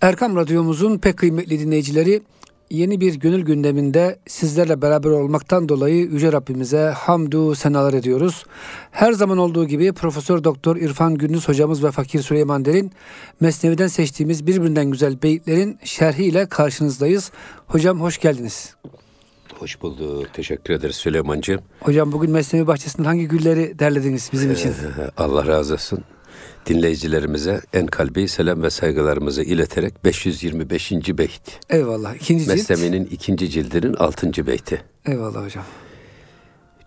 Erkam 0.00 0.36
Radyomuzun 0.36 0.98
pek 0.98 1.16
kıymetli 1.16 1.60
dinleyicileri 1.60 2.22
yeni 2.70 3.00
bir 3.00 3.14
gönül 3.14 3.42
gündeminde 3.44 4.18
sizlerle 4.26 4.82
beraber 4.82 5.10
olmaktan 5.10 5.68
dolayı 5.68 5.96
Yüce 5.96 6.32
Rabbimize 6.32 6.92
hamdü 6.96 7.54
senalar 7.56 7.94
ediyoruz. 7.94 8.44
Her 8.90 9.12
zaman 9.12 9.38
olduğu 9.38 9.66
gibi 9.66 9.92
Profesör 9.92 10.44
Doktor 10.44 10.76
İrfan 10.76 11.14
Gündüz 11.14 11.48
hocamız 11.48 11.84
ve 11.84 11.90
Fakir 11.90 12.22
Süleyman 12.22 12.64
Derin 12.64 12.92
Mesnevi'den 13.40 13.86
seçtiğimiz 13.86 14.46
birbirinden 14.46 14.90
güzel 14.90 15.22
beyitlerin 15.22 15.78
şerhiyle 15.84 16.46
karşınızdayız. 16.46 17.30
Hocam 17.66 18.00
hoş 18.00 18.18
geldiniz. 18.18 18.74
Hoş 19.58 19.82
bulduk. 19.82 20.26
Teşekkür 20.32 20.74
ederiz 20.74 20.96
Süleyman'cığım. 20.96 21.60
Hocam 21.80 22.12
bugün 22.12 22.30
Mesnevi 22.30 22.66
Bahçesi'nden 22.66 23.04
hangi 23.04 23.28
gülleri 23.28 23.78
derlediniz 23.78 24.30
bizim 24.32 24.52
için? 24.52 24.68
Ee, 24.68 24.74
Allah 25.16 25.46
razı 25.46 25.74
olsun. 25.74 26.04
Dinleyicilerimize 26.66 27.60
en 27.72 27.86
kalbi 27.86 28.28
selam 28.28 28.62
ve 28.62 28.70
saygılarımızı 28.70 29.42
ileterek 29.42 30.04
525. 30.04 30.92
beyt. 30.92 31.60
Eyvallah. 31.70 32.14
İkinci 32.14 32.44
cilt. 32.44 32.54
Mesnevi'nin 32.54 33.04
ikinci 33.04 33.50
cildinin 33.50 33.94
altıncı 33.94 34.46
beyti. 34.46 34.82
Eyvallah 35.06 35.44
hocam. 35.44 35.64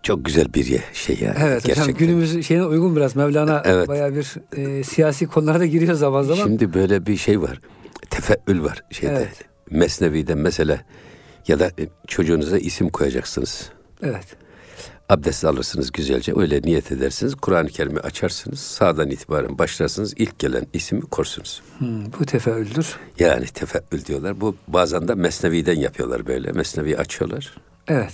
Çok 0.02 0.24
güzel 0.24 0.54
bir 0.54 0.80
şey 0.92 1.18
ya. 1.20 1.36
Evet 1.38 1.64
gerçekten. 1.64 1.82
hocam 1.82 1.96
günümüz 1.98 2.46
şeyine 2.46 2.64
uygun 2.64 2.96
biraz. 2.96 3.16
Mevlana 3.16 3.62
Evet. 3.64 3.88
bayağı 3.88 4.14
bir 4.14 4.34
e, 4.56 4.84
siyasi 4.84 5.26
konulara 5.26 5.60
da 5.60 5.66
giriyor 5.66 5.94
zaman 5.94 6.22
zaman. 6.22 6.44
Şimdi 6.44 6.74
böyle 6.74 7.06
bir 7.06 7.16
şey 7.16 7.42
var. 7.42 7.60
Tefeül 8.10 8.62
var 8.62 8.84
şeyde. 8.90 9.14
Evet. 9.16 9.44
Mesnevi'de 9.70 10.34
mesela 10.34 10.80
ya 11.48 11.58
da 11.58 11.66
e, 11.66 11.88
çocuğunuza 12.06 12.58
isim 12.58 12.88
koyacaksınız. 12.88 13.70
Evet. 14.02 14.26
Abdest 15.08 15.44
alırsınız 15.44 15.92
güzelce. 15.92 16.32
Öyle 16.36 16.60
niyet 16.62 16.92
edersiniz. 16.92 17.34
Kur'an-ı 17.34 17.68
Kerim'i 17.68 18.00
açarsınız. 18.00 18.60
Sağdan 18.60 19.10
itibaren 19.10 19.58
başlarsınız. 19.58 20.14
İlk 20.16 20.38
gelen 20.38 20.66
ismi 20.72 21.00
korsunuz. 21.00 21.62
Hmm, 21.78 22.12
bu 22.12 22.26
tefeüldür. 22.26 22.96
Yani 23.18 23.46
tefeül 23.46 24.04
diyorlar. 24.04 24.40
Bu 24.40 24.56
bazen 24.68 25.08
de 25.08 25.14
Mesnevi'den 25.14 25.80
yapıyorlar 25.80 26.26
böyle. 26.26 26.52
Mesnevi 26.52 26.98
açıyorlar. 26.98 27.56
Evet. 27.88 28.12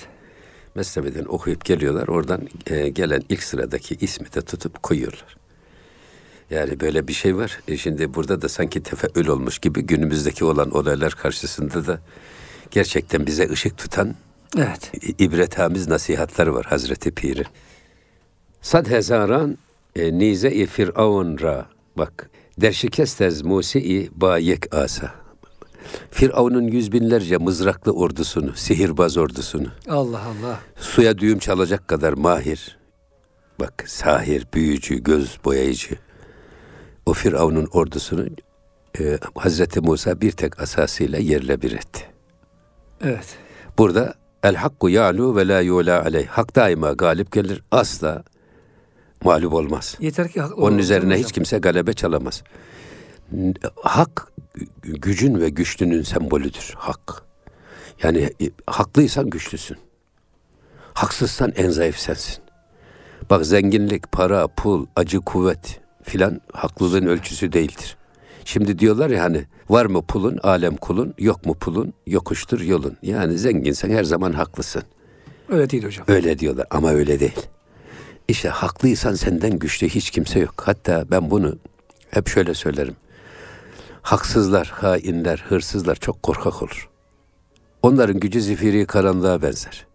Mesnevi'den 0.74 1.24
okuyup 1.24 1.64
geliyorlar. 1.64 2.08
Oradan 2.08 2.48
e, 2.66 2.88
gelen 2.88 3.22
ilk 3.28 3.42
sıradaki 3.42 3.94
ismi 3.94 4.32
de 4.32 4.42
tutup 4.42 4.82
koyuyorlar. 4.82 5.36
Yani 6.50 6.80
böyle 6.80 7.08
bir 7.08 7.12
şey 7.12 7.36
var. 7.36 7.60
E 7.68 7.76
şimdi 7.76 8.14
burada 8.14 8.42
da 8.42 8.48
sanki 8.48 8.82
tefeül 8.82 9.26
olmuş 9.26 9.58
gibi 9.58 9.82
günümüzdeki 9.82 10.44
olan 10.44 10.70
olaylar 10.70 11.12
karşısında 11.12 11.86
da 11.86 12.00
gerçekten 12.70 13.26
bize 13.26 13.50
ışık 13.50 13.78
tutan 13.78 14.14
Evet. 14.58 14.92
i- 15.04 15.24
ibretamiz 15.24 15.88
nasihatler 15.88 16.46
var 16.46 16.66
Hazreti 16.66 17.10
Pir'in. 17.10 17.46
Sad 18.62 18.86
hezaran 18.90 19.58
e, 19.96 20.18
nize-i 20.18 20.66
firavun 20.66 21.38
ra. 21.40 21.66
Bak. 21.98 22.30
Derşikestez 22.60 23.42
Musi-i 23.42 24.10
bayek 24.14 24.74
asa. 24.74 25.14
Firavun'un 26.10 26.62
yüz 26.62 26.92
binlerce 26.92 27.36
mızraklı 27.36 27.92
ordusunu, 27.92 28.56
sihirbaz 28.56 29.16
ordusunu, 29.16 29.66
Allah 29.88 30.22
Allah. 30.22 30.60
suya 30.76 31.18
düğüm 31.18 31.38
çalacak 31.38 31.88
kadar 31.88 32.12
mahir, 32.12 32.78
bak 33.60 33.84
sahir, 33.86 34.46
büyücü, 34.54 35.02
göz 35.02 35.38
boyayıcı, 35.44 35.94
o 37.06 37.12
Firavun'un 37.12 37.68
ordusunu 37.72 38.26
e, 39.00 39.18
Hazreti 39.34 39.80
Musa 39.80 40.20
bir 40.20 40.32
tek 40.32 40.60
asasıyla 40.60 41.18
yerle 41.18 41.62
bir 41.62 41.72
etti. 41.72 42.04
Evet. 43.04 43.36
Burada 43.78 44.14
el 44.42 44.54
hakku 44.54 44.88
ya'lu 44.88 45.36
ve 45.36 45.48
la 45.48 45.60
yula 45.60 46.02
aleyh. 46.04 46.26
Hak 46.26 46.56
daima 46.56 46.92
galip 46.92 47.32
gelir. 47.32 47.62
Asla 47.70 48.22
mağlup 49.24 49.52
olmaz. 49.52 49.96
Yeter 50.00 50.28
ki 50.28 50.40
haklı 50.40 50.54
Onun 50.54 50.78
üzerine 50.78 51.18
hiç 51.18 51.32
kimse 51.32 51.58
galebe 51.58 51.92
çalamaz. 51.92 52.42
Hak 53.82 54.32
gü- 54.56 55.00
gücün 55.00 55.40
ve 55.40 55.48
güçlünün 55.48 56.02
sembolüdür. 56.02 56.74
Hak. 56.76 57.22
Yani 58.02 58.18
e, 58.42 58.50
haklıysan 58.66 59.30
güçlüsün. 59.30 59.76
Haksızsan 60.94 61.52
en 61.56 61.70
zayıf 61.70 61.98
sensin. 61.98 62.44
Bak 63.30 63.46
zenginlik, 63.46 64.12
para, 64.12 64.48
pul, 64.48 64.86
acı, 64.96 65.20
kuvvet 65.20 65.80
filan 66.02 66.40
haklılığın 66.52 67.06
ölçüsü 67.06 67.52
değildir. 67.52 67.96
Şimdi 68.50 68.78
diyorlar 68.78 69.10
ya 69.10 69.22
hani 69.22 69.44
var 69.68 69.86
mı 69.86 70.02
pulun 70.02 70.38
alem 70.42 70.76
kulun, 70.76 71.14
yok 71.18 71.46
mu 71.46 71.54
pulun 71.54 71.92
yokuştur 72.06 72.60
yolun. 72.60 72.96
Yani 73.02 73.38
zenginsen 73.38 73.90
her 73.90 74.04
zaman 74.04 74.32
haklısın. 74.32 74.82
Öyle 75.48 75.70
değil 75.70 75.84
hocam. 75.84 76.04
Öyle 76.08 76.38
diyorlar 76.38 76.66
ama 76.70 76.90
öyle 76.90 77.20
değil. 77.20 77.40
İşte 78.28 78.48
haklıysan 78.48 79.14
senden 79.14 79.58
güçlü 79.58 79.88
hiç 79.88 80.10
kimse 80.10 80.38
yok. 80.38 80.62
Hatta 80.64 81.04
ben 81.10 81.30
bunu 81.30 81.56
hep 82.10 82.28
şöyle 82.28 82.54
söylerim. 82.54 82.96
Haksızlar, 84.02 84.66
hainler, 84.66 85.44
hırsızlar 85.48 85.96
çok 85.96 86.22
korkak 86.22 86.62
olur. 86.62 86.88
Onların 87.82 88.20
gücü 88.20 88.40
zifiri 88.40 88.86
karanlığa 88.86 89.42
benzer. 89.42 89.86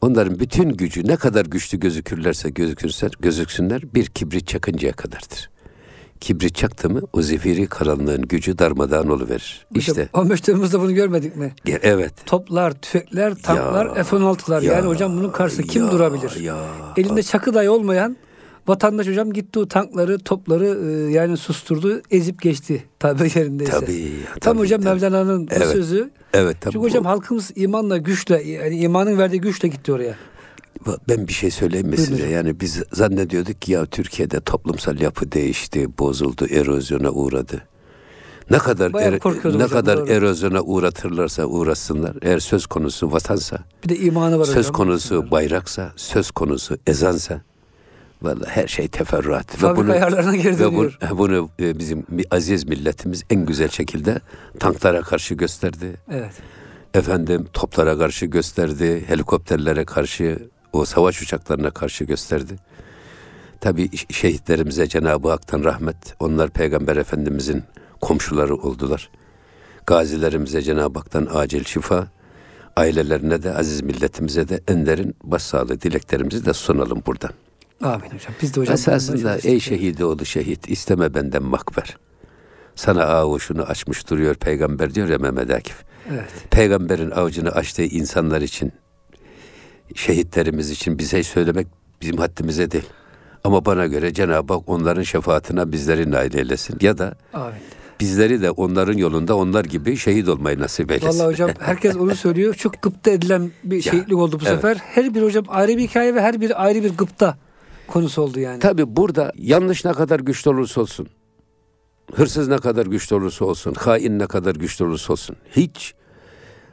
Onların 0.00 0.40
bütün 0.40 0.68
gücü 0.70 1.06
ne 1.08 1.16
kadar 1.16 1.46
güçlü 1.46 1.80
gözükürlerse 1.80 2.50
gözükürse, 2.50 3.08
gözüksünler 3.20 3.94
bir 3.94 4.06
kibrit 4.06 4.48
çakıncaya 4.48 4.92
kadardır. 4.92 5.55
Kibrit 6.20 6.54
çaktı 6.54 6.90
mı 6.90 7.00
o 7.12 7.22
zifiri 7.22 7.66
karanlığın 7.66 8.22
gücü 8.22 8.58
darmadağın 8.58 9.08
oluverir. 9.08 9.66
Hocam, 9.68 9.78
İşte 9.80 10.08
15 10.12 10.40
Temmuz'da 10.40 10.80
bunu 10.80 10.94
görmedik 10.94 11.36
mi? 11.36 11.54
ge- 11.66 11.78
evet. 11.82 12.12
Toplar, 12.26 12.72
tüfekler, 12.72 13.34
tanklar, 13.34 13.86
Ya, 13.96 14.04
F-16'lar. 14.04 14.62
ya, 14.64 14.72
yani 14.72 14.86
hocam 14.86 15.16
bunun 15.18 15.30
karşısında 15.30 15.66
kim 15.66 15.84
ya, 15.84 15.90
durabilir? 15.92 16.40
ya. 16.40 16.56
Elinde 16.96 17.22
çakı 17.22 17.54
dahi 17.54 17.70
olmayan 17.70 18.16
vatandaş 18.68 19.06
hocam 19.08 19.32
gitti 19.32 19.58
o 19.58 19.68
tankları, 19.68 20.18
topları 20.18 20.66
e, 20.88 21.12
yani 21.12 21.36
susturdu, 21.36 22.02
ezip 22.10 22.42
geçti 22.42 22.84
tabir 22.98 23.36
yerindeyse. 23.36 23.72
Tabii. 23.72 24.12
Tam 24.26 24.40
tabii, 24.40 24.58
hocam 24.58 24.80
tabii. 24.82 24.94
Mevlana'nın 25.00 25.46
bu 25.46 25.54
Evet. 25.54 25.68
sözü. 25.68 26.10
Evet 26.34 26.56
tabii. 26.60 26.72
Çünkü 26.72 26.78
bu- 26.82 26.88
hocam 26.88 27.04
halkımız 27.04 27.50
imanla, 27.54 27.96
güçle, 27.96 28.42
yani 28.42 28.76
imanın 28.78 29.18
verdiği 29.18 29.40
güçle 29.40 29.68
gitti 29.68 29.92
oraya. 29.92 30.14
Ben 31.08 31.28
bir 31.28 31.32
şey 31.32 31.50
söyleyeyim 31.50 31.86
mi 31.86 31.96
Buyurun 31.96 32.14
size? 32.16 32.28
Yani 32.28 32.60
biz 32.60 32.82
zannediyorduk 32.92 33.62
ki 33.62 33.72
ya 33.72 33.86
Türkiye'de 33.86 34.40
toplumsal 34.40 35.00
yapı 35.00 35.32
değişti, 35.32 35.98
bozuldu, 35.98 36.46
erozyona 36.50 37.10
uğradı. 37.10 37.62
Ne 38.50 38.58
kadar 38.58 38.90
er- 39.00 39.12
ne 39.12 39.16
hocam, 39.18 39.68
kadar 39.68 39.98
doğru. 39.98 40.10
erozyona 40.12 40.60
uğratırlarsa 40.62 41.44
uğrasınlar. 41.46 42.16
Eğer 42.22 42.38
söz 42.38 42.66
konusu 42.66 43.12
vatansa, 43.12 43.58
Bir 43.84 43.88
de 43.88 43.96
imanı 43.96 44.38
var 44.38 44.44
söz 44.44 44.56
hocam. 44.56 44.72
konusu 44.72 45.30
bayraksa, 45.30 45.92
söz 45.96 46.30
konusu 46.30 46.78
ezansa 46.86 47.40
vallahi 48.22 48.50
her 48.50 48.66
şey 48.66 48.88
teferruat. 48.88 49.56
Fabrika 49.56 49.92
ayarlarına 49.92 50.36
geri 50.36 50.58
ve 50.58 50.66
bu- 50.66 50.72
dönüyor. 50.72 50.98
bunu 51.10 51.48
e, 51.60 51.78
bizim 51.78 52.06
aziz 52.30 52.64
milletimiz 52.68 53.22
en 53.30 53.46
güzel 53.46 53.68
şekilde 53.68 54.20
tanklara 54.60 55.00
karşı 55.02 55.34
gösterdi. 55.34 55.96
Evet. 56.10 56.32
efendim 56.94 57.46
toplara 57.52 57.98
karşı 57.98 58.26
gösterdi, 58.26 59.04
helikopterlere 59.06 59.84
karşı, 59.84 60.38
o 60.76 60.84
savaş 60.84 61.22
uçaklarına 61.22 61.70
karşı 61.70 62.04
gösterdi. 62.04 62.56
Tabi 63.60 63.90
şehitlerimize 64.10 64.86
Cenab-ı 64.86 65.30
Hak'tan 65.30 65.64
rahmet, 65.64 65.96
onlar 66.20 66.50
Peygamber 66.50 66.96
Efendimizin 66.96 67.62
komşuları 68.00 68.54
oldular. 68.54 69.10
Gazilerimize 69.86 70.62
Cenab-ı 70.62 70.98
Hak'tan 70.98 71.28
acil 71.32 71.64
şifa, 71.64 72.08
ailelerine 72.76 73.42
de 73.42 73.54
aziz 73.54 73.82
milletimize 73.82 74.48
de 74.48 74.60
en 74.68 74.86
derin 74.86 75.14
başsağlığı 75.22 75.80
dileklerimizi 75.80 76.46
de 76.46 76.52
sunalım 76.52 77.02
buradan. 77.06 77.30
Amin 77.82 78.06
hocam. 78.06 78.34
Biz 78.42 78.54
de 78.54 78.60
hocam. 78.60 78.74
Esasında 78.74 79.38
ey 79.44 79.60
şehidi 79.60 80.26
şehit 80.26 80.70
isteme 80.70 81.14
benden 81.14 81.42
makber. 81.42 81.96
Sana 82.74 83.04
avuçunu 83.04 83.62
açmış 83.62 84.10
duruyor 84.10 84.34
peygamber 84.34 84.94
diyor 84.94 85.08
ya 85.08 85.18
Mehmet 85.18 85.50
Akif. 85.50 85.84
Evet. 86.10 86.30
Peygamberin 86.50 87.10
avucunu 87.10 87.48
açtığı 87.48 87.84
insanlar 87.84 88.40
için, 88.40 88.72
şehitlerimiz 89.94 90.70
için 90.70 90.98
bize 90.98 91.22
söylemek 91.22 91.66
bizim 92.02 92.16
haddimize 92.16 92.70
değil. 92.70 92.86
Ama 93.44 93.64
bana 93.64 93.86
göre 93.86 94.14
Cenab-ı 94.14 94.54
Hak 94.54 94.68
onların 94.68 95.02
şefaatine 95.02 95.72
bizleri 95.72 96.10
nail 96.10 96.34
eylesin. 96.34 96.78
Ya 96.80 96.98
da 96.98 97.14
Amin. 97.32 97.54
bizleri 98.00 98.42
de 98.42 98.50
onların 98.50 98.96
yolunda 98.96 99.36
onlar 99.36 99.64
gibi 99.64 99.96
şehit 99.96 100.28
olmayı 100.28 100.58
nasip 100.58 100.90
eylesin. 100.90 101.18
Vallahi 101.18 101.32
hocam 101.32 101.50
herkes 101.60 101.96
onu 101.96 102.16
söylüyor. 102.16 102.54
Çok 102.54 102.82
gıpta 102.82 103.10
edilen 103.10 103.50
bir 103.64 103.82
şehitlik 103.82 104.18
oldu 104.18 104.40
bu 104.40 104.44
evet. 104.46 104.54
sefer. 104.54 104.76
Her 104.76 105.14
bir 105.14 105.22
hocam 105.22 105.44
ayrı 105.48 105.76
bir 105.76 105.82
hikaye 105.82 106.14
ve 106.14 106.20
her 106.20 106.40
bir 106.40 106.64
ayrı 106.64 106.84
bir 106.84 106.90
gıpta 106.90 107.36
konusu 107.86 108.22
oldu 108.22 108.40
yani. 108.40 108.58
Tabi 108.58 108.96
burada 108.96 109.32
yanlış 109.36 109.84
ne 109.84 109.92
kadar 109.92 110.20
güçlü 110.20 110.50
olursa 110.50 110.80
olsun, 110.80 111.08
hırsız 112.14 112.48
ne 112.48 112.58
kadar 112.58 112.86
güçlü 112.86 113.16
olursa 113.16 113.44
olsun, 113.44 113.74
hain 113.74 114.18
ne 114.18 114.26
kadar 114.26 114.54
güçlü 114.54 114.84
olursa 114.84 115.12
olsun, 115.12 115.36
hiç 115.50 115.94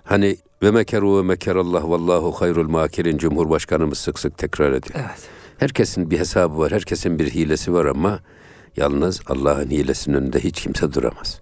hani 0.04 0.38
ve 0.64 0.72
mekeru 0.72 1.18
ve 1.18 1.22
mekerallah 1.22 1.90
vallahu 1.90 2.32
hayrul 2.32 2.70
makirin 2.70 3.18
Cumhurbaşkanımız 3.18 3.98
sık 3.98 4.20
sık 4.20 4.38
tekrar 4.38 4.72
ediyor. 4.72 4.96
Evet. 4.96 5.30
Herkesin 5.58 6.12
bir 6.12 6.20
hesabı 6.20 6.58
var, 6.58 6.72
herkesin 6.72 7.20
bir 7.20 7.30
hilesi 7.30 7.74
var 7.74 7.86
ama 7.86 8.20
yalnız 8.78 9.22
Allah'ın 9.28 9.70
hilesinin 9.70 10.18
önünde 10.18 10.40
hiç 10.40 10.62
kimse 10.62 10.94
duramaz. 10.94 11.42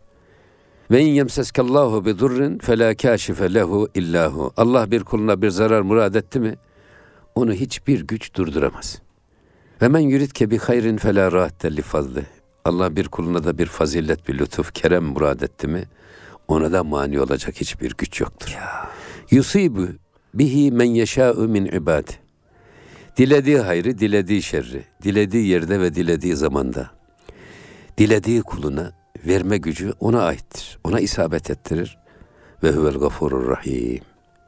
Ve 0.91 1.01
in 1.01 1.07
yemseskallahu 1.07 2.05
bi 2.05 2.19
durrin 2.19 2.59
fela 2.59 2.95
kashife 2.95 3.53
lehu 3.53 3.87
illahu. 3.95 4.53
Allah 4.57 4.91
bir 4.91 5.03
kuluna 5.03 5.41
bir 5.41 5.49
zarar 5.49 5.81
murad 5.81 6.15
etti 6.15 6.39
mi 6.39 6.55
onu 7.35 7.53
hiçbir 7.53 8.01
güç 8.01 8.35
durduramaz. 8.35 9.01
Ve 9.81 9.87
men 9.87 9.99
yuridke 9.99 10.51
bi 10.51 10.57
hayrin 10.57 10.97
fela 10.97 11.31
rahatte 11.31 11.75
li 11.75 11.81
fadli. 11.81 12.25
Allah 12.65 12.95
bir 12.95 13.07
kuluna 13.07 13.43
da 13.43 13.57
bir 13.57 13.65
fazilet, 13.65 14.27
bir 14.27 14.39
lütuf, 14.39 14.73
kerem 14.73 15.03
murad 15.03 15.41
etti 15.41 15.67
mi 15.67 15.83
ona 16.47 16.71
da 16.71 16.83
mani 16.83 17.19
olacak 17.19 17.55
hiçbir 17.55 17.93
güç 17.97 18.21
yoktur. 18.21 18.57
Yusibu 19.31 19.87
bihi 20.33 20.71
men 20.71 20.85
yeşâ'u 20.85 21.47
min 21.47 21.65
ibadi. 21.65 22.11
Dilediği 23.17 23.57
hayrı, 23.57 23.97
dilediği 23.97 24.41
şerri, 24.41 24.83
dilediği 25.03 25.47
yerde 25.47 25.79
ve 25.79 25.95
dilediği 25.95 26.35
zamanda, 26.35 26.91
dilediği 27.97 28.41
kuluna 28.41 28.91
verme 29.27 29.57
gücü 29.57 29.93
ona 29.99 30.23
aittir. 30.23 30.79
Ona 30.83 30.99
isabet 30.99 31.49
ettirir. 31.49 31.97
Ve 32.63 32.71
huvel 32.71 32.93
gafurur 32.93 33.49
rahim. 33.49 34.01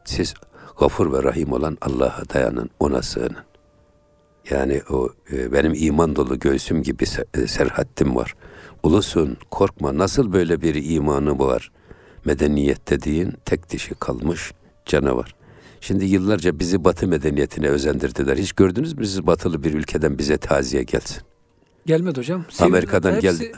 Siz 0.06 0.34
gafur 0.80 1.14
ve 1.14 1.24
rahim 1.24 1.52
olan 1.54 1.78
Allah'a 1.82 2.30
dayanın, 2.34 2.70
ona 2.80 3.02
sığının. 3.02 3.44
Yani 4.50 4.82
o 4.90 5.10
e, 5.32 5.52
benim 5.52 5.74
iman 5.76 6.16
dolu 6.16 6.40
göğsüm 6.40 6.84
gibi 6.84 7.04
e, 7.34 7.48
serhattim 7.48 8.16
var. 8.16 8.36
Ulusun, 8.84 9.38
korkma. 9.52 9.98
Nasıl 9.98 10.34
böyle 10.34 10.62
bir 10.62 10.92
imanı 10.96 11.40
var? 11.40 11.72
Medeniyet 12.26 12.90
dediğin 12.90 13.34
tek 13.46 13.70
dişi 13.70 13.96
kalmış 13.96 14.52
canavar. 14.86 15.36
Şimdi 15.82 16.06
yıllarca 16.06 16.60
bizi 16.60 16.84
Batı 16.84 17.08
medeniyetine 17.08 17.68
özendirdiler. 17.68 18.38
Hiç 18.38 18.52
gördünüz 18.54 18.94
mü 18.98 19.08
siz 19.08 19.28
batılı 19.28 19.64
bir 19.64 19.74
ülkeden 19.74 20.18
bize 20.18 20.38
taziye 20.38 20.84
gelsin? 20.84 21.22
Gelmedi 21.86 22.20
hocam. 22.20 22.46
Amerika'dan 22.60 23.20
geldi. 23.20 23.52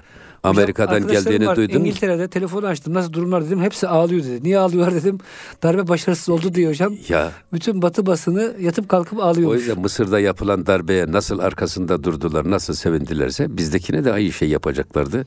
Amerika'dan 0.43 1.07
geldiğini 1.07 1.47
var, 1.47 1.55
duydum. 1.55 1.81
İngiltere'de 1.81 2.27
telefonu 2.27 2.67
açtım. 2.67 2.93
Nasıl 2.93 3.13
durumlar 3.13 3.45
dedim. 3.45 3.61
Hepsi 3.61 3.87
ağlıyor 3.87 4.23
dedi. 4.23 4.43
Niye 4.43 4.59
ağlıyorlar 4.59 4.95
dedim. 4.95 5.17
Darbe 5.63 5.87
başarısız 5.87 6.29
oldu 6.29 6.53
diyor 6.53 6.71
hocam. 6.71 6.93
Ya. 7.09 7.31
Bütün 7.53 7.81
batı 7.81 8.05
basını 8.05 8.55
yatıp 8.59 8.89
kalkıp 8.89 9.19
ağlıyor. 9.19 9.49
O 9.49 9.55
yüzden 9.55 9.79
Mısır'da 9.79 10.19
yapılan 10.19 10.65
darbeye 10.65 11.11
nasıl 11.11 11.39
arkasında 11.39 12.03
durdular, 12.03 12.51
nasıl 12.51 12.73
sevindilerse 12.73 13.57
bizdekine 13.57 14.05
de 14.05 14.11
aynı 14.13 14.31
şey 14.31 14.49
yapacaklardı. 14.49 15.25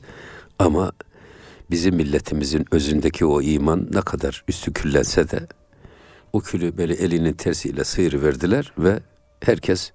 Ama 0.59 0.91
bizim 1.71 1.95
milletimizin 1.95 2.65
özündeki 2.71 3.25
o 3.25 3.41
iman 3.41 3.87
ne 3.93 4.01
kadar 4.01 4.43
üstü 4.47 4.73
küllense 4.73 5.29
de 5.29 5.47
o 6.33 6.39
külü 6.39 6.77
böyle 6.77 6.93
elinin 6.93 7.33
tersiyle 7.33 7.83
sıyırı 7.83 8.23
verdiler 8.23 8.73
ve 8.77 8.99
herkes 9.41 9.91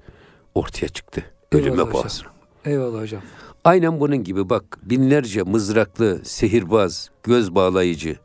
ortaya 0.54 0.88
çıktı. 0.88 1.24
Ölüme 1.52 1.92
boğazına. 1.92 2.28
Eyvallah 2.64 3.00
hocam. 3.00 3.22
Aynen 3.64 4.00
bunun 4.00 4.24
gibi 4.24 4.48
bak 4.48 4.78
binlerce 4.82 5.42
mızraklı, 5.42 6.24
sihirbaz, 6.24 7.10
göz 7.22 7.54
bağlayıcı, 7.54 8.16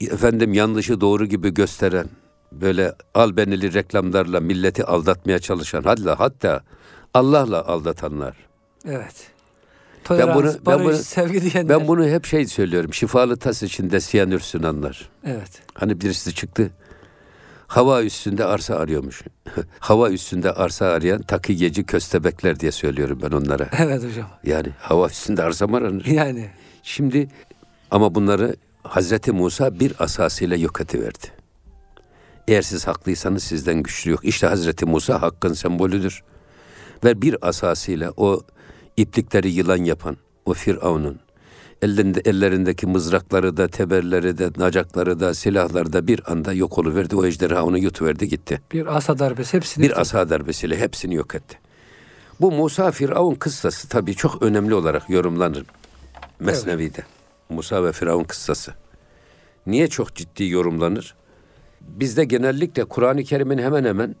efendim 0.00 0.52
yanlışı 0.52 1.00
doğru 1.00 1.26
gibi 1.26 1.54
gösteren, 1.54 2.06
böyle 2.52 2.94
albenili 3.14 3.74
reklamlarla 3.74 4.40
milleti 4.40 4.84
aldatmaya 4.84 5.38
çalışan, 5.38 5.82
hatta 5.82 6.20
hatta 6.20 6.62
Allah'la 7.14 7.66
aldatanlar. 7.66 8.36
Evet. 8.84 9.30
Tolerans, 10.04 10.28
ben 10.28 10.34
bunu, 10.34 10.44
barış, 10.44 10.66
ben 10.66 10.84
bunu, 10.84 10.96
sevgi 10.96 11.52
diyenler. 11.52 11.80
Ben 11.80 11.88
bunu 11.88 12.06
hep 12.06 12.26
şey 12.26 12.46
söylüyorum. 12.46 12.94
Şifalı 12.94 13.36
tas 13.36 13.62
içinde 13.62 14.00
siyanür 14.00 14.40
sunanlar. 14.40 15.08
Evet. 15.24 15.62
Hani 15.74 16.00
birisi 16.00 16.34
çıktı. 16.34 16.70
Hava 17.66 18.02
üstünde 18.02 18.44
arsa 18.44 18.76
arıyormuş. 18.76 19.22
hava 19.78 20.10
üstünde 20.10 20.52
arsa 20.52 20.86
arayan 20.86 21.22
takiyeci 21.22 21.84
köstebekler 21.84 22.60
diye 22.60 22.72
söylüyorum 22.72 23.18
ben 23.22 23.30
onlara. 23.30 23.68
Evet 23.78 24.04
hocam. 24.04 24.26
Yani 24.44 24.68
hava 24.80 25.06
üstünde 25.06 25.42
arsa 25.42 25.66
mı 25.66 25.76
aranır? 25.76 26.04
Yani. 26.06 26.50
Şimdi 26.82 27.28
ama 27.90 28.14
bunları 28.14 28.56
Hazreti 28.82 29.32
Musa 29.32 29.80
bir 29.80 29.92
asasıyla 29.98 30.56
yok 30.56 30.80
ediverdi. 30.80 31.26
Eğer 32.48 32.62
siz 32.62 32.86
haklıysanız 32.86 33.42
sizden 33.44 33.82
güçlü 33.82 34.10
yok. 34.10 34.24
İşte 34.24 34.46
Hazreti 34.46 34.86
Musa 34.86 35.22
hakkın 35.22 35.52
sembolüdür. 35.52 36.22
Ve 37.04 37.22
bir 37.22 37.48
asasıyla 37.48 38.12
o 38.16 38.42
iplikleri 38.96 39.50
yılan 39.50 39.84
yapan, 39.84 40.16
o 40.44 40.54
Firavun'un 40.54 41.20
ellerinde, 41.82 42.20
ellerindeki 42.24 42.86
mızrakları 42.86 43.56
da, 43.56 43.68
teberleri 43.68 44.38
de, 44.38 44.50
nacakları 44.56 45.20
da, 45.20 45.34
silahları 45.34 45.92
da 45.92 46.06
bir 46.06 46.32
anda 46.32 46.52
yok 46.52 46.78
oluverdi. 46.78 47.16
O 47.16 47.26
ejderha 47.26 47.64
onu 47.64 47.78
yutuverdi 47.78 48.28
gitti. 48.28 48.60
Bir 48.72 48.96
asa 48.96 49.18
darbesi 49.18 49.56
hepsini... 49.56 49.84
Bir 49.84 50.00
asa 50.00 50.30
darbesiyle 50.30 50.78
hepsini 50.78 51.14
yok 51.14 51.34
etti. 51.34 51.58
Bu 52.40 52.52
Musa 52.52 52.90
Firavun 52.90 53.34
kıssası 53.34 53.88
tabii 53.88 54.14
çok 54.14 54.42
önemli 54.42 54.74
olarak 54.74 55.10
yorumlanır 55.10 55.64
Mesnevi'de. 56.40 56.98
Evet. 56.98 57.50
Musa 57.50 57.84
ve 57.84 57.92
Firavun 57.92 58.24
kıssası. 58.24 58.74
Niye 59.66 59.88
çok 59.88 60.14
ciddi 60.14 60.44
yorumlanır? 60.48 61.14
Bizde 61.80 62.24
genellikle 62.24 62.84
Kur'an-ı 62.84 63.24
Kerim'in 63.24 63.58
hemen 63.58 63.84
hemen 63.84 64.16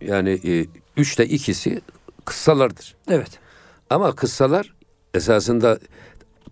yani 0.00 0.40
e, 0.44 0.66
üçte 0.96 1.26
ikisi 1.26 1.80
kıssalardır. 2.24 2.96
Evet. 3.08 3.38
Ama 3.90 4.14
kıssalar 4.14 4.74
esasında 5.14 5.78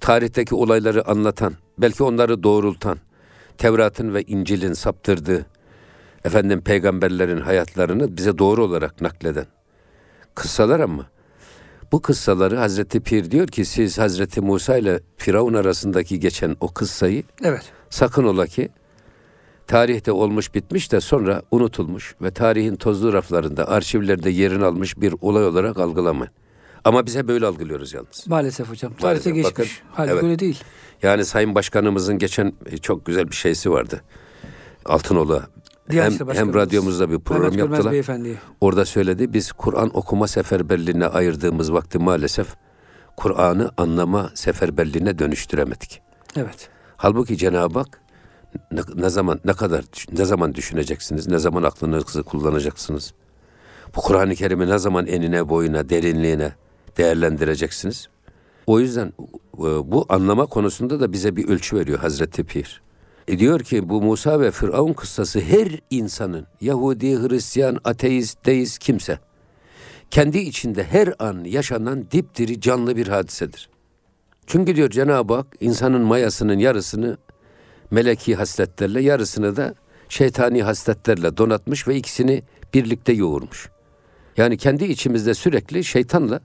tarihteki 0.01 0.55
olayları 0.55 1.09
anlatan, 1.09 1.55
belki 1.79 2.03
onları 2.03 2.43
doğrultan, 2.43 2.99
Tevrat'ın 3.59 4.15
ve 4.15 4.23
İncil'in 4.23 4.73
saptırdığı, 4.73 5.47
efendim 6.25 6.61
peygamberlerin 6.61 7.41
hayatlarını 7.41 8.17
bize 8.17 8.39
doğru 8.39 8.65
olarak 8.65 9.01
nakleden 9.01 9.47
kıssalar 10.35 10.81
ama 10.81 11.07
bu 11.93 12.03
kıssaları 12.03 12.57
Hazreti 12.57 13.01
Pir 13.01 13.31
diyor 13.31 13.47
ki 13.47 13.65
siz 13.65 13.99
Hazreti 13.99 14.41
Musa 14.41 14.77
ile 14.77 15.01
Firavun 15.17 15.55
arasındaki 15.55 16.21
geçen 16.21 16.57
o 16.61 16.69
kıssayı 16.69 17.23
evet. 17.45 17.73
sakın 17.91 18.25
ola 18.25 18.47
ki 18.47 18.69
tarihte 19.67 20.13
olmuş 20.13 20.55
bitmiş 20.55 20.93
de 20.93 21.01
sonra 21.01 21.43
unutulmuş 21.51 22.15
ve 22.23 22.31
tarihin 22.31 22.77
tozlu 22.77 23.13
raflarında 23.13 23.69
arşivlerde 23.69 24.31
yerini 24.31 24.65
almış 24.65 25.01
bir 25.01 25.15
olay 25.21 25.47
olarak 25.47 25.79
algılamayın. 25.79 26.33
Ama 26.89 27.07
bize 27.07 27.29
böyle 27.29 27.47
algılıyoruz 27.47 27.95
yalnız. 27.95 28.27
Maalesef 28.27 28.71
hocam. 28.71 28.93
Tarihte 28.95 29.31
geçmiş. 29.31 29.53
Bakın, 29.53 29.67
Halbuki 29.93 30.13
evet. 30.13 30.25
öyle 30.25 30.39
değil. 30.39 30.65
Yani 31.03 31.25
Sayın 31.25 31.55
Başkanımızın 31.55 32.19
geçen 32.19 32.53
e, 32.67 32.79
çok 32.79 33.07
güzel 33.07 33.31
bir 33.31 33.37
şeysi 33.37 33.71
vardı. 33.71 34.03
Altınoğlu 34.85 35.43
hem, 35.91 36.13
hem 36.33 36.55
radyomuzda 36.55 37.11
bir 37.11 37.19
program 37.19 37.51
Mehmet 37.51 37.59
yaptılar. 37.59 37.93
Beyefendi. 37.93 38.39
Orada 38.61 38.85
söyledi 38.85 39.33
biz 39.33 39.53
Kur'an 39.53 39.97
okuma 39.97 40.29
seferberliğine 40.29 41.07
ayırdığımız 41.07 41.73
vakti 41.73 41.99
maalesef 41.99 42.47
Kur'an'ı 43.17 43.71
anlama 43.77 44.31
seferberliğine 44.35 45.19
dönüştüremedik. 45.19 46.03
Evet. 46.37 46.69
Halbuki 46.97 47.37
Cenab-ı 47.37 47.79
Hak 47.79 48.01
ne, 48.73 48.81
ne 48.95 49.09
zaman 49.09 49.41
ne 49.45 49.53
kadar 49.53 49.85
ne 50.13 50.25
zaman 50.25 50.55
düşüneceksiniz? 50.55 51.29
Ne 51.29 51.39
zaman 51.39 51.63
aklınızı 51.63 52.23
kullanacaksınız? 52.23 53.15
Bu 53.97 54.01
Kur'an-ı 54.01 54.35
Kerim'i 54.35 54.69
ne 54.69 54.79
zaman 54.79 55.07
enine, 55.07 55.49
boyuna, 55.49 55.89
derinliğine 55.89 56.53
değerlendireceksiniz? 56.99 58.09
O 58.67 58.81
yüzden 58.81 59.13
e, 59.59 59.63
bu 59.63 60.07
anlama 60.09 60.47
konusunda 60.47 61.01
da 61.01 61.13
bize 61.13 61.37
bir 61.37 61.49
ölçü 61.49 61.77
veriyor 61.77 61.99
Hazreti 61.99 62.45
Pir. 62.45 62.83
E 63.29 63.39
diyor 63.39 63.61
ki 63.61 63.89
bu 63.89 64.03
Musa 64.03 64.41
ve 64.41 64.51
Firavun 64.51 64.93
kıssası 64.93 65.41
her 65.41 65.81
insanın 65.91 66.47
Yahudi, 66.61 67.17
Hristiyan, 67.17 67.79
ateist, 67.85 68.47
deist 68.47 68.79
kimse 68.79 69.19
kendi 70.11 70.39
içinde 70.39 70.85
her 70.85 71.15
an 71.19 71.45
yaşanan 71.45 72.11
dipdiri 72.11 72.61
canlı 72.61 72.97
bir 72.97 73.09
hadisedir. 73.09 73.69
Çünkü 74.47 74.77
diyor 74.77 74.91
Cenab-ı 74.91 75.35
Hak 75.35 75.47
insanın 75.61 76.01
mayasının 76.01 76.59
yarısını 76.59 77.17
meleki 77.91 78.35
hasletlerle 78.35 79.01
yarısını 79.01 79.57
da 79.57 79.75
şeytani 80.09 80.63
hasletlerle 80.63 81.37
donatmış 81.37 81.89
ve 81.89 81.97
ikisini 81.97 82.43
birlikte 82.75 83.13
yoğurmuş. 83.13 83.69
Yani 84.37 84.57
kendi 84.57 84.85
içimizde 84.85 85.35
sürekli 85.35 85.85
şeytanla 85.85 86.41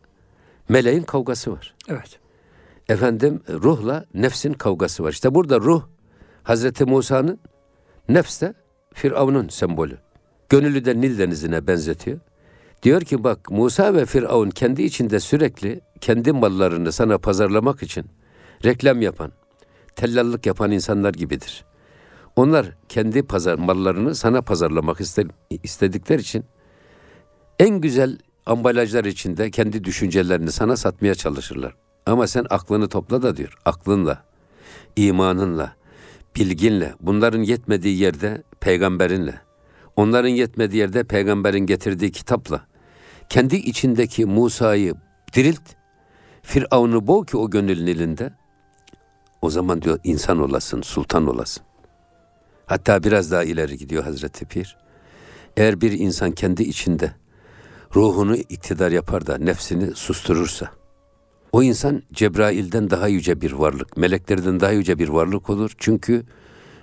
meleğin 0.70 1.04
kavgası 1.04 1.52
var. 1.52 1.76
Evet. 1.88 2.20
Efendim 2.90 3.42
ruhla 3.50 4.06
nefsin 4.14 4.54
kavgası 4.54 5.04
var. 5.04 5.12
İşte 5.12 5.36
burada 5.36 5.60
ruh 5.60 5.84
Hazreti 6.44 6.86
Musa'nın 6.86 7.40
nefs 8.10 8.42
de 8.42 8.54
Firavun'un 8.94 9.48
sembolü. 9.48 9.98
Gönüllü 10.50 10.86
de 10.86 11.02
Nil 11.02 11.20
denizine 11.20 11.68
benzetiyor. 11.68 12.20
Diyor 12.84 13.02
ki 13.02 13.24
bak 13.24 13.52
Musa 13.52 13.94
ve 13.94 14.06
Firavun 14.06 14.50
kendi 14.50 14.84
içinde 14.84 15.20
sürekli 15.20 15.82
kendi 16.02 16.32
mallarını 16.32 16.92
sana 16.92 17.18
pazarlamak 17.18 17.84
için 17.84 18.06
reklam 18.66 19.02
yapan, 19.02 19.32
tellallık 19.96 20.46
yapan 20.46 20.72
insanlar 20.72 21.14
gibidir. 21.14 21.66
Onlar 22.36 22.66
kendi 22.90 23.24
pazar 23.24 23.56
mallarını 23.56 24.16
sana 24.16 24.42
pazarlamak 24.42 25.02
istedikleri 25.64 26.22
için 26.22 26.46
en 27.60 27.82
güzel 27.82 28.18
ambalajlar 28.46 29.06
içinde 29.06 29.52
kendi 29.52 29.84
düşüncelerini 29.84 30.52
sana 30.52 30.78
satmaya 30.78 31.16
çalışırlar. 31.16 31.76
Ama 32.06 32.28
sen 32.28 32.46
aklını 32.50 32.90
topla 32.90 33.22
da 33.22 33.38
diyor. 33.38 33.58
Aklınla, 33.66 34.24
imanınla, 34.96 35.76
bilginle, 36.36 36.94
bunların 37.00 37.42
yetmediği 37.42 37.98
yerde 37.98 38.44
peygamberinle, 38.60 39.42
onların 39.96 40.30
yetmediği 40.30 40.80
yerde 40.80 41.04
peygamberin 41.04 41.66
getirdiği 41.66 42.12
kitapla, 42.12 42.66
kendi 43.30 43.56
içindeki 43.56 44.26
Musa'yı 44.26 44.94
dirilt, 45.34 45.62
Firavun'u 46.44 47.08
boğ 47.08 47.26
ki 47.26 47.38
o 47.38 47.50
gönlün 47.50 47.88
elinde, 47.88 48.34
o 49.42 49.50
zaman 49.50 49.82
diyor 49.82 50.00
insan 50.04 50.40
olasın, 50.40 50.82
sultan 50.82 51.28
olasın. 51.28 51.64
Hatta 52.66 53.04
biraz 53.04 53.32
daha 53.32 53.44
ileri 53.44 53.78
gidiyor 53.78 54.04
Hazreti 54.04 54.46
Pir. 54.46 54.78
Eğer 55.58 55.82
bir 55.82 55.92
insan 55.92 56.32
kendi 56.32 56.64
içinde 56.64 57.12
ruhunu 57.96 58.36
iktidar 58.36 58.92
yapar 58.92 59.28
da 59.28 59.38
nefsini 59.38 59.96
susturursa, 59.96 60.72
O 61.52 61.64
insan 61.64 62.04
Cebrail'den 62.14 62.90
daha 62.90 63.08
yüce 63.08 63.42
bir 63.42 63.52
varlık, 63.52 63.98
meleklerden 63.98 64.60
daha 64.60 64.72
yüce 64.72 65.00
bir 65.00 65.10
varlık 65.10 65.50
olur. 65.50 65.72
Çünkü 65.78 66.24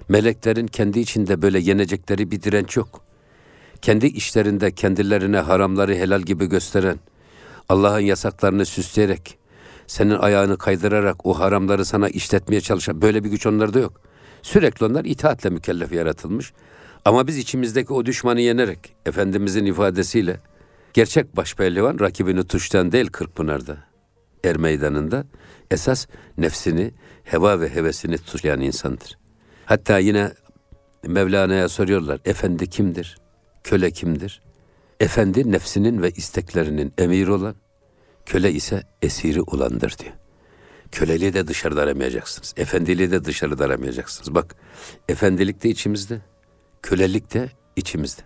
meleklerin 0.08 0.66
kendi 0.66 1.00
içinde 1.00 1.42
böyle 1.42 1.58
yenecekleri 1.58 2.30
bir 2.30 2.42
direnç 2.42 2.76
yok. 2.76 3.00
Kendi 3.82 4.06
işlerinde 4.06 4.72
kendilerine 4.72 5.38
haramları 5.38 5.94
helal 5.94 6.22
gibi 6.22 6.46
gösteren, 6.46 6.98
Allah'ın 7.68 8.00
yasaklarını 8.00 8.66
süsleyerek, 8.66 9.38
senin 9.86 10.18
ayağını 10.18 10.58
kaydırarak 10.58 11.26
o 11.26 11.38
haramları 11.38 11.84
sana 11.84 12.08
işletmeye 12.08 12.60
çalışan 12.60 13.02
böyle 13.02 13.24
bir 13.24 13.30
güç 13.30 13.46
onlarda 13.46 13.78
yok. 13.78 14.00
Sürekli 14.42 14.86
onlar 14.86 15.04
itaatle 15.04 15.50
mükellef 15.50 15.92
yaratılmış. 15.92 16.52
Ama 17.04 17.26
biz 17.26 17.38
içimizdeki 17.38 17.92
o 17.92 18.06
düşmanı 18.06 18.40
yenerek, 18.40 18.94
Efendimizin 19.06 19.64
ifadesiyle, 19.64 20.40
gerçek 20.94 21.36
başpehlivan 21.36 22.00
rakibini 22.00 22.44
tuştan 22.44 22.92
değil 22.92 23.06
Kırkpınar'da, 23.06 23.78
er 24.44 24.56
meydanında, 24.56 25.24
esas 25.70 26.06
nefsini, 26.38 26.92
heva 27.24 27.60
ve 27.60 27.74
hevesini 27.74 28.18
tuşlayan 28.18 28.60
insandır. 28.60 29.18
Hatta 29.66 29.98
yine 29.98 30.32
Mevlana'ya 31.06 31.68
soruyorlar, 31.68 32.20
efendi 32.24 32.66
kimdir? 32.66 33.18
Köle 33.64 33.90
kimdir? 33.90 34.42
Efendi 35.00 35.52
nefsinin 35.52 36.02
ve 36.02 36.10
isteklerinin 36.10 36.92
emiri 36.98 37.30
olan, 37.30 37.54
köle 38.26 38.52
ise 38.52 38.82
esiri 39.02 39.42
olandır 39.42 39.98
diyor. 39.98 40.12
Köleliği 40.92 41.34
de 41.34 41.46
dışarıda 41.48 41.82
aramayacaksınız. 41.82 42.54
Efendiliği 42.56 43.10
de 43.10 43.24
dışarıda 43.24 43.64
aramayacaksınız. 43.64 44.34
Bak, 44.34 44.56
efendilik 45.08 45.62
de 45.62 45.68
içimizde, 45.68 46.20
kölelik 46.82 47.34
de 47.34 47.48
içimizde. 47.76 48.22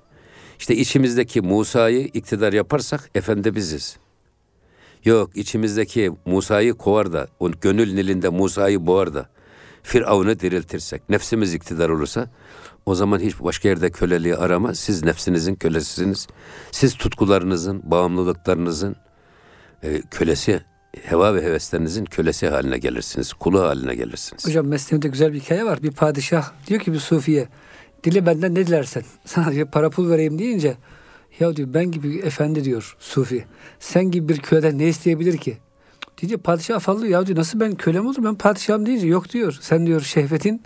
İşte 0.59 0.77
içimizdeki 0.77 1.41
Musa'yı 1.41 2.05
iktidar 2.05 2.53
yaparsak 2.53 3.11
efendi 3.15 3.55
biziz. 3.55 3.97
Yok 5.05 5.31
içimizdeki 5.35 6.13
Musa'yı 6.27 6.75
kovar 6.75 7.13
da, 7.13 7.29
o 7.41 7.51
gönül 7.51 7.95
nilinde 7.95 8.29
Musa'yı 8.29 8.87
boğar 8.87 9.15
da, 9.15 9.29
Firavun'u 9.83 10.41
diriltirsek, 10.41 11.09
nefsimiz 11.09 11.55
iktidar 11.55 11.89
olursa, 11.89 12.31
o 12.87 12.95
zaman 12.95 13.19
hiç 13.19 13.41
başka 13.41 13.69
yerde 13.69 13.91
köleliği 13.91 14.37
arama. 14.37 14.75
Siz 14.75 15.05
nefsinizin 15.05 15.55
kölesisiniz. 15.55 16.27
Siz 16.71 16.95
tutkularınızın, 16.95 17.83
bağımlılıklarınızın 17.85 18.97
e, 19.83 20.03
kölesi, 20.11 20.63
heva 21.03 21.35
ve 21.35 21.43
heveslerinizin 21.43 22.05
kölesi 22.05 22.49
haline 22.49 22.79
gelirsiniz. 22.79 23.33
Kulu 23.33 23.63
haline 23.63 23.95
gelirsiniz. 23.95 24.47
Hocam 24.47 24.67
Mesnevi'de 24.67 25.09
güzel 25.09 25.33
bir 25.33 25.41
hikaye 25.41 25.65
var. 25.65 25.83
Bir 25.83 25.91
padişah 25.91 26.53
diyor 26.67 26.81
ki 26.81 26.93
bir 26.93 26.99
sufiye, 26.99 27.49
dile 28.05 28.27
benden 28.27 28.55
ne 28.55 28.67
dilersen. 28.67 29.03
Sana 29.25 29.53
diyor 29.53 29.69
para 29.71 29.91
pul 29.91 30.11
vereyim 30.11 30.39
deyince, 30.39 30.77
ya 31.41 31.57
diyor 31.57 31.69
ben 31.75 31.91
gibi 31.91 32.19
efendi 32.19 32.65
diyor 32.65 32.97
sufi. 32.99 33.45
Sen 33.81 34.11
gibi 34.11 34.29
bir 34.29 34.39
köleden 34.39 34.79
ne 34.79 34.89
isteyebilir 34.89 35.37
ki? 35.39 35.57
Diye 36.21 36.37
padişah 36.37 36.77
afallıyor. 36.77 37.13
Ya 37.13 37.27
diyor 37.27 37.39
nasıl 37.39 37.61
ben 37.61 37.75
kölem 37.75 38.07
olur 38.07 38.25
ben 38.25 38.35
padişahım 38.35 38.87
deyince 38.87 39.07
yok 39.07 39.31
diyor. 39.33 39.59
Sen 39.61 39.87
diyor 39.87 40.01
şehvetin 40.01 40.63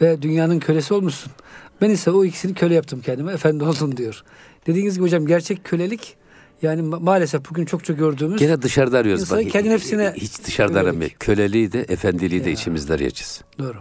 ve 0.00 0.22
dünyanın 0.22 0.58
kölesi 0.58 0.94
olmuşsun. 0.94 1.32
Ben 1.80 1.90
ise 1.90 2.10
o 2.10 2.24
ikisini 2.24 2.54
köle 2.54 2.74
yaptım 2.74 3.00
kendime. 3.00 3.32
Efendi 3.32 3.64
oldun 3.64 3.96
diyor. 3.96 4.22
Dediğiniz 4.66 4.94
gibi 4.94 5.04
hocam 5.04 5.26
gerçek 5.26 5.64
kölelik 5.64 6.16
yani 6.62 6.80
ma- 6.82 7.02
maalesef 7.02 7.50
bugün 7.50 7.64
çokça 7.64 7.92
gördüğümüz 7.92 8.40
Gene 8.40 8.62
dışarıda 8.62 8.98
arıyoruz. 8.98 9.20
İnsanın 9.22 9.44
kendi 9.44 9.70
nefsine 9.70 10.12
hiç 10.16 10.44
dışarıda 10.44 10.80
aramıyor. 10.80 11.10
Köleliği 11.10 11.72
de, 11.72 11.80
efendiliği 11.80 12.44
de 12.44 12.48
Ya. 12.48 12.54
içimizde 12.54 12.92
arayacağız. 12.94 13.42
doğru. 13.58 13.76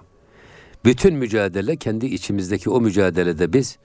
Bütün 0.85 1.15
mücadele 1.15 1.75
kendi 1.75 2.05
içimizdeki 2.05 2.69
o 2.69 2.81
mücadelede 2.81 3.53
biz 3.53 3.77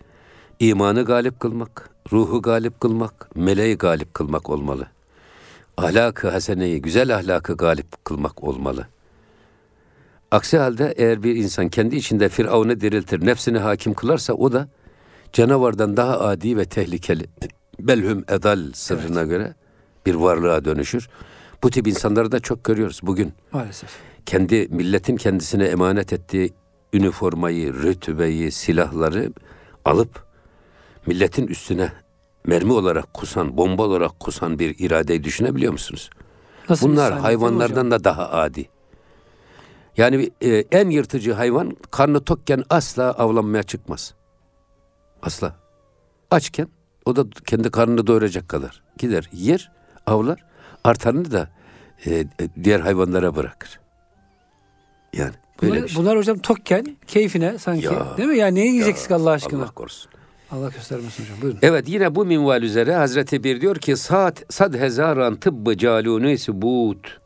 imanı 0.61 1.05
galip 1.05 1.41
kılmak, 1.41 1.91
ruhu 2.13 2.43
galip 2.43 2.81
kılmak, 2.81 3.37
meleği 3.37 3.79
galip 3.79 4.15
kılmak 4.15 4.51
olmalı. 4.51 4.87
Ahlakı 5.77 6.31
haseneyi, 6.31 6.83
güzel 6.83 7.17
ahlakı 7.17 7.57
galip 7.57 8.05
kılmak 8.05 8.45
olmalı. 8.45 8.87
Aksi 10.31 10.59
halde 10.59 10.95
eğer 10.97 11.23
bir 11.23 11.37
insan 11.37 11.69
kendi 11.69 11.97
içinde 11.97 12.29
Firavun'u 12.29 12.81
diriltir, 12.81 13.27
nefsini 13.27 13.59
hakim 13.59 13.95
kılarsa 13.95 14.33
o 14.33 14.53
da 14.53 14.69
canavardan 15.33 15.97
daha 15.97 16.21
adi 16.21 16.57
ve 16.57 16.65
tehlikeli, 16.65 17.27
belhüm 17.81 18.25
edal 18.29 18.73
sırrına 18.75 19.23
göre 19.23 19.55
bir 20.07 20.15
varlığa 20.15 20.65
dönüşür. 20.65 21.09
Bu 21.63 21.71
tip 21.71 21.87
insanları 21.87 22.33
da 22.33 22.41
çok 22.41 22.65
görüyoruz 22.65 23.01
bugün 23.03 23.33
Maalesef. 23.53 23.91
kendi 24.27 24.69
milletin 24.71 25.17
kendisine 25.17 25.65
emanet 25.65 26.13
ettiği 26.13 26.53
üniformayı, 26.97 27.75
rütübeyi, 27.75 28.53
silahları 28.53 29.33
alıp 29.85 30.25
milletin 31.07 31.47
üstüne 31.47 31.93
mermi 32.47 32.73
olarak 32.73 33.15
kusan, 33.15 33.57
bomba 33.57 33.83
olarak 33.83 34.21
kusan 34.21 34.59
bir 34.59 34.79
iradeyi 34.79 35.25
düşünebiliyor 35.25 35.73
musunuz? 35.73 36.11
Nasıl 36.69 36.89
Bunlar 36.89 37.19
hayvanlardan 37.19 37.91
da 37.91 38.05
daha 38.05 38.31
adi. 38.31 38.69
Yani 39.97 40.31
e, 40.41 40.49
en 40.51 40.91
yırtıcı 40.91 41.33
hayvan 41.33 41.77
karnı 41.91 42.21
tokken 42.25 42.65
asla 42.71 43.11
avlanmaya 43.13 43.63
çıkmaz. 43.63 44.15
Asla. 45.23 45.57
Açken 46.31 46.69
o 47.05 47.17
da 47.17 47.25
kendi 47.47 47.71
karnını 47.71 48.07
doyuracak 48.07 48.49
kadar 48.49 48.83
gider 48.99 49.31
yer, 49.33 49.73
avlar, 50.07 50.45
artanını 50.85 51.33
da 51.33 51.49
e, 52.07 52.15
e, 52.15 52.27
diğer 52.65 52.81
hayvanlara 52.81 53.37
bırakır. 53.37 53.81
Yani 55.13 55.35
böyle 55.63 55.77
Bunlar, 55.77 55.89
şey. 55.89 56.03
bunlar 56.03 56.17
hocam 56.19 56.39
tokken 56.39 56.97
keyfine 57.07 57.59
sanki 57.59 57.85
Ya. 57.85 58.17
değil 58.17 58.29
mi? 58.29 58.37
Ya 58.39 58.47
neyi 58.47 58.73
yiyeceksin 58.73 59.15
Allah 59.15 59.31
aşkına? 59.31 59.59
Allah 59.59 59.65
Allah, 59.65 59.73
korusun. 59.75 60.11
göstermesin 60.75 61.23
hocam. 61.25 61.37
Buyurun. 61.43 61.59
Evet 61.63 61.89
yine 61.89 62.15
bu 62.15 62.25
minval 62.27 62.63
üzere 62.63 62.95
Hazreti 62.95 63.45
Bir 63.45 63.61
diyor 63.61 63.77
ki 63.77 63.97
saat 63.97 64.45
sad 64.55 64.75
hezaran 64.75 65.37
tıbbı 65.37 65.77
caluni 65.77 66.39
subut. 66.39 67.19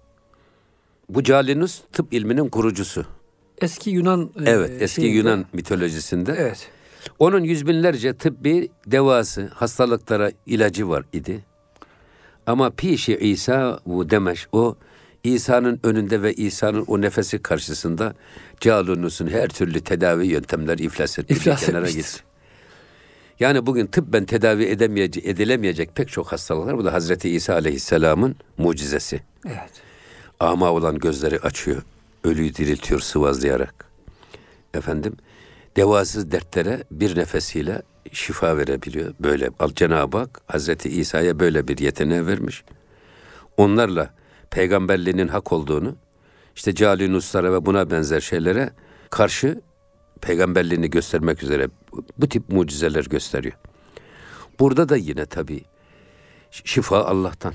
Bu 1.09 1.23
Calinus 1.23 1.83
tıp 1.93 2.13
ilminin 2.15 2.49
kurucusu. 2.49 3.05
Eski 3.61 3.91
Yunan 3.91 4.31
Evet 4.47 4.71
e, 4.71 4.85
eski 4.85 5.01
şeyinde- 5.01 5.17
Yunan 5.17 5.45
mitolojisinde. 5.53 6.35
Evet. 6.39 6.69
Onun 7.19 7.41
yüz 7.45 7.67
binlerce 7.67 8.15
tıbbi 8.15 8.69
devası, 8.87 9.51
hastalıklara 9.55 10.31
ilacı 10.47 10.89
var 10.89 11.05
idi. 11.13 11.45
Ama 12.47 12.71
pişi 12.71 13.17
İsa 13.17 13.81
bu 13.87 14.11
demeş 14.11 14.49
o 14.53 14.77
İsa'nın 15.25 15.81
önünde 15.83 16.23
ve 16.23 16.35
İsa'nın 16.35 16.85
o 16.87 17.01
nefesi 17.01 17.43
karşısında 17.43 18.15
Calunus'un 18.61 19.27
her 19.27 19.49
türlü 19.49 19.81
tedavi 19.81 20.27
yöntemleri 20.27 20.83
iflas 20.83 21.19
etti. 21.19 21.35
İflas 21.35 21.67
kenara 21.67 21.91
gitti. 21.91 22.23
Yani 23.41 23.67
bugün 23.67 23.87
tıbben 23.87 24.25
tedavi 24.25 24.65
edemeyecek, 24.65 25.27
edilemeyecek 25.27 25.95
pek 25.95 26.09
çok 26.09 26.33
hastalıklar. 26.33 26.79
Bu 26.79 26.85
da 26.85 26.93
Hazreti 26.93 27.31
İsa 27.31 27.55
Aleyhisselam'ın 27.55 28.37
mucizesi. 28.59 29.23
Evet. 29.47 29.71
Ama 30.41 30.73
olan 30.73 30.99
gözleri 30.99 31.39
açıyor. 31.39 31.83
Ölüyü 32.25 32.55
diriltiyor 32.55 33.01
sıvazlayarak. 33.01 33.85
Efendim 34.75 35.17
devasız 35.77 36.33
dertlere 36.33 36.85
bir 36.91 37.17
nefesiyle 37.17 37.83
şifa 38.13 38.57
verebiliyor. 38.57 39.15
Böyle 39.21 39.51
Cenab-ı 39.75 40.19
Hak 40.19 40.41
Hazreti 40.47 40.89
İsa'ya 40.89 41.41
böyle 41.41 41.69
bir 41.69 41.79
yeteneği 41.79 42.27
vermiş. 42.27 42.65
Onlarla 43.57 44.15
peygamberliğinin 44.51 45.29
hak 45.29 45.53
olduğunu 45.53 45.95
işte 46.57 46.75
Calinuslara 46.75 47.53
ve 47.53 47.67
buna 47.67 47.91
benzer 47.91 48.21
şeylere 48.21 48.71
karşı 49.11 49.61
peygamberliğini 50.21 50.91
göstermek 50.91 51.43
üzere 51.43 51.69
bu- 52.19 52.29
tip 52.29 52.49
mucizeler 52.53 53.05
gösteriyor. 53.05 53.55
Burada 54.61 54.89
da 54.89 54.97
yine 54.97 55.27
tabii 55.27 55.65
şifa 56.51 57.05
Allah'tan. 57.05 57.55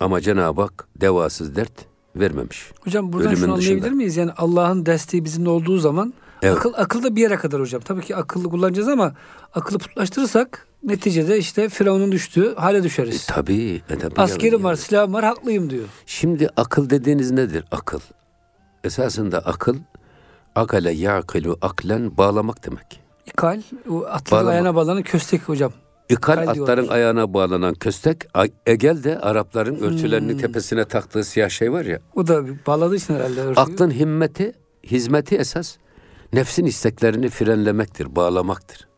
Ama 0.00 0.20
Cenab-ı 0.20 0.60
Hak 0.62 0.88
devasız 1.00 1.56
dert 1.56 1.72
vermemiş. 2.16 2.70
Hocam 2.80 3.12
buradan 3.12 3.28
Ölümün 3.28 3.40
şunu 3.44 3.52
anlayabilir 3.54 3.82
dışında. 3.82 3.96
miyiz? 3.96 4.16
Yani 4.16 4.30
Allah'ın 4.36 4.86
desteği 4.86 5.24
bizimle 5.24 5.48
olduğu 5.48 5.78
zaman 5.78 6.14
Evet. 6.42 6.56
akıl 6.56 6.72
akıl 6.76 7.02
da 7.02 7.16
bir 7.16 7.20
yere 7.22 7.36
kadar 7.36 7.60
hocam. 7.60 7.80
Tabii 7.80 8.02
ki 8.02 8.16
akıllı 8.16 8.50
kullanacağız 8.50 8.88
ama 8.88 9.14
akıllı 9.54 9.78
putlaştırırsak 9.78 10.66
neticede 10.84 11.38
işte 11.38 11.68
Firavun'un 11.68 12.12
düştüğü 12.12 12.54
hale 12.54 12.82
düşeriz. 12.82 13.14
E, 13.30 13.32
tabii. 13.32 13.82
E, 13.90 13.98
tabii 13.98 14.14
Askerim 14.16 14.52
yani. 14.52 14.64
var, 14.64 14.74
silahım 14.74 15.12
var, 15.12 15.24
haklıyım 15.24 15.70
diyor. 15.70 15.84
Şimdi 16.06 16.48
akıl 16.56 16.90
dediğiniz 16.90 17.30
nedir? 17.30 17.64
Akıl. 17.70 18.00
Esasında 18.84 19.38
akıl, 19.38 19.76
akale 20.54 20.92
yakilu 20.92 21.58
aklen 21.62 22.16
bağlamak 22.16 22.66
demek. 22.66 23.00
İkal, 23.26 23.62
o 23.90 24.04
atların 24.04 24.46
ayağına 24.46 24.74
bağlanan 24.74 25.02
köstek 25.02 25.42
hocam. 25.48 25.72
İkal 26.08 26.32
İkal 26.42 26.48
atların 26.48 26.66
diyorlar. 26.76 26.94
ayağına 26.94 27.34
bağlanan 27.34 27.74
köstek, 27.74 28.24
Egel 28.66 29.04
de 29.04 29.18
Arapların 29.20 29.76
örtülerini 29.76 30.32
Hmm. 30.32 30.38
tepesine 30.38 30.84
taktığı 30.84 31.24
siyah 31.24 31.48
şey 31.48 31.72
var 31.72 31.84
ya. 31.84 32.00
O 32.14 32.26
da 32.26 32.44
bağladığı 32.66 32.96
için 32.96 33.14
herhalde. 33.14 33.40
örtüyü. 33.40 33.66
Aklın 33.66 33.90
himmeti, 33.90 34.52
hizmeti 34.86 35.36
esas 35.36 35.76
nefsin 36.32 36.64
isteklerini 36.64 37.28
frenlemektir, 37.28 38.16
bağlamaktır. 38.16 38.88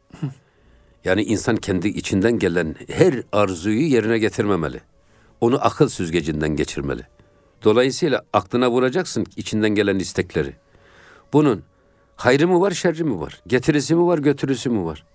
Yani 1.06 1.22
insan 1.22 1.56
kendi 1.56 1.88
içinden 1.88 2.38
gelen 2.38 2.74
her 2.88 3.22
arzuyu 3.32 3.86
yerine 3.88 4.18
getirmemeli. 4.18 4.80
Onu 5.40 5.64
akıl 5.64 5.88
süzgecinden 5.88 6.56
geçirmeli. 6.56 7.02
Dolayısıyla 7.64 8.24
aklına 8.32 8.70
vuracaksın 8.70 9.26
içinden 9.36 9.70
gelen 9.70 9.98
istekleri. 9.98 10.56
Bunun 11.32 11.62
hayrı 12.16 12.48
mı 12.48 12.60
var, 12.60 12.70
şerri 12.70 13.04
mi 13.04 13.20
var? 13.20 13.42
Getirisi 13.46 13.94
mi 13.94 14.06
var, 14.06 14.18
götürüsü 14.18 14.70
mü 14.70 14.84
var? 14.84 15.06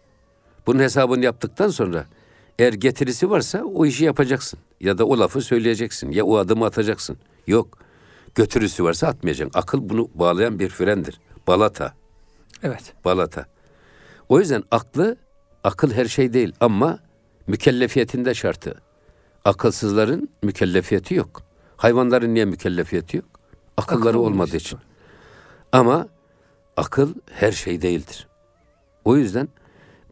Bunun 0.67 0.79
hesabını 0.79 1.25
yaptıktan 1.25 1.69
sonra 1.69 2.05
Eğer 2.60 2.74
getirisi 2.74 3.29
varsa 3.29 3.63
o 3.63 3.86
işi 3.86 4.05
yapacaksın. 4.05 4.60
Ya 4.79 4.98
da 4.98 5.05
o 5.05 5.19
lafı 5.19 5.41
söyleyeceksin. 5.41 6.12
Ya 6.12 6.25
o 6.25 6.38
adımı 6.38 6.65
atacaksın. 6.65 7.17
Yok. 7.48 7.77
Götürüsü 8.36 8.83
varsa 8.83 9.07
atmayacaksın. 9.07 9.60
Akıl 9.60 9.89
bunu 9.89 10.10
bağlayan 10.15 10.60
bir 10.60 10.69
frendir. 10.69 11.19
Balata. 11.48 11.93
Evet. 12.63 12.93
Balata. 13.05 13.45
O 14.29 14.39
yüzden 14.39 14.63
aklı, 14.71 15.17
akıl 15.63 15.91
her 15.91 16.06
şey 16.06 16.34
değil 16.34 16.53
ama 16.60 17.00
mükellefiyetinde 17.48 18.34
şartı. 18.34 18.82
Akılsızların 19.46 20.30
mükellefiyeti 20.44 21.15
yok. 21.15 21.41
Hayvanların 21.77 22.34
niye 22.34 22.46
mükellefiyeti 22.46 23.18
yok? 23.18 23.25
Akılları 23.77 24.10
Akıl 24.10 24.20
olmadığı 24.20 24.56
için. 24.56 24.80
Ama 25.72 26.08
akıl 26.77 27.13
her 27.32 27.51
şey 27.51 27.82
değildir. 27.82 28.27
O 29.06 29.18
yüzden 29.18 29.50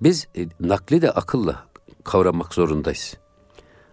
biz 0.01 0.27
e, 0.38 0.46
nakli 0.60 1.01
de 1.01 1.12
akılla 1.12 1.65
kavramak 2.03 2.53
zorundayız. 2.53 3.18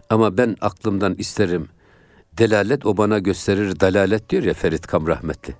Ama 0.09 0.37
ben 0.37 0.57
aklımdan 0.61 1.15
isterim 1.15 1.69
delalet 2.37 2.85
o 2.85 2.97
bana 2.97 3.19
gösterir 3.19 3.79
dalalet 3.79 4.29
diyor 4.29 4.43
ya 4.43 4.53
Ferit 4.53 4.87
Kam 4.87 5.07
rahmetli. 5.07 5.55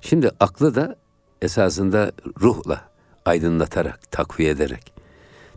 Şimdi 0.00 0.30
aklı 0.40 0.74
da 0.74 0.96
esasında 1.42 2.12
ruhla 2.42 2.88
aydınlatarak, 3.24 4.10
takviye 4.10 4.50
ederek, 4.50 4.92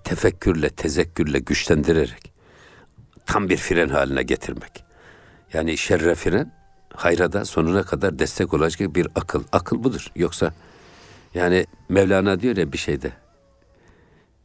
tefekkürle, 0.04 0.70
tezekkürle 0.70 1.40
güçlendirerek 1.40 2.30
tam 3.30 3.50
bir 3.50 3.58
fren 3.58 3.90
haline 3.90 4.24
getirmek. 4.24 4.84
Yani 5.54 5.78
şerre 5.78 6.16
fren, 6.16 6.52
hayra 6.94 7.32
da 7.32 7.46
sonuna 7.46 7.84
kadar 7.84 8.20
destek 8.20 8.54
olacak 8.54 8.96
bir 8.96 9.08
akıl. 9.16 9.44
Akıl 9.52 9.84
budur. 9.84 10.12
Yoksa 10.16 10.54
yani 11.34 11.66
Mevlana 11.90 12.40
diyor 12.40 12.58
ya 12.58 12.72
bir 12.72 12.78
şeyde. 12.78 13.12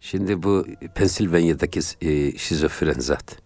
Şimdi 0.01 0.43
bu 0.43 0.67
Pensilvanya'daki 0.95 1.81
e, 2.01 2.39
şizofren 2.39 3.01
zat. 3.01 3.37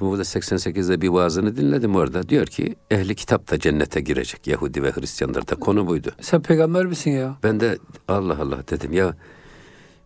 Bu 0.00 0.18
da 0.18 0.22
88'de 0.22 1.00
bir 1.00 1.08
vaazını 1.08 1.56
dinledim 1.56 1.96
orada. 1.96 2.28
Diyor 2.28 2.46
ki 2.46 2.76
ehli 2.90 3.14
kitap 3.14 3.50
da 3.50 3.58
cennete 3.58 4.00
girecek. 4.00 4.46
Yahudi 4.46 4.82
ve 4.82 4.92
Hristiyanlar 4.92 5.48
da 5.48 5.54
konu 5.54 5.86
buydu. 5.86 6.12
Sen 6.20 6.42
peygamber 6.42 6.86
misin 6.86 7.10
ya? 7.10 7.36
Ben 7.42 7.60
de 7.60 7.78
Allah 8.08 8.36
Allah 8.40 8.68
dedim 8.70 8.92
ya 8.92 9.14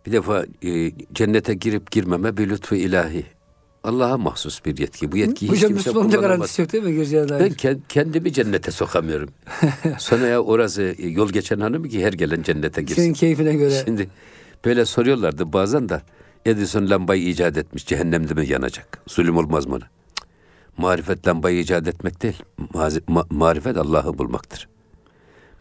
bir 0.08 0.12
defa 0.12 0.44
e, 0.62 0.92
cennete 1.14 1.54
girip 1.54 1.90
girmeme 1.90 2.36
bir 2.36 2.48
lütfu 2.50 2.74
ilahi. 2.74 3.26
Allah'a 3.84 4.18
mahsus 4.18 4.64
bir 4.64 4.78
yetki. 4.78 5.12
Bu 5.12 5.16
yetkiyi 5.16 5.50
hiç 5.52 5.56
Hocam 5.56 5.68
kimse 5.70 5.90
kullanamaz. 5.92 6.20
garantisi 6.20 6.62
yok 6.62 6.72
değil 6.72 6.84
mi 6.84 6.92
gireceğine 6.92 7.28
dair? 7.28 7.40
Ben 7.40 7.50
ke- 7.50 7.78
kendimi 7.88 8.32
cennete 8.32 8.70
sokamıyorum. 8.70 9.28
Sonra 9.98 10.26
ya 10.26 10.40
orası 10.42 10.82
e, 10.98 11.06
yol 11.08 11.28
geçen 11.30 11.60
hanım 11.60 11.84
ki 11.88 12.04
her 12.04 12.12
gelen 12.12 12.42
cennete 12.42 12.82
girsin. 12.82 13.02
Senin 13.02 13.12
keyfine 13.14 13.54
göre. 13.54 13.82
Şimdi 13.84 14.08
böyle 14.64 14.84
soruyorlardı 14.84 15.52
bazen 15.52 15.88
de 15.88 16.02
Edison 16.46 16.90
lambayı 16.90 17.28
icat 17.28 17.56
etmiş 17.56 17.86
cehennemde 17.86 18.34
mi 18.34 18.46
yanacak? 18.48 18.98
Zulüm 19.06 19.36
olmaz 19.36 19.66
mı 19.66 19.74
ona? 19.74 19.84
Marifet 20.76 21.28
lambayı 21.28 21.58
icat 21.60 21.88
etmek 21.88 22.22
değil. 22.22 22.42
Ma- 22.74 23.26
marifet 23.30 23.76
Allah'ı 23.76 24.18
bulmaktır. 24.18 24.68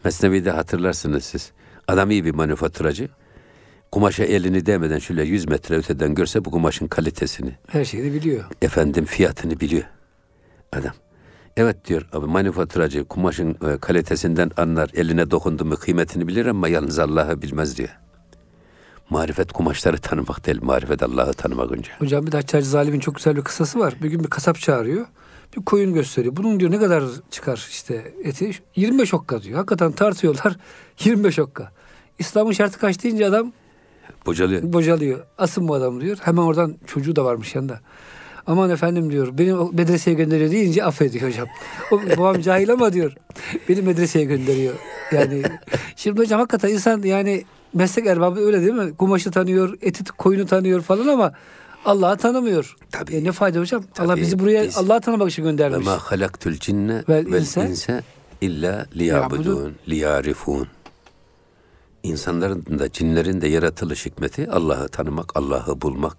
Mesnevi'de 0.04 0.50
hatırlarsınız 0.50 1.24
siz. 1.24 1.52
Adam 1.88 2.10
iyi 2.10 2.24
bir 2.24 2.34
manifaturacı. 2.34 3.08
Kumaşa 3.92 4.24
elini 4.24 4.66
değmeden 4.66 4.98
şöyle 4.98 5.22
100 5.24 5.48
metre 5.48 5.76
öteden 5.76 6.14
görse 6.14 6.44
bu 6.44 6.50
kumaşın 6.50 6.86
kalitesini, 6.86 7.50
Her 7.66 7.84
şeyi 7.84 8.04
de 8.04 8.12
biliyor. 8.14 8.44
efendim 8.62 9.04
fiyatını 9.04 9.60
biliyor 9.60 9.84
adam. 10.72 10.92
Evet 11.56 11.84
diyor 11.84 12.08
abi 12.12 12.26
manifaturacı 12.26 13.04
kumaşın 13.04 13.50
e, 13.50 13.78
kalitesinden 13.78 14.50
anlar, 14.56 14.90
eline 14.94 15.30
dokundu 15.30 15.64
mu 15.64 15.76
kıymetini 15.76 16.28
bilir 16.28 16.46
ama 16.46 16.68
yalnız 16.68 16.98
Allah'ı 16.98 17.42
bilmez 17.42 17.78
diyor. 17.78 17.88
Marifet 19.10 19.52
kumaşları 19.52 19.98
tanımak 19.98 20.46
değil, 20.46 20.58
marifet 20.62 21.02
Allah'ı 21.02 21.32
tanımak 21.32 21.72
önce. 21.72 21.90
Hocam 21.98 22.26
bir 22.26 22.32
de 22.32 22.36
Haccacı 22.36 22.66
Zalim'in 22.68 23.00
çok 23.00 23.14
güzel 23.16 23.36
bir 23.36 23.42
kısası 23.42 23.78
var. 23.78 23.94
Bir 24.02 24.10
gün 24.10 24.24
bir 24.24 24.30
kasap 24.30 24.58
çağırıyor. 24.58 25.06
Bir 25.56 25.64
koyun 25.64 25.94
gösteriyor. 25.94 26.36
Bunun 26.36 26.60
diyor 26.60 26.70
ne 26.70 26.78
kadar 26.78 27.04
çıkar 27.30 27.66
işte 27.70 28.12
eti? 28.24 28.50
25 28.76 29.14
okka 29.14 29.42
diyor. 29.42 29.56
Hakikaten 29.56 29.92
tartıyorlar. 29.92 30.56
25 31.04 31.38
okka. 31.38 31.72
İslam'ın 32.18 32.52
şartı 32.52 32.78
kaç 32.78 33.02
deyince 33.04 33.26
adam 33.26 33.52
Bocalıyor. 34.26 34.62
bocalıyor. 34.62 35.18
Asın 35.38 35.68
bu 35.68 35.74
adam 35.74 36.00
diyor. 36.00 36.16
Hemen 36.22 36.42
oradan 36.42 36.74
çocuğu 36.86 37.16
da 37.16 37.24
varmış 37.24 37.54
yanında. 37.54 37.80
Aman 38.46 38.70
efendim 38.70 39.10
diyor. 39.10 39.28
Beni 39.38 39.54
medreseye 39.72 40.16
gönderiyor 40.16 40.50
deyince 40.50 40.84
affediyor 40.84 41.30
hocam. 41.30 41.46
O 41.92 42.00
babam 42.18 42.40
cahil 42.40 42.72
ama 42.72 42.92
diyor. 42.92 43.12
Beni 43.68 43.82
medreseye 43.82 44.24
gönderiyor. 44.24 44.74
Yani 45.12 45.42
şimdi 45.96 46.20
hocam 46.20 46.40
hakikaten 46.40 46.68
insan 46.68 47.02
yani 47.02 47.44
meslek 47.74 48.06
erbabı 48.06 48.40
öyle 48.40 48.60
değil 48.60 48.72
mi? 48.72 48.94
Kumaşı 48.96 49.30
tanıyor, 49.30 49.74
eti 49.82 50.04
koyunu 50.04 50.46
tanıyor 50.46 50.80
falan 50.82 51.06
ama 51.08 51.32
Allah'ı 51.84 52.16
tanımıyor. 52.16 52.76
Tabii. 52.90 53.14
E 53.16 53.24
ne 53.24 53.32
fayda 53.32 53.60
hocam? 53.60 53.82
Allah 53.98 54.06
Tabii, 54.08 54.20
bizi 54.20 54.38
buraya 54.38 54.64
biz- 54.64 54.76
Allah'ı 54.78 55.00
tanımak 55.00 55.30
için 55.30 55.44
Ve 55.44 55.50
göndermiş. 55.50 55.86
ma 55.86 55.98
halaktul 55.98 56.52
cinne 56.52 57.02
Vel 57.08 57.26
inse 57.26 58.02
illa 58.40 58.66
ya'budun. 58.66 58.98
liyabudun, 58.98 59.74
liyarifun. 59.88 60.68
İnsanların 62.08 62.78
da 62.78 62.92
cinlerin 62.92 63.40
de 63.40 63.48
yaratılış 63.48 64.06
hikmeti 64.06 64.50
Allah'ı 64.50 64.88
tanımak, 64.88 65.36
Allah'ı 65.36 65.80
bulmak, 65.80 66.16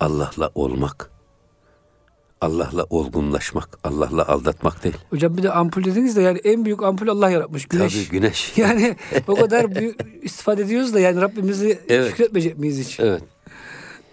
Allah'la 0.00 0.50
olmak. 0.54 1.10
Allah'la 2.40 2.84
olgunlaşmak, 2.90 3.78
Allah'la 3.84 4.28
aldatmak 4.28 4.84
değil. 4.84 4.96
Hocam 5.10 5.36
bir 5.36 5.42
de 5.42 5.52
ampul 5.52 5.84
dediniz 5.84 6.16
de 6.16 6.22
yani 6.22 6.38
en 6.44 6.64
büyük 6.64 6.82
ampul 6.82 7.08
Allah 7.08 7.30
yaratmış. 7.30 7.66
Güneş. 7.68 7.94
Tabii 7.94 8.08
güneş. 8.08 8.52
Yani 8.58 8.96
o 9.28 9.34
kadar 9.34 9.74
büyük 9.74 10.00
istifade 10.22 10.62
ediyoruz 10.62 10.94
da 10.94 11.00
yani 11.00 11.20
Rabbimizi 11.20 11.78
Evet. 11.88 12.10
şükretmeyecek 12.10 12.58
miyiz 12.58 12.78
hiç? 12.78 13.00
Evet. 13.00 13.22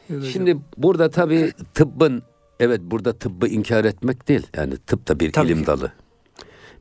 Evet 0.09 0.19
hocam. 0.19 0.31
Şimdi 0.31 0.57
burada 0.77 1.09
tabii 1.09 1.53
tıbbın 1.73 2.23
evet 2.59 2.81
burada 2.83 3.13
tıbbı 3.13 3.47
inkar 3.47 3.85
etmek 3.85 4.27
değil. 4.27 4.47
Yani 4.55 4.77
tıp 4.77 5.07
da 5.07 5.19
bir 5.19 5.31
Tabii 5.31 5.47
ilim 5.47 5.61
ki. 5.61 5.67
dalı. 5.67 5.91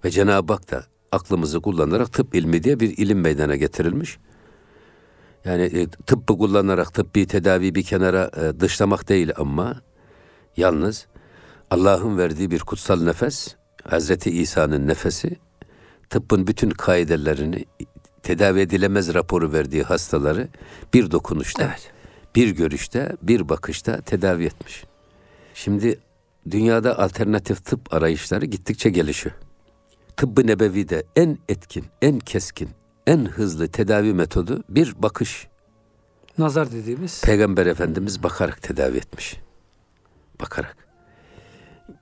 Ve 0.05 0.11
Cenab-ı 0.11 0.53
Hak 0.53 0.71
da 0.71 0.85
aklımızı 1.13 1.61
kullanarak 1.61 2.13
tıp 2.13 2.35
ilmi 2.35 2.63
diye 2.63 2.81
bir 2.81 2.99
ilim 2.99 3.21
meydana 3.21 3.57
getirilmiş. 3.57 4.19
Yani 5.45 5.63
e, 5.63 5.87
tıbbı 5.87 6.39
kullanarak 6.39 6.95
tıbbi 6.95 7.27
tedavi 7.27 7.75
bir 7.75 7.83
kenara 7.83 8.31
e, 8.37 8.61
dışlamak 8.61 9.09
değil 9.09 9.33
ama 9.37 9.83
yalnız 10.57 11.07
Allah'ın 11.71 12.19
verdiği 12.19 12.51
bir 12.51 12.61
kutsal 12.61 13.03
nefes, 13.03 13.57
Hazreti 13.85 14.31
İsa'nın 14.31 14.89
nefesi, 14.89 15.37
tıbbın 16.11 16.47
bütün 16.47 16.71
kaidelerini 16.71 17.65
tedavi 18.23 18.61
edilemez 18.61 19.15
raporu 19.15 19.53
verdiği 19.53 19.83
hastaları 19.83 20.49
bir 20.95 21.11
dokunuşta, 21.11 21.65
Evet. 21.65 21.93
bir 22.35 22.49
görüşte, 22.49 23.17
bir 23.23 23.49
bakışta 23.49 24.01
tedavi 24.01 24.45
etmiş. 24.45 24.85
Şimdi 25.55 25.99
dünyada 26.51 26.99
alternatif 26.99 27.65
tıp 27.65 27.95
arayışları 27.95 28.45
gittikçe 28.45 28.91
gelişiyor. 28.91 29.35
Tıbbı 30.17 30.47
nebevide 30.47 31.03
en 31.17 31.39
etkin, 31.49 31.85
en 32.03 32.19
keskin, 32.19 32.69
en 33.07 33.25
hızlı 33.25 33.69
tedavi 33.69 34.15
metodu 34.15 34.65
bir 34.69 35.03
bakış. 35.03 35.49
Nazar 36.39 36.73
dediğimiz. 36.73 37.23
Peygamber 37.23 37.67
Efendimiz 37.67 38.23
bakarak 38.23 38.63
tedavi 38.63 38.97
etmiş. 38.97 39.41
Bakarak. 40.41 40.77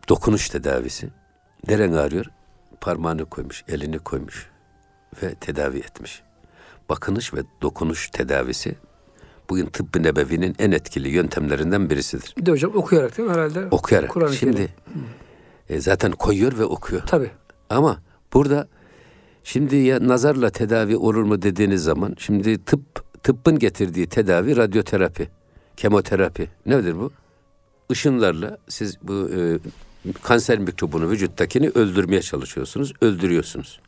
Dokunuş 0.08 0.48
tedavisi. 0.48 1.08
Neren 1.68 1.92
ağrıyor? 1.92 2.26
Parmağını 2.80 3.24
koymuş, 3.24 3.64
elini 3.68 3.98
koymuş 3.98 4.50
ve 5.22 5.34
tedavi 5.34 5.78
etmiş. 5.78 6.22
Bakınış 6.88 7.34
ve 7.34 7.38
dokunuş 7.62 8.10
tedavisi 8.10 8.74
bugün 9.50 9.66
tıbbı 9.66 10.02
nebevinin 10.02 10.54
en 10.58 10.72
etkili 10.72 11.08
yöntemlerinden 11.08 11.90
birisidir. 11.90 12.34
Bir 12.38 12.46
de 12.46 12.50
hocam 12.50 12.76
okuyarak 12.76 13.18
değil 13.18 13.28
mi 13.28 13.34
herhalde? 13.34 13.68
Okuyarak. 13.70 14.10
Kur'an-ı 14.10 14.34
Şimdi 14.34 14.56
Kerim. 14.56 14.70
e, 15.68 15.80
zaten 15.80 16.12
koyuyor 16.12 16.58
ve 16.58 16.64
okuyor. 16.64 17.02
Tabii. 17.06 17.30
Ama 17.74 18.02
burada 18.32 18.68
şimdi 19.44 19.76
ya 19.76 20.08
nazarla 20.08 20.50
tedavi 20.50 20.96
olur 20.96 21.22
mu 21.22 21.42
dediğiniz 21.42 21.82
zaman 21.82 22.14
şimdi 22.18 22.64
tıp 22.64 23.04
tıbbın 23.22 23.58
getirdiği 23.58 24.06
tedavi 24.06 24.56
radyoterapi, 24.56 25.28
kemoterapi. 25.76 26.48
Nedir 26.66 26.94
bu? 26.98 27.10
Işınlarla 27.90 28.58
siz 28.68 28.98
bu 29.02 29.30
e, 29.36 29.58
kanser 30.22 30.58
mikrobunu 30.58 31.10
vücuttakini 31.10 31.68
öldürmeye 31.68 32.22
çalışıyorsunuz, 32.22 32.92
öldürüyorsunuz. 33.00 33.80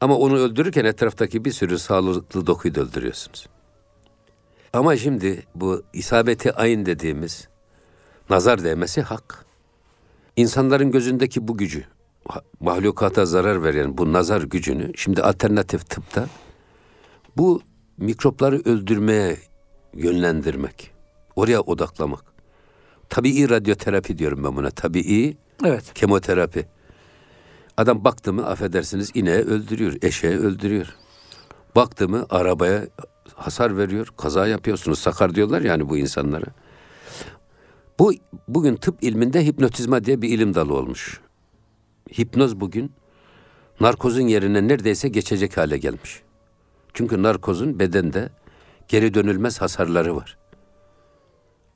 Ama 0.00 0.16
onu 0.16 0.36
öldürürken 0.36 0.84
etraftaki 0.84 1.44
bir 1.44 1.52
sürü 1.52 1.78
sağlıklı 1.78 2.46
dokuyu 2.46 2.74
da 2.74 2.80
öldürüyorsunuz. 2.80 3.46
Ama 4.72 4.96
şimdi 4.96 5.46
bu 5.54 5.82
isabeti 5.92 6.52
ayın 6.52 6.86
dediğimiz 6.86 7.48
nazar 8.30 8.64
değmesi 8.64 9.02
hak. 9.02 9.44
İnsanların 10.36 10.90
gözündeki 10.90 11.48
bu 11.48 11.56
gücü, 11.56 11.84
mahlukata 12.60 13.26
zarar 13.26 13.62
veren 13.62 13.98
bu 13.98 14.12
nazar 14.12 14.42
gücünü 14.42 14.92
şimdi 14.96 15.22
alternatif 15.22 15.90
tıpta 15.90 16.26
bu 17.36 17.62
mikropları 17.98 18.56
öldürmeye 18.64 19.36
yönlendirmek, 19.94 20.92
oraya 21.36 21.60
odaklamak. 21.60 22.24
Tabii 23.08 23.50
radyoterapi 23.50 24.18
diyorum 24.18 24.44
ben 24.44 24.56
buna. 24.56 24.70
Tabii 24.70 25.36
Evet. 25.64 25.94
kemoterapi. 25.94 26.66
Adam 27.76 28.04
baktı 28.04 28.32
mı 28.32 28.46
affedersiniz 28.46 29.10
ineği 29.14 29.40
öldürüyor, 29.40 29.92
eşeği 30.02 30.36
öldürüyor. 30.38 30.94
Baktı 31.76 32.08
mı 32.08 32.26
arabaya 32.30 32.86
hasar 33.34 33.76
veriyor, 33.76 34.08
kaza 34.16 34.46
yapıyorsunuz. 34.46 34.98
Sakar 34.98 35.34
diyorlar 35.34 35.60
yani 35.62 35.88
bu 35.88 35.96
insanlara. 35.96 36.46
Bu 37.98 38.12
bugün 38.48 38.76
tıp 38.76 39.02
ilminde 39.02 39.46
hipnotizma 39.46 40.04
diye 40.04 40.22
bir 40.22 40.28
ilim 40.28 40.54
dalı 40.54 40.74
olmuş. 40.74 41.20
Hipnoz 42.18 42.60
bugün 42.60 42.92
narkozun 43.80 44.26
yerine 44.26 44.68
neredeyse 44.68 45.08
geçecek 45.08 45.56
hale 45.56 45.78
gelmiş. 45.78 46.22
Çünkü 46.94 47.22
narkozun 47.22 47.78
bedende 47.78 48.28
geri 48.88 49.14
dönülmez 49.14 49.60
hasarları 49.60 50.16
var. 50.16 50.38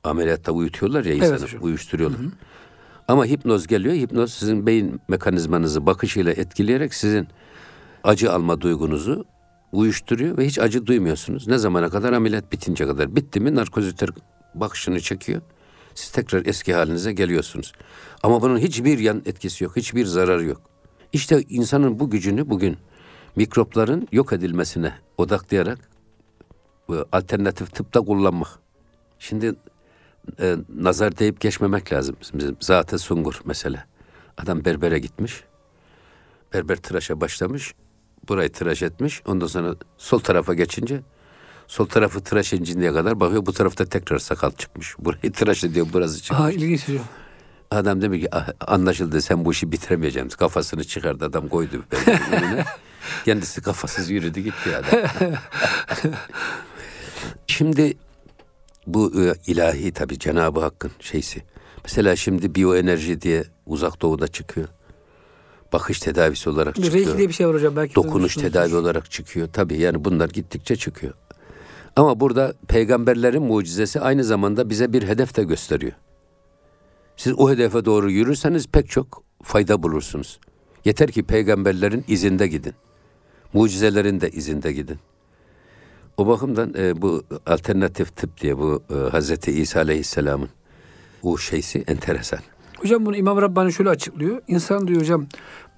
Ameliyatta 0.03 0.51
uyutuyorlar 0.51 1.05
ya 1.05 1.13
insanı, 1.13 1.29
Evet 1.29 1.41
hocam. 1.43 1.63
uyuşturuyorlar. 1.63 2.19
Ama 3.07 3.25
hipnoz 3.25 3.67
geliyor. 3.67 3.95
Hipnoz 3.95 4.33
sizin 4.33 4.67
beyin 4.67 5.01
mekanizmanızı 5.07 5.85
bakışıyla 5.85 6.31
etkileyerek 6.31 6.93
sizin 6.93 7.27
acı 8.03 8.31
alma 8.33 8.61
duygunuzu 8.61 9.25
uyuşturuyor 9.71 10.37
ve 10.37 10.45
hiç 10.45 10.59
acı 10.59 10.85
duymuyorsunuz. 10.85 11.47
Ne 11.47 11.57
zamana 11.57 11.89
kadar? 11.89 12.13
Ameliyat 12.13 12.51
bitince 12.51 12.85
kadar. 12.85 13.15
Bitti 13.15 13.39
mi 13.39 13.55
narkoziter 13.55 14.09
bakışını 14.55 14.99
çekiyor. 14.99 15.41
Siz 15.95 16.11
tekrar 16.11 16.45
eski 16.45 16.73
halinize 16.73 17.13
geliyorsunuz. 17.13 17.73
Ama 18.23 18.41
bunun 18.41 18.57
hiçbir 18.57 18.99
yan 18.99 19.21
etkisi 19.25 19.63
yok. 19.63 19.75
Hiçbir 19.75 20.05
zararı 20.05 20.45
yok. 20.45 20.61
İşte 21.13 21.43
insanın 21.49 21.99
bu 21.99 22.09
gücünü 22.09 22.49
bugün 22.49 22.77
mikropların 23.35 24.07
yok 24.11 24.33
edilmesine 24.33 24.93
odaklayarak 25.17 25.79
alternatif 27.11 27.73
tıpta 27.73 28.01
kullanmak. 28.01 28.47
Şimdi 29.19 29.55
e, 30.39 30.55
nazar 30.75 31.17
deyip 31.17 31.41
geçmemek 31.41 31.93
lazım. 31.93 32.15
Bizim 32.33 32.57
Zatı 32.59 32.99
Sungur 32.99 33.41
mesela. 33.45 33.85
Adam 34.37 34.65
berbere 34.65 34.99
gitmiş. 34.99 35.43
Berber 36.53 36.75
tıraşa 36.75 37.21
başlamış. 37.21 37.73
Burayı 38.27 38.51
tıraş 38.51 38.83
etmiş. 38.83 39.21
Ondan 39.25 39.47
sonra 39.47 39.75
sol 39.97 40.19
tarafa 40.19 40.53
geçince 40.53 41.01
sol 41.73 41.85
tarafı 41.85 42.21
tıraş 42.21 42.53
edinceye 42.53 42.93
kadar 42.93 43.19
bakıyor 43.19 43.45
bu 43.45 43.53
tarafta 43.53 43.85
tekrar 43.85 44.19
sakal 44.19 44.51
çıkmış. 44.51 44.95
Burayı 44.99 45.31
tıraş 45.33 45.63
ediyor 45.63 45.87
burası 45.93 46.21
çıkmış. 46.21 46.39
Ha 46.39 46.51
ilginç 46.51 46.87
hocam. 46.89 47.03
Adam 47.71 48.01
demek 48.01 48.21
ki 48.21 48.35
"Ah, 48.35 48.49
anlaşıldı 48.67 49.21
sen 49.21 49.45
bu 49.45 49.51
işi 49.51 49.71
bitiremeyeceğim. 49.71 50.29
Kafasını 50.29 50.83
çıkardı 50.83 51.25
adam 51.25 51.47
koydu. 51.47 51.83
Kendisi 53.25 53.61
kafasız 53.61 54.09
yürüdü 54.09 54.39
gitti 54.39 54.69
adam. 54.77 54.99
Şimdi 57.47 57.93
bu 58.87 59.23
e, 59.25 59.33
ilahi 59.47 59.91
tabi 59.91 60.19
Cenab-ı 60.19 60.59
Hakk'ın 60.59 60.91
şeysi. 60.99 61.43
Mesela 61.83 62.15
şimdi 62.15 62.55
biyoenerji 62.55 63.21
diye 63.21 63.43
uzak 63.65 64.01
doğuda 64.01 64.27
çıkıyor. 64.27 64.67
Bakış 65.73 65.99
tedavisi 65.99 66.49
olarak 66.49 66.75
çıkıyor. 66.75 66.93
reiki 66.93 67.17
diye 67.17 67.27
bir 67.29 67.33
şey 67.33 67.47
var 67.47 67.55
hocam. 67.55 67.75
Belki 67.75 67.95
Dokunuş 67.95 68.35
tedavi 68.35 68.75
olarak 68.75 69.11
çıkıyor. 69.11 69.47
Tabii 69.53 69.77
yani 69.77 70.05
bunlar 70.05 70.29
gittikçe 70.29 70.75
çıkıyor. 70.75 71.13
Ama 71.95 72.19
burada 72.19 72.53
peygamberlerin 72.67 73.43
mucizesi 73.43 73.99
aynı 73.99 74.23
zamanda 74.23 74.69
bize 74.69 74.93
bir 74.93 75.07
hedef 75.07 75.35
de 75.37 75.43
gösteriyor. 75.43 75.93
Siz 77.17 77.33
o 77.37 77.51
hedefe 77.51 77.85
doğru 77.85 78.11
yürürseniz 78.11 78.67
pek 78.67 78.89
çok 78.89 79.23
fayda 79.43 79.83
bulursunuz. 79.83 80.39
Yeter 80.85 81.11
ki 81.11 81.23
peygamberlerin 81.23 82.05
izinde 82.07 82.47
gidin. 82.47 82.73
Mucizelerin 83.53 84.21
de 84.21 84.29
izinde 84.29 84.73
gidin. 84.73 84.99
O 86.17 86.27
bakımdan 86.27 86.73
e, 86.77 87.01
bu 87.01 87.23
alternatif 87.45 88.15
tıp 88.15 88.41
diye 88.41 88.57
bu 88.57 88.83
e, 88.89 89.09
Hazreti 89.09 89.51
İsa 89.51 89.79
Aleyhisselam'ın 89.79 90.49
o 91.23 91.37
şeysi 91.37 91.83
enteresan. 91.87 92.39
Hocam 92.77 93.05
bunu 93.05 93.15
İmam 93.15 93.41
Rabbani 93.41 93.73
şöyle 93.73 93.89
açıklıyor. 93.89 94.41
İnsan 94.47 94.87
diyor 94.87 95.01
hocam 95.01 95.25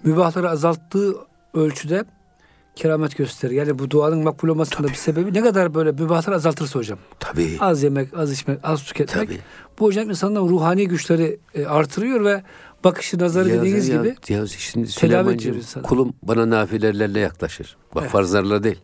mübahları 0.04 0.49
azalttığı 0.49 1.15
ölçüde 1.54 2.06
keramet 2.75 3.17
gösterir. 3.17 3.53
Yani 3.55 3.79
bu 3.79 3.89
duanın 3.91 4.23
makbul 4.23 4.47
olmasında 4.47 4.88
bir 4.88 4.93
sebebi 4.93 5.33
ne 5.33 5.41
kadar 5.41 5.73
böyle 5.73 5.91
mübahları 5.91 6.35
azaltırsa 6.35 6.79
hocam. 6.79 6.99
Tabii. 7.19 7.57
Az 7.59 7.83
yemek, 7.83 8.13
az 8.17 8.31
içmek, 8.31 8.59
az 8.63 8.83
tüketmek. 8.83 9.27
Tabii. 9.29 9.39
Bu 9.79 9.85
hocam 9.85 10.09
insanın 10.09 10.49
ruhani 10.49 10.88
güçleri 10.88 11.39
e, 11.53 11.65
artırıyor 11.65 12.25
ve 12.25 12.43
bakışı, 12.83 13.19
nazarı 13.19 13.49
Ya- 13.49 13.59
dediğiniz 13.59 13.88
ya- 13.89 13.97
gibi 13.97 14.15
ya 14.29 14.47
şimdi 14.47 14.88
tedavi 14.95 15.33
ediyor 15.33 15.55
insanı. 15.55 15.83
kulum 15.83 16.13
bana 16.23 16.49
nafilelerle 16.49 17.19
yaklaşır. 17.19 17.77
Bak 17.95 18.01
Evet. 18.03 18.11
farzlarla 18.11 18.63
değil. 18.63 18.81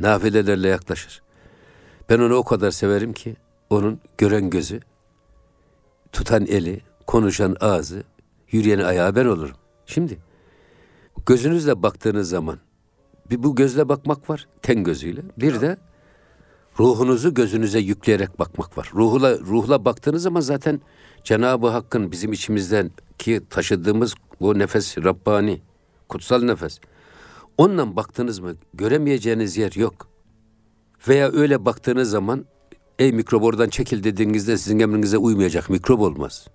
Nafilelerle 0.00 0.68
yaklaşır. 0.68 1.22
Ben 2.08 2.18
onu 2.18 2.34
o 2.34 2.44
kadar 2.44 2.70
severim 2.70 3.12
ki 3.12 3.36
onun 3.70 4.00
gören 4.18 4.50
gözü, 4.50 4.80
tutan 6.12 6.46
eli, 6.46 6.80
konuşan 7.06 7.56
ağzı, 7.60 8.02
yürüyen 8.50 8.78
ayağı 8.78 9.14
ben 9.16 9.26
olurum. 9.26 9.56
Şimdi 9.86 10.18
gözünüzle 11.26 11.82
baktığınız 11.82 12.28
zaman 12.28 12.58
bir 13.30 13.42
bu 13.42 13.54
gözle 13.54 13.88
bakmak 13.88 14.30
var, 14.30 14.48
ten 14.62 14.84
gözüyle. 14.84 15.22
Bir 15.38 15.60
de 15.60 15.76
ruhunuzu 16.80 17.34
gözünüze 17.34 17.78
yükleyerek 17.78 18.38
bakmak 18.38 18.78
var. 18.78 18.90
Ruhla 18.94 19.38
ruhla 19.38 19.84
baktığınız 19.84 20.22
zaman 20.22 20.40
zaten 20.40 20.80
Cenab-ı 21.24 21.68
Hakk'ın 21.68 22.12
bizim 22.12 22.32
içimizden 22.32 22.90
ki 23.18 23.40
taşıdığımız 23.50 24.14
o 24.40 24.58
nefes 24.58 24.98
Rabbani, 24.98 25.60
kutsal 26.08 26.42
nefes. 26.42 26.80
Onunla 27.58 27.96
baktınız 27.96 28.38
mı 28.38 28.54
göremeyeceğiniz 28.74 29.56
yer 29.56 29.72
yok. 29.72 30.08
Veya 31.08 31.32
öyle 31.32 31.64
baktığınız 31.64 32.10
zaman 32.10 32.44
ey 32.98 33.12
mikrop 33.12 33.42
oradan 33.42 33.68
çekil 33.68 34.04
dediğinizde 34.04 34.56
sizin 34.56 34.78
emrinize 34.78 35.18
uymayacak 35.18 35.70
mikrop 35.70 36.00
olmaz. 36.00 36.46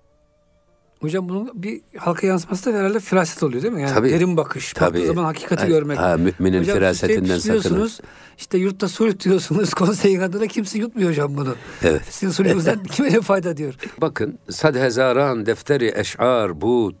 Hocam 1.00 1.28
bunun 1.28 1.50
bir 1.62 1.80
halka 1.96 2.26
yansıması 2.26 2.72
da 2.72 2.78
herhalde 2.78 3.00
firaset 3.00 3.42
oluyor 3.42 3.62
değil 3.62 3.74
mi? 3.74 3.82
Yani 3.82 3.94
Tabii. 3.94 4.10
derin 4.10 4.36
bakış. 4.36 4.72
Tabii. 4.72 4.94
Baktığı 4.94 5.06
zaman 5.06 5.24
hakikati 5.24 5.62
Ha- 5.62 5.68
görmek. 5.68 5.98
Ha, 5.98 6.16
müminin 6.16 6.60
Hocam 6.60 6.76
firasetinden 6.76 7.38
sakının. 7.38 7.52
diyorsunuz, 7.62 8.00
işte 8.38 8.58
yurtta 8.58 8.88
su 8.88 9.06
yutuyorsunuz 9.06 9.74
konseyin 9.74 10.20
adına 10.20 10.46
kimse 10.46 10.78
yutmuyor 10.78 11.10
hocam 11.10 11.36
bunu. 11.36 11.54
Evet. 11.82 12.02
Sizin 12.10 12.30
suyunuzdan 12.32 12.82
kime 12.92 13.08
ne 13.12 13.20
fayda 13.20 13.56
diyor. 13.56 13.74
Bakın 14.00 14.38
sad 14.50 14.74
hezaran 14.74 15.46
defteri 15.46 15.92
eş'ar 15.96 16.60
bud. 16.60 16.94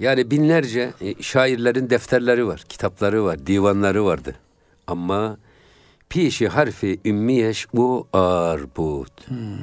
Yani 0.00 0.30
binlerce 0.30 0.92
e, 1.00 1.22
şairlerin 1.22 1.90
defterleri 1.90 2.46
var, 2.46 2.64
kitapları 2.68 3.24
var, 3.24 3.46
divanları 3.46 4.04
vardı. 4.04 4.34
Ama 4.86 5.38
pişi 6.08 6.48
harfi 6.48 7.00
ümmiyeş 7.04 7.66
bu 7.74 8.08
arbud. 8.12 9.08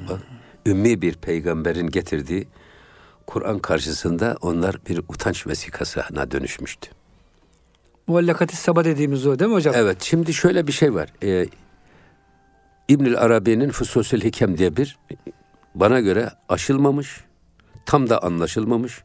Bak, 0.09 0.19
ümmi 0.65 1.01
bir 1.01 1.13
peygamberin 1.13 1.87
getirdiği 1.89 2.47
Kur'an 3.27 3.59
karşısında 3.59 4.37
onlar 4.41 4.75
bir 4.89 4.97
utanç 4.97 5.47
vesikasına 5.47 6.31
dönüşmüştü. 6.31 6.89
Muallakati 8.07 8.55
sabah 8.57 8.83
dediğimiz 8.83 9.27
o 9.27 9.39
değil 9.39 9.49
mi 9.49 9.55
hocam? 9.55 9.75
Evet, 9.77 10.03
şimdi 10.03 10.33
şöyle 10.33 10.67
bir 10.67 10.71
şey 10.71 10.93
var. 10.93 11.09
Ee, 11.23 11.45
İbnül 12.87 13.17
Arabi'nin 13.17 13.69
Fususül 13.69 14.21
Hikem 14.21 14.57
diye 14.57 14.77
bir 14.77 14.97
bana 15.75 15.99
göre 15.99 16.29
aşılmamış, 16.49 17.23
tam 17.85 18.09
da 18.09 18.23
anlaşılmamış, 18.23 19.03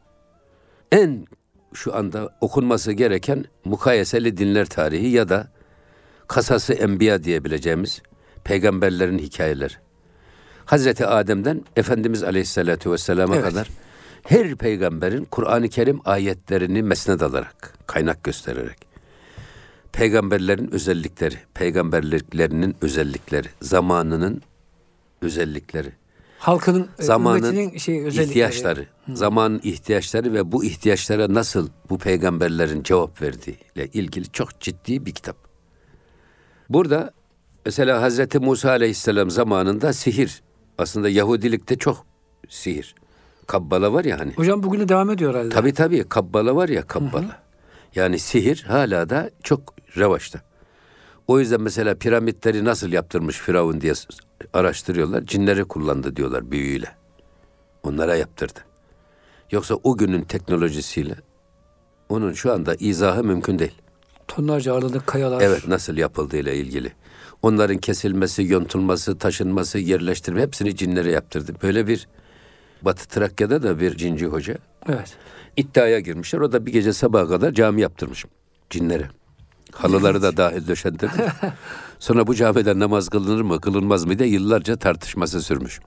en 0.91 1.25
şu 1.73 1.95
anda 1.95 2.29
okunması 2.41 2.91
gereken 2.91 3.45
mukayeseli 3.65 4.37
dinler 4.37 4.65
tarihi 4.65 5.07
ya 5.07 5.29
da 5.29 5.47
kasası 6.27 6.73
enbiya 6.73 7.23
diyebileceğimiz 7.23 8.01
peygamberlerin 8.43 9.19
hikayeleri. 9.19 9.73
Hazreti 10.65 11.05
Adem'den 11.05 11.61
Efendimiz 11.75 12.23
Aleyhisselatü 12.23 12.91
Vesselam'a 12.91 13.35
Evet. 13.35 13.45
kadar 13.45 13.67
her 14.23 14.55
peygamberin 14.55 15.25
Kur'an-ı 15.25 15.69
Kerim 15.69 15.99
ayetlerini 16.05 16.83
mesned 16.83 17.19
alarak, 17.19 17.73
kaynak 17.87 18.23
göstererek 18.23 18.91
peygamberlerin 19.91 20.71
özellikleri, 20.73 21.35
peygamberliklerinin 21.53 22.75
özellikleri, 22.81 23.47
zamanının 23.61 24.41
özellikleri, 25.21 25.91
Halkının, 26.39 26.89
e, 26.99 27.03
zamanın 27.03 27.77
şey, 27.77 28.07
ihtiyaçları, 28.07 28.87
zamanın 29.13 29.61
ihtiyaçları 29.63 30.33
ve 30.33 30.51
bu 30.51 30.63
ihtiyaçlara 30.63 31.33
nasıl 31.33 31.69
bu 31.89 31.97
peygamberlerin 31.97 32.83
cevap 32.83 33.21
verdiğiyle 33.21 33.87
ilgili 33.93 34.31
çok 34.31 34.59
ciddi 34.59 35.05
bir 35.05 35.11
kitap. 35.11 35.37
Burada 36.69 37.11
mesela 37.65 38.01
Hazreti 38.01 38.39
Musa 38.39 38.69
Aleyhisselam 38.69 39.31
zamanında 39.31 39.93
sihir, 39.93 40.41
aslında 40.77 41.09
Yahudilikte 41.09 41.77
çok 41.77 42.05
sihir. 42.49 42.95
Kabbala 43.47 43.93
var 43.93 44.05
ya 44.05 44.19
hani. 44.19 44.33
Hocam 44.33 44.63
bugüne 44.63 44.89
devam 44.89 45.09
ediyor 45.09 45.33
herhalde. 45.33 45.49
Tabii 45.49 45.73
tabii 45.73 46.03
kabbala 46.09 46.55
var 46.55 46.69
ya 46.69 46.87
kabbala. 46.87 47.39
Yani 47.95 48.19
sihir 48.19 48.63
hala 48.67 49.09
da 49.09 49.29
çok 49.43 49.73
revaçta. 49.97 50.41
O 51.27 51.39
yüzden 51.39 51.61
mesela 51.61 51.95
piramitleri 51.95 52.65
nasıl 52.65 52.91
yaptırmış 52.91 53.37
Firavun 53.37 53.81
diye 53.81 53.93
araştırıyorlar. 54.53 55.25
Cinleri 55.25 55.63
kullandı 55.65 56.15
diyorlar 56.15 56.51
büyüyle. 56.51 56.95
Onlara 57.83 58.15
yaptırdı. 58.15 58.59
Yoksa 59.51 59.75
o 59.83 59.97
günün 59.97 60.21
teknolojisiyle 60.21 61.15
onun 62.09 62.33
şu 62.33 62.53
anda 62.53 62.75
izahı 62.75 63.23
mümkün 63.23 63.59
değil. 63.59 63.81
Tonlarca 64.27 64.73
ağırlık 64.73 65.07
kayalar. 65.07 65.41
Evet 65.41 65.67
nasıl 65.67 65.97
yapıldığıyla 65.97 66.51
ilgili. 66.51 66.93
Onların 67.41 67.77
kesilmesi, 67.77 68.43
yontulması, 68.43 69.17
taşınması, 69.17 69.79
yerleştirme 69.79 70.41
hepsini 70.41 70.75
cinlere 70.75 71.11
yaptırdı. 71.11 71.53
Böyle 71.63 71.87
bir 71.87 72.07
Batı 72.81 73.07
Trakya'da 73.07 73.63
da 73.63 73.79
bir 73.79 73.97
cinci 73.97 74.25
hoca 74.25 74.57
Evet. 74.89 75.17
iddiaya 75.57 75.99
girmişler. 75.99 76.39
O 76.39 76.51
da 76.51 76.65
bir 76.65 76.71
gece 76.71 76.93
sabaha 76.93 77.27
kadar 77.27 77.51
cami 77.51 77.81
yaptırmış 77.81 78.25
cinlere. 78.69 79.09
Halıları 79.71 80.21
da 80.21 80.37
dahil 80.37 80.67
döşendirdi. 80.67 81.33
Sonra 81.99 82.27
bu 82.27 82.35
camide 82.35 82.79
namaz 82.79 83.09
kılınır 83.09 83.41
mı 83.41 83.61
kılınmaz 83.61 84.05
mı 84.05 84.19
diye 84.19 84.29
yıllarca 84.29 84.75
tartışması 84.75 85.41
sürmüş. 85.41 85.79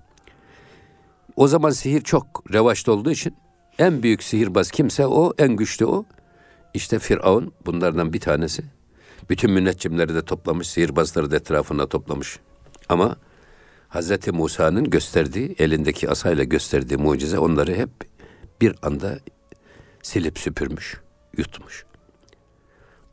o 1.36 1.48
zaman 1.48 1.70
sihir 1.70 2.00
çok 2.00 2.52
revaçta 2.52 2.92
olduğu 2.92 3.10
için 3.10 3.36
en 3.78 4.02
büyük 4.02 4.22
sihirbaz 4.22 4.70
kimse 4.70 5.06
o, 5.06 5.32
en 5.38 5.56
güçlü 5.56 5.86
o. 5.86 6.04
İşte 6.74 6.98
Firavun 6.98 7.52
bunlardan 7.66 8.12
bir 8.12 8.20
tanesi. 8.20 8.62
Bütün 9.30 9.50
müneccimleri 9.50 10.14
de 10.14 10.22
toplamış, 10.24 10.68
sihirbazları 10.68 11.30
da 11.30 11.36
etrafına 11.36 11.86
toplamış. 11.86 12.38
Ama 12.88 13.16
Hazreti 13.94 14.32
Musa'nın 14.32 14.90
gösterdiği, 14.90 15.54
elindeki 15.58 16.10
asayla 16.10 16.44
gösterdiği 16.44 16.96
mucize 16.96 17.38
onları 17.38 17.74
hep 17.74 17.90
bir 18.60 18.74
anda 18.82 19.18
silip 20.02 20.38
süpürmüş, 20.38 21.00
yutmuş. 21.36 21.84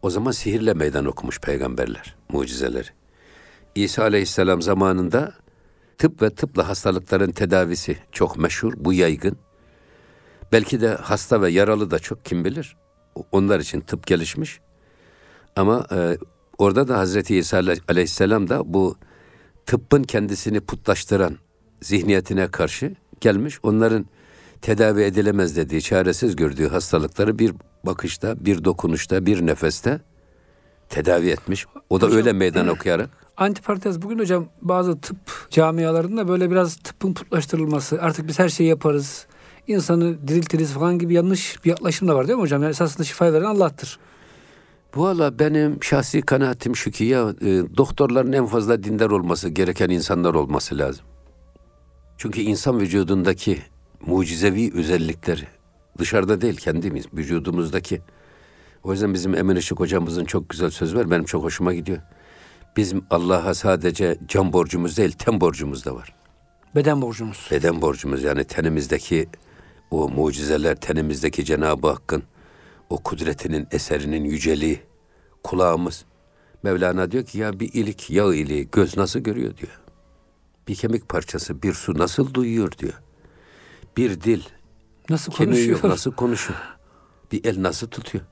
O 0.02 0.10
zaman 0.10 0.32
sihirle 0.32 0.74
meydan 0.74 1.06
okumuş 1.06 1.39
peygamberler, 1.39 2.15
mucizeleri. 2.30 2.88
İsa 3.76 4.04
Aleyhisselam 4.04 4.62
zamanında 4.62 5.34
tıp 5.98 6.22
ve 6.22 6.30
tıpla 6.30 6.67
hastalıkların 6.67 7.32
tedavisi 7.32 7.98
çok 8.12 8.38
meşhur, 8.38 8.74
bu 8.78 8.94
yaygın. 8.94 9.38
Belki 10.52 10.82
de 10.82 10.89
hasta 10.89 11.41
ve 11.41 11.52
yaralı 11.52 11.91
da 11.91 12.00
çok 12.00 12.26
kim 12.26 12.46
bilir. 12.46 12.78
Onlar 13.32 13.60
için 13.60 13.82
tıp 13.82 14.08
gelişmiş. 14.08 14.60
Ama 15.56 15.88
e, 15.91 16.17
orada 16.58 16.88
da 16.88 16.98
Hazreti 16.98 17.38
İsa 17.38 17.62
Aleyhisselam 17.88 18.50
da 18.50 18.74
bu 18.74 18.98
tıbbın 19.65 20.04
kendisini 20.04 20.60
putlaştıran 20.60 21.38
zihniyetine 21.82 22.47
karşı 22.47 22.95
gelmiş. 23.21 23.60
Onların 23.63 24.06
tedavi 24.62 25.02
edilemez 25.02 25.56
dediği, 25.56 25.82
çaresiz 25.82 26.36
gördüğü 26.36 26.67
hastalıkları 26.67 27.39
bir 27.39 27.54
bakışta, 27.86 28.45
bir 28.45 28.63
dokunuşta, 28.63 29.26
bir 29.26 29.45
nefeste 29.45 30.00
tedavi 30.89 31.30
etmiş. 31.30 31.65
O 31.89 32.02
da 32.02 32.06
Hocam, 32.06 32.17
öyle 32.17 32.34
meydan 32.34 32.67
okuyarak. 32.67 33.10
Antiparantez 33.38 34.02
bugün 34.02 34.19
hocam 34.19 34.45
bazı 34.62 35.02
tıp 35.02 35.17
camialarında 35.50 36.28
böyle 36.28 36.52
biraz 36.52 36.76
tıbbın 36.76 37.13
putlaştırılması, 37.13 38.02
artık 38.02 38.28
biz 38.28 38.39
her 38.39 38.50
şeyi 38.50 38.69
yaparız, 38.69 39.26
insanı 39.67 40.28
diriltiriz 40.28 40.71
falan 40.71 41.00
gibi 41.00 41.13
yanlış 41.13 41.65
bir 41.65 41.69
yaklaşım 41.69 42.08
da 42.08 42.15
var 42.15 42.28
değil 42.28 42.38
mi 42.38 42.41
hocam? 42.41 42.62
Yani 42.63 42.69
esasında 42.71 43.04
şifayı 43.04 43.34
veren 43.34 43.45
Allah'tır. 43.45 44.00
Valla 44.95 45.39
benim 45.39 45.84
şahsi 45.84 46.21
kanaatim 46.21 46.75
şu 46.75 46.91
ki 46.91 47.04
ya 47.04 47.30
e, 47.41 47.77
doktorların 47.77 48.34
en 48.34 48.45
fazla 48.45 48.84
dindar 48.84 49.10
olması 49.10 49.49
gereken 49.49 49.89
insanlar 49.89 50.34
olması 50.34 50.77
lazım. 50.77 51.06
Çünkü 52.17 52.41
insan 52.41 52.80
vücudundaki 52.80 53.62
mucizevi 54.06 54.71
özellikleri 54.73 55.47
dışarıda 55.97 56.41
değil 56.41 56.58
kendimiz 56.58 57.06
vücudumuzdaki. 57.13 58.01
O 58.84 58.91
yüzden 58.91 59.13
bizim 59.13 59.36
Emin 59.36 59.56
Işık 59.56 59.80
hocamızın 59.80 60.25
çok 60.25 60.49
güzel 60.49 60.69
sözü 60.69 60.97
var. 60.97 61.12
Benim 61.12 61.25
çok 61.25 61.43
hoşuma 61.43 61.73
gidiyor. 61.73 61.99
Bizim 62.77 63.04
Allah'a 63.10 63.54
sadece 63.54 64.17
can 64.27 64.54
borcumuz 64.54 64.97
değil, 64.97 65.12
ten 65.12 65.41
borcumuz 65.41 65.86
da 65.86 65.95
var. 65.95 66.13
Beden 66.75 67.01
borcumuz. 67.01 67.47
Beden 67.51 67.82
borcumuz 67.82 68.23
yani 68.23 68.43
tenimizdeki 68.43 69.30
o 69.91 70.10
mucizeler, 70.10 70.75
tenimizdeki 70.75 71.45
Cenab-ı 71.45 71.88
Hakk'ın 71.88 72.23
o 72.91 72.97
kudretinin 72.97 73.67
eserinin 73.71 74.23
yüceliği, 74.23 74.82
kulağımız. 75.43 76.06
Mevlana 76.63 77.12
diyor 77.12 77.25
ki 77.25 77.38
ya 77.38 77.60
bir 77.60 77.73
ilik, 77.73 78.10
yağ 78.10 78.34
iliği 78.36 78.69
göz 78.71 78.97
nasıl 78.97 79.19
görüyor 79.19 79.58
diyor. 79.58 79.80
Bir 80.67 80.75
kemik 80.75 81.10
parçası, 81.10 81.62
bir 81.62 81.73
su 81.73 81.97
nasıl 81.97 82.34
duyuyor 82.34 82.71
diyor. 82.71 83.01
Bir 83.97 84.21
dil, 84.21 84.41
Nasıl 85.10 85.32
konuşuyor? 85.34 85.69
yok, 85.69 85.84
nasıl 85.84 86.12
konuşuyor. 86.12 86.60
Bir 87.32 87.45
el 87.45 87.63
nasıl 87.63 87.88
tutuyor. 87.88 88.23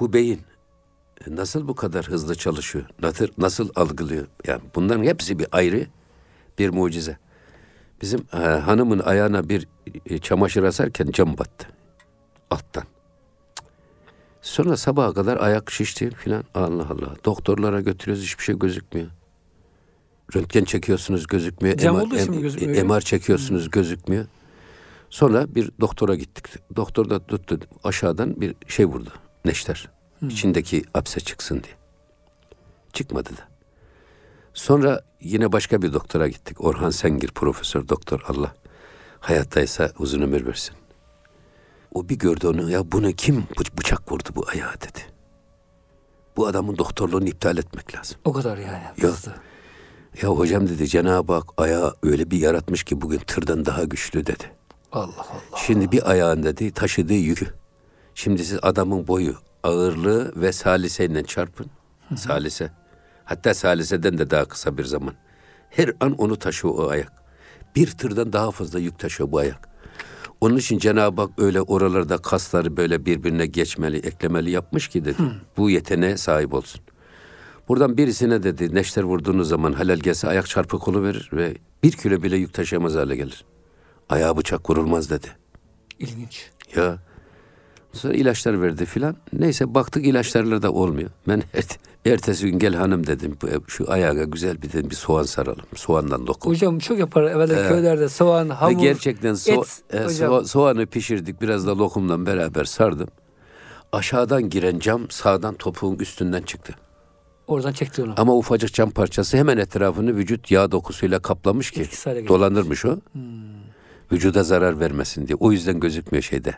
Bu 0.00 0.12
beyin 0.12 0.40
e, 1.26 1.36
nasıl 1.36 1.68
bu 1.68 1.74
kadar 1.74 2.08
hızlı 2.08 2.34
çalışıyor? 2.34 2.84
Nasıl, 3.02 3.28
nasıl 3.38 3.68
algılıyor? 3.76 4.26
Yani 4.46 4.62
bunların 4.74 5.04
hepsi 5.04 5.38
bir 5.38 5.46
ayrı 5.52 5.86
bir 6.58 6.70
mucize. 6.70 7.18
Bizim 8.02 8.20
e, 8.32 8.36
hanımın 8.36 8.98
ayağına 8.98 9.48
bir 9.48 9.68
e, 10.06 10.18
çamaşır 10.18 10.62
asarken 10.62 11.06
cam 11.12 11.38
battı. 11.38 11.68
Alttan. 12.50 12.84
Sonra 14.46 14.76
sabaha 14.76 15.14
kadar 15.14 15.36
ayak 15.36 15.70
şişti 15.70 16.10
filan. 16.10 16.44
Allah 16.54 16.86
Allah. 16.90 17.16
Doktorlara 17.24 17.80
götürüyoruz 17.80 18.24
hiçbir 18.24 18.44
şey 18.44 18.58
gözükmüyor. 18.58 19.08
Röntgen 20.36 20.64
çekiyorsunuz 20.64 21.26
gözükmüyor. 21.26 21.76
Cam 21.76 21.96
MR 21.96 22.28
mi 22.28 22.40
gözükmüyor? 22.40 22.84
MR 22.84 23.00
çekiyorsunuz 23.00 23.70
gözükmüyor. 23.70 24.26
Sonra 25.10 25.54
bir 25.54 25.70
doktora 25.80 26.14
gittik. 26.14 26.44
Doktor 26.76 27.10
da 27.10 27.26
tuttu 27.26 27.60
aşağıdan 27.84 28.40
bir 28.40 28.54
şey 28.68 28.86
vurdu. 28.86 29.12
Neşter. 29.44 29.88
İçindeki 30.28 30.84
apse 30.94 31.20
çıksın 31.20 31.62
diye. 31.62 31.74
Çıkmadı 32.92 33.30
da. 33.30 33.48
Sonra 34.54 35.02
yine 35.20 35.52
başka 35.52 35.82
bir 35.82 35.92
doktora 35.92 36.28
gittik. 36.28 36.64
Orhan 36.64 36.90
Sengir 36.90 37.28
profesör 37.28 37.88
doktor 37.88 38.24
Allah 38.28 38.54
hayattaysa 39.20 39.92
uzun 39.98 40.20
ömür 40.20 40.46
versin. 40.46 40.76
O 41.96 42.08
bir 42.08 42.18
gördü 42.18 42.46
onu 42.46 42.70
ya 42.70 42.92
bunu 42.92 43.12
kim 43.12 43.36
bı- 43.56 43.78
bıçak 43.78 44.12
vurdu 44.12 44.28
bu 44.34 44.44
ayağa 44.48 44.74
dedi. 44.80 44.98
Bu 46.36 46.46
adamın 46.46 46.78
doktorluğunu 46.78 47.28
iptal 47.28 47.58
etmek 47.58 47.94
lazım. 47.96 48.18
O 48.24 48.32
kadar 48.32 48.58
yani. 48.58 48.82
Hızlı. 49.00 49.34
Ya 50.22 50.28
hocam 50.28 50.68
dedi 50.68 50.88
Cenab-ı 50.88 51.32
Hak 51.32 51.44
ayağı 51.56 51.94
öyle 52.02 52.30
bir 52.30 52.38
yaratmış 52.38 52.84
ki 52.84 53.00
bugün 53.00 53.18
tırdan 53.18 53.64
daha 53.66 53.84
güçlü 53.84 54.26
dedi. 54.26 54.44
Allah 54.92 55.12
Allah. 55.18 55.58
Şimdi 55.66 55.92
bir 55.92 56.10
ayağın 56.10 56.42
dedi 56.42 56.70
taşıdığı 56.70 57.12
yükü. 57.14 57.54
Şimdi 58.14 58.44
siz 58.44 58.58
adamın 58.62 59.06
boyu, 59.06 59.36
ağırlığı 59.62 60.32
ve 60.36 60.52
saliseyle 60.52 61.24
çarpın. 61.24 61.66
Salise. 62.16 62.70
Hatta 63.24 63.54
saliseden 63.54 64.18
de 64.18 64.30
daha 64.30 64.44
kısa 64.44 64.78
bir 64.78 64.84
zaman. 64.84 65.14
Her 65.70 65.92
an 66.00 66.12
onu 66.12 66.36
taşıyor 66.36 66.74
o 66.74 66.88
ayak. 66.88 67.12
Bir 67.76 67.90
tırdan 67.90 68.32
daha 68.32 68.50
fazla 68.50 68.78
yük 68.78 68.98
taşıyor 68.98 69.32
bu 69.32 69.38
ayak. 69.38 69.75
Onun 70.40 70.56
için 70.56 70.78
Cenab-ı 70.78 71.20
Hak 71.22 71.30
öyle 71.38 71.60
oralarda 71.60 72.18
kasları 72.18 72.76
böyle 72.76 73.06
birbirine 73.06 73.46
geçmeli, 73.46 73.96
eklemeli 73.96 74.50
yapmış 74.50 74.88
ki 74.88 75.04
dedi. 75.04 75.22
Bu 75.56 75.70
yeteneğe 75.70 76.16
sahip 76.16 76.54
olsun. 76.54 76.80
Buradan 77.68 77.96
birisine 77.96 78.42
dedi 78.42 78.74
neşter 78.74 79.02
vurduğunuz 79.02 79.48
zaman 79.48 79.72
halal 79.72 79.98
gelse 79.98 80.28
ayak 80.28 80.46
çarpık 80.48 80.88
verir 80.88 81.30
ve 81.32 81.54
bir 81.82 81.92
kilo 81.92 82.22
bile 82.22 82.36
yük 82.36 82.54
taşıyamaz 82.54 82.94
hale 82.94 83.16
gelir. 83.16 83.44
Ayağa 84.08 84.36
bıçak 84.36 84.70
vurulmaz 84.70 85.10
dedi. 85.10 85.26
İlginç. 85.98 86.50
Ya 86.76 86.98
sonra 87.92 88.14
ilaçlar 88.14 88.62
verdi 88.62 88.86
filan. 88.86 89.16
Neyse 89.32 89.74
baktık 89.74 90.06
ilaçlarla 90.06 90.62
da 90.62 90.72
olmuyor. 90.72 91.10
Ben 91.28 91.42
ertesi 92.12 92.50
gün 92.50 92.58
gel 92.58 92.74
hanım 92.74 93.06
dedim. 93.06 93.36
Şu 93.66 93.90
ayağa 93.92 94.12
güzel 94.24 94.62
bir 94.62 94.72
dedim 94.72 94.90
bir 94.90 94.94
soğan 94.94 95.22
saralım. 95.22 95.64
Soğandan 95.74 96.26
dokun. 96.26 96.50
Hocam 96.50 96.78
çok 96.78 96.98
yapar 96.98 97.22
evvelden 97.22 97.68
köylerde 97.68 98.08
soğan, 98.08 98.48
Ve 98.50 98.54
hamur, 98.54 98.82
gerçekten 98.82 99.34
so- 99.34 99.60
et. 99.60 99.82
e, 99.90 99.96
so- 99.96 100.44
soğanı 100.44 100.86
pişirdik. 100.86 101.40
Biraz 101.40 101.66
da 101.66 101.78
lokumla 101.78 102.26
beraber 102.26 102.64
sardım. 102.64 103.08
Aşağıdan 103.92 104.50
giren 104.50 104.78
cam 104.78 105.10
sağdan 105.10 105.54
topuğun 105.54 105.96
üstünden 105.98 106.42
çıktı. 106.42 106.74
Oradan 107.46 107.72
çekti 107.72 108.02
onu. 108.02 108.14
Ama 108.16 108.36
ufacık 108.36 108.74
cam 108.74 108.90
parçası 108.90 109.36
hemen 109.36 109.56
etrafını 109.58 110.16
vücut 110.16 110.50
yağ 110.50 110.72
dokusuyla 110.72 111.18
kaplamış 111.18 111.70
ki 111.70 111.84
dolanırmış 112.28 112.84
o. 112.84 112.96
Vücuda 114.12 114.42
zarar 114.42 114.80
vermesin 114.80 115.28
diye. 115.28 115.36
O 115.40 115.52
yüzden 115.52 115.80
gözükmüyor 115.80 116.22
şeyde. 116.22 116.54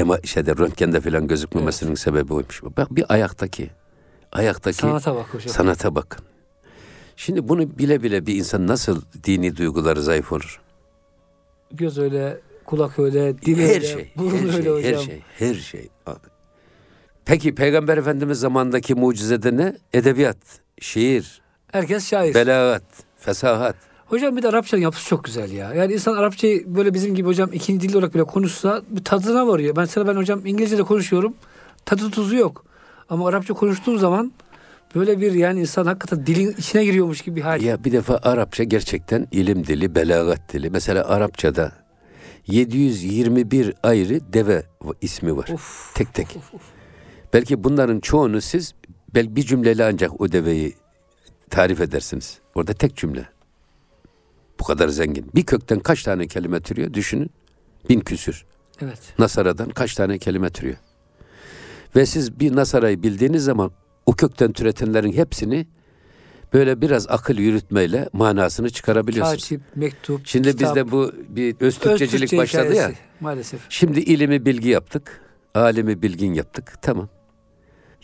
Ama 0.00 0.18
şeyde 0.24 0.56
röntgende 0.56 1.00
falan 1.00 1.26
gözükmemesinin 1.28 1.94
sebebi 1.94 2.34
oymuş. 2.34 2.62
Bak 2.76 2.96
bir 2.96 3.04
ayaktaki 3.08 3.70
ayaktaki 4.34 4.78
Sanata 4.78 5.14
bak 5.14 5.26
hocam. 5.34 5.48
sanata 5.54 5.94
bakın. 5.94 6.24
Şimdi 7.16 7.48
bunu 7.48 7.78
bile 7.78 8.02
bile 8.02 8.26
bir 8.26 8.34
insan 8.34 8.66
nasıl 8.66 9.02
dini 9.24 9.56
duyguları 9.56 10.02
zayıf 10.02 10.32
olur? 10.32 10.60
Göz 11.72 11.98
öyle, 11.98 12.40
kulak 12.64 12.98
öyle, 12.98 13.38
dil 13.38 13.58
her 13.58 13.68
öyle, 13.74 13.86
şey, 13.86 14.12
burun 14.16 14.38
her 14.38 14.44
öyle 14.44 14.62
şey, 14.62 14.72
hocam. 14.72 14.92
her 14.92 15.04
şey, 15.06 15.20
her 15.38 15.54
şey. 15.54 15.88
Peki 17.24 17.54
Peygamber 17.54 17.96
Efendimiz 17.98 18.40
zamandaki 18.40 18.94
mucizede 18.94 19.56
ne? 19.56 19.76
Edebiyat, 19.92 20.36
şiir, 20.80 21.42
Herkes 21.72 22.08
şair. 22.08 22.34
belagat, 22.34 22.82
fesahat. 23.16 23.76
Hocam 24.06 24.36
bir 24.36 24.42
de 24.42 24.48
Arapçanın 24.48 24.82
yapısı 24.82 25.08
çok 25.08 25.24
güzel 25.24 25.50
ya. 25.52 25.74
Yani 25.74 25.92
insan 25.92 26.16
Arapçayı 26.16 26.74
böyle 26.76 26.94
bizim 26.94 27.14
gibi 27.14 27.28
hocam 27.28 27.50
ikinci 27.52 27.88
dil 27.88 27.94
olarak 27.94 28.14
bile 28.14 28.24
konuşsa 28.24 28.82
bir 28.88 29.04
tadına 29.04 29.46
varıyor. 29.46 29.74
Mesela 29.76 30.08
ben 30.08 30.16
hocam 30.16 30.46
İngilizce 30.46 30.78
de 30.78 30.82
konuşuyorum. 30.82 31.34
Tadı 31.84 32.10
tuzu 32.10 32.36
yok. 32.36 32.64
Ama 33.08 33.28
Arapça 33.28 33.54
konuştuğum 33.54 33.98
zaman 33.98 34.32
böyle 34.94 35.20
bir 35.20 35.32
yani 35.32 35.60
insan 35.60 35.86
hakikaten 35.86 36.26
dilin 36.26 36.54
içine 36.58 36.84
giriyormuş 36.84 37.22
gibi 37.22 37.36
bir 37.36 37.42
hal. 37.42 37.62
Ya 37.62 37.84
bir 37.84 37.92
defa 37.92 38.20
Arapça 38.22 38.64
gerçekten 38.64 39.28
ilim 39.32 39.66
dili, 39.66 39.94
belagat 39.94 40.52
dili. 40.52 40.70
Mesela 40.70 41.08
Arapçada 41.08 41.72
721 42.46 43.74
ayrı 43.82 44.32
deve 44.32 44.62
ismi 45.00 45.36
var. 45.36 45.48
Of. 45.52 45.94
Tek 45.94 46.14
tek. 46.14 46.36
Belki 47.32 47.64
bunların 47.64 48.00
çoğunu 48.00 48.40
siz 48.40 48.74
belki 49.14 49.36
bir 49.36 49.42
cümleyle 49.42 49.84
ancak 49.84 50.20
o 50.20 50.32
deveyi 50.32 50.74
tarif 51.50 51.80
edersiniz. 51.80 52.38
Orada 52.54 52.72
tek 52.72 52.96
cümle. 52.96 53.28
Bu 54.60 54.64
kadar 54.64 54.88
zengin. 54.88 55.30
Bir 55.34 55.46
kökten 55.46 55.80
kaç 55.80 56.02
tane 56.02 56.26
kelime 56.26 56.60
türüyor 56.60 56.94
düşünün. 56.94 57.30
Bin 57.88 58.00
küsür. 58.00 58.44
Evet. 58.80 58.98
Nasara'dan 59.18 59.70
kaç 59.70 59.94
tane 59.94 60.18
kelime 60.18 60.50
türüyor. 60.50 60.76
Ve 61.96 62.06
siz 62.06 62.40
bir 62.40 62.56
Nasara'yı 62.56 63.02
bildiğiniz 63.02 63.44
zaman 63.44 63.70
o 64.06 64.12
kökten 64.12 64.52
türetenlerin 64.52 65.12
hepsini 65.12 65.66
böyle 66.52 66.80
biraz 66.80 67.06
akıl 67.08 67.34
yürütmeyle 67.38 68.08
manasını 68.12 68.70
çıkarabiliyorsun. 68.70 69.32
Katip, 69.32 69.60
mektup, 69.76 70.26
Şimdi 70.26 70.50
kitap, 70.50 70.76
bizde 70.76 70.90
bu 70.90 71.12
bir 71.28 71.54
öz 71.54 71.60
öz 71.60 71.78
Türkçecilik 71.78 72.30
Türkçe 72.30 72.36
başladı 72.36 72.74
ya. 72.74 72.92
Maalesef. 73.20 73.60
Şimdi 73.68 74.00
ilimi 74.00 74.46
bilgi 74.46 74.68
yaptık. 74.68 75.20
Alimi 75.54 76.02
bilgin 76.02 76.34
yaptık. 76.34 76.72
Tamam. 76.82 77.08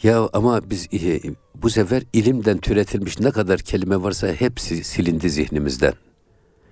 Ya 0.02 0.28
ama 0.32 0.70
biz 0.70 0.88
e, 0.94 1.20
bu 1.54 1.70
sefer 1.70 2.02
ilimden 2.12 2.58
türetilmiş 2.58 3.20
ne 3.20 3.30
kadar 3.30 3.58
kelime 3.60 4.02
varsa 4.02 4.28
hepsi 4.32 4.84
silindi 4.84 5.30
zihnimizden. 5.30 5.92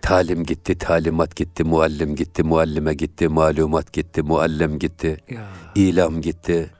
Talim 0.02 0.44
gitti, 0.44 0.78
talimat 0.78 1.36
gitti, 1.36 1.64
muallim 1.64 2.16
gitti, 2.16 2.42
muallime 2.42 2.94
gitti, 2.94 3.28
malumat 3.28 3.92
gitti, 3.92 4.22
muallem 4.22 4.78
gitti, 4.78 5.16
Ya. 5.30 5.46
ilam 5.74 6.20
gitti. 6.20 6.70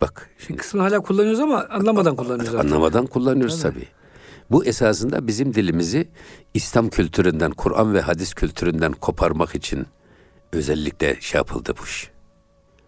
Bak 0.00 0.30
şimdi 0.38 0.60
kısmını 0.60 0.82
hala 0.82 1.00
kullanıyoruz 1.00 1.40
ama 1.40 1.66
anlamadan 1.70 2.16
kullanıyoruz 2.16 2.54
artık. 2.54 2.60
anlamadan 2.72 3.06
kullanıyoruz 3.06 3.62
Tabii. 3.62 3.74
tabii. 3.74 3.88
Bu 4.50 4.64
esasında 4.64 5.26
bizim 5.26 5.54
dilimizi 5.54 6.08
İslam 6.54 6.88
kültüründen, 6.88 7.50
Kur'an 7.50 7.94
ve 7.94 8.00
hadis 8.00 8.34
kültüründen 8.34 8.92
koparmak 8.92 9.54
için 9.54 9.86
özellikle 10.52 11.20
şey 11.20 11.38
yapıldı 11.38 11.74
bu 11.80 11.84
iş. 11.84 12.10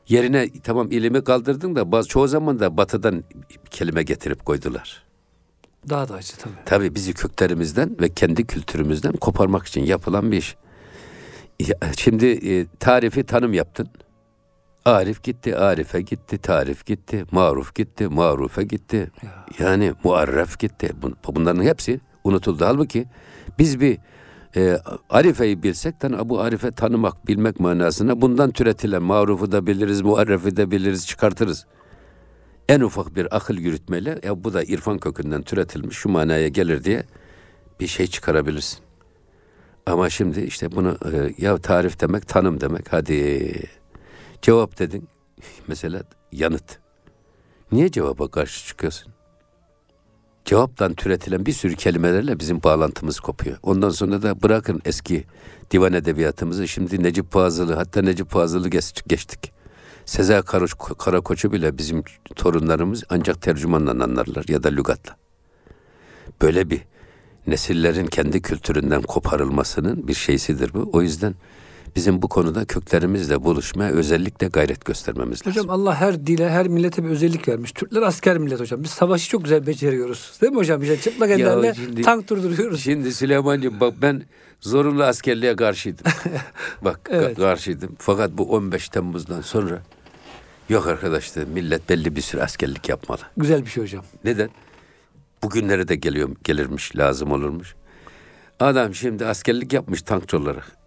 Yerine 0.08 0.48
tamam 0.62 0.90
ilimi 0.90 1.24
kaldırdın 1.24 1.76
da 1.76 1.92
bazı 1.92 2.08
çoğu 2.08 2.28
zaman 2.28 2.58
da 2.60 2.76
batıdan 2.76 3.24
kelime 3.70 4.02
getirip 4.02 4.44
koydular. 4.44 5.02
Daha 5.88 6.08
da 6.08 6.14
acı 6.14 6.36
tabii. 6.36 6.52
Tabii 6.66 6.94
bizi 6.94 7.14
köklerimizden 7.14 7.96
ve 8.00 8.08
kendi 8.08 8.46
kültürümüzden 8.46 9.12
koparmak 9.12 9.66
için 9.66 9.84
yapılan 9.84 10.32
bir 10.32 10.36
iş. 10.36 10.56
Şimdi 11.96 12.26
e, 12.26 12.66
tarifi 12.80 13.24
tanım 13.24 13.52
yaptın. 13.54 13.88
Arif 14.88 15.22
gitti, 15.22 15.56
Arife 15.56 16.00
gitti, 16.00 16.38
tarif 16.38 16.86
gitti, 16.86 17.24
maruf 17.30 17.74
gitti, 17.74 18.08
marufe 18.08 18.62
gitti. 18.64 19.10
Ya. 19.22 19.46
Yani 19.66 19.92
muarref 20.04 20.58
gitti. 20.58 20.90
Bun- 21.02 21.14
Bunların 21.34 21.62
hepsi 21.62 22.00
unutuldu. 22.24 22.64
Halbuki 22.64 23.06
biz 23.58 23.80
bir 23.80 23.98
e, 24.56 24.78
Arife'yi 25.10 25.62
bilsek, 25.62 26.00
tan 26.00 26.28
bu 26.28 26.40
Arife 26.40 26.70
tanımak, 26.70 27.26
bilmek 27.26 27.60
manasına 27.60 28.20
bundan 28.20 28.50
türetilen 28.50 29.02
marufu 29.02 29.52
da 29.52 29.66
biliriz, 29.66 30.02
muarrefi 30.02 30.56
de 30.56 30.70
biliriz, 30.70 31.06
çıkartırız. 31.06 31.66
En 32.68 32.80
ufak 32.80 33.16
bir 33.16 33.36
akıl 33.36 33.54
yürütmeyle 33.56 34.18
ya 34.24 34.44
bu 34.44 34.52
da 34.54 34.62
irfan 34.64 34.98
kökünden 34.98 35.42
türetilmiş 35.42 35.96
şu 35.96 36.08
manaya 36.08 36.48
gelir 36.48 36.84
diye 36.84 37.02
bir 37.80 37.86
şey 37.86 38.06
çıkarabilirsin. 38.06 38.78
Ama 39.86 40.10
şimdi 40.10 40.40
işte 40.40 40.72
bunu 40.72 40.98
e, 41.12 41.34
ya 41.38 41.58
tarif 41.58 42.00
demek, 42.00 42.28
tanım 42.28 42.60
demek. 42.60 42.92
Hadi 42.92 43.52
cevap 44.42 44.78
dedin. 44.78 45.08
Mesela 45.68 46.02
yanıt. 46.32 46.78
Niye 47.72 47.90
cevaba 47.90 48.28
karşı 48.28 48.66
çıkıyorsun? 48.66 49.12
Cevaptan 50.44 50.94
türetilen 50.94 51.46
bir 51.46 51.52
sürü 51.52 51.74
kelimelerle 51.74 52.38
bizim 52.38 52.62
bağlantımız 52.62 53.20
kopuyor. 53.20 53.56
Ondan 53.62 53.90
sonra 53.90 54.22
da 54.22 54.42
bırakın 54.42 54.82
eski 54.84 55.24
divan 55.70 55.92
edebiyatımızı 55.92 56.68
şimdi 56.68 57.02
Necip 57.02 57.32
Fazıl'ı 57.32 57.74
hatta 57.74 58.02
Necip 58.02 58.30
Fazıl'ı 58.30 58.68
geç- 58.68 59.02
geçtik. 59.06 59.52
Sezer 60.06 60.42
Karakoç, 60.42 60.98
Karakoç'u 60.98 61.52
bile 61.52 61.78
bizim 61.78 62.02
torunlarımız 62.36 63.04
ancak 63.08 63.42
tercümanla 63.42 63.90
anlarlar 63.90 64.44
ya 64.48 64.62
da 64.62 64.68
lügatla. 64.68 65.16
Böyle 66.42 66.70
bir 66.70 66.80
nesillerin 67.46 68.06
kendi 68.06 68.42
kültüründen 68.42 69.02
koparılmasının 69.02 70.08
bir 70.08 70.14
şeysidir 70.14 70.74
bu. 70.74 70.90
O 70.92 71.02
yüzden 71.02 71.34
bizim 71.96 72.22
bu 72.22 72.28
konuda 72.28 72.64
köklerimizle 72.64 73.44
buluşmaya 73.44 73.90
özellikle 73.92 74.46
gayret 74.48 74.84
göstermemiz 74.84 75.46
lazım. 75.46 75.52
Hocam 75.62 75.70
Allah 75.70 75.94
her 75.94 76.26
dile, 76.26 76.50
her 76.50 76.68
millete 76.68 77.04
bir 77.04 77.08
özellik 77.08 77.48
vermiş. 77.48 77.72
Türkler 77.72 78.02
asker 78.02 78.38
millet 78.38 78.60
hocam. 78.60 78.82
Biz 78.82 78.90
savaşı 78.90 79.28
çok 79.30 79.44
güzel 79.44 79.66
beceriyoruz. 79.66 80.32
Değil 80.42 80.52
mi 80.52 80.58
hocam? 80.58 80.82
İşte 80.82 81.00
çıplak 81.00 81.30
ellerle 81.30 81.74
şimdi- 81.74 82.02
tank 82.02 82.28
durduruyoruz. 82.30 82.80
Şimdi 82.80 83.12
Süleyman'cığım 83.14 83.80
bak 83.80 83.94
ben 84.02 84.22
zorunlu 84.60 85.04
askerliğe 85.04 85.56
karşıydım. 85.56 86.06
bak 86.82 87.00
Evet. 87.12 87.36
karşıydım. 87.36 87.96
Fakat 87.98 88.30
bu 88.32 88.50
15 88.52 88.88
Temmuz'dan 88.88 89.40
sonra 89.40 89.82
yok 90.68 90.86
arkadaş 90.86 91.36
dedim 91.36 91.48
millet 91.52 91.88
belli 91.88 92.16
bir 92.16 92.20
süre 92.20 92.42
askerlik 92.42 92.88
yapmalı. 92.88 93.20
Güzel 93.36 93.64
bir 93.64 93.70
şey 93.70 93.82
hocam. 93.82 94.04
Neden? 94.24 94.50
Bugünlere 95.42 95.88
de 95.88 95.94
geliyor, 95.96 96.30
gelirmiş, 96.44 96.96
lazım 96.96 97.32
olurmuş. 97.32 97.74
Adam 98.60 98.94
şimdi 98.94 99.26
askerlik 99.26 99.72
yapmış 99.72 100.02
tankçı 100.02 100.38
olarak. 100.38 100.77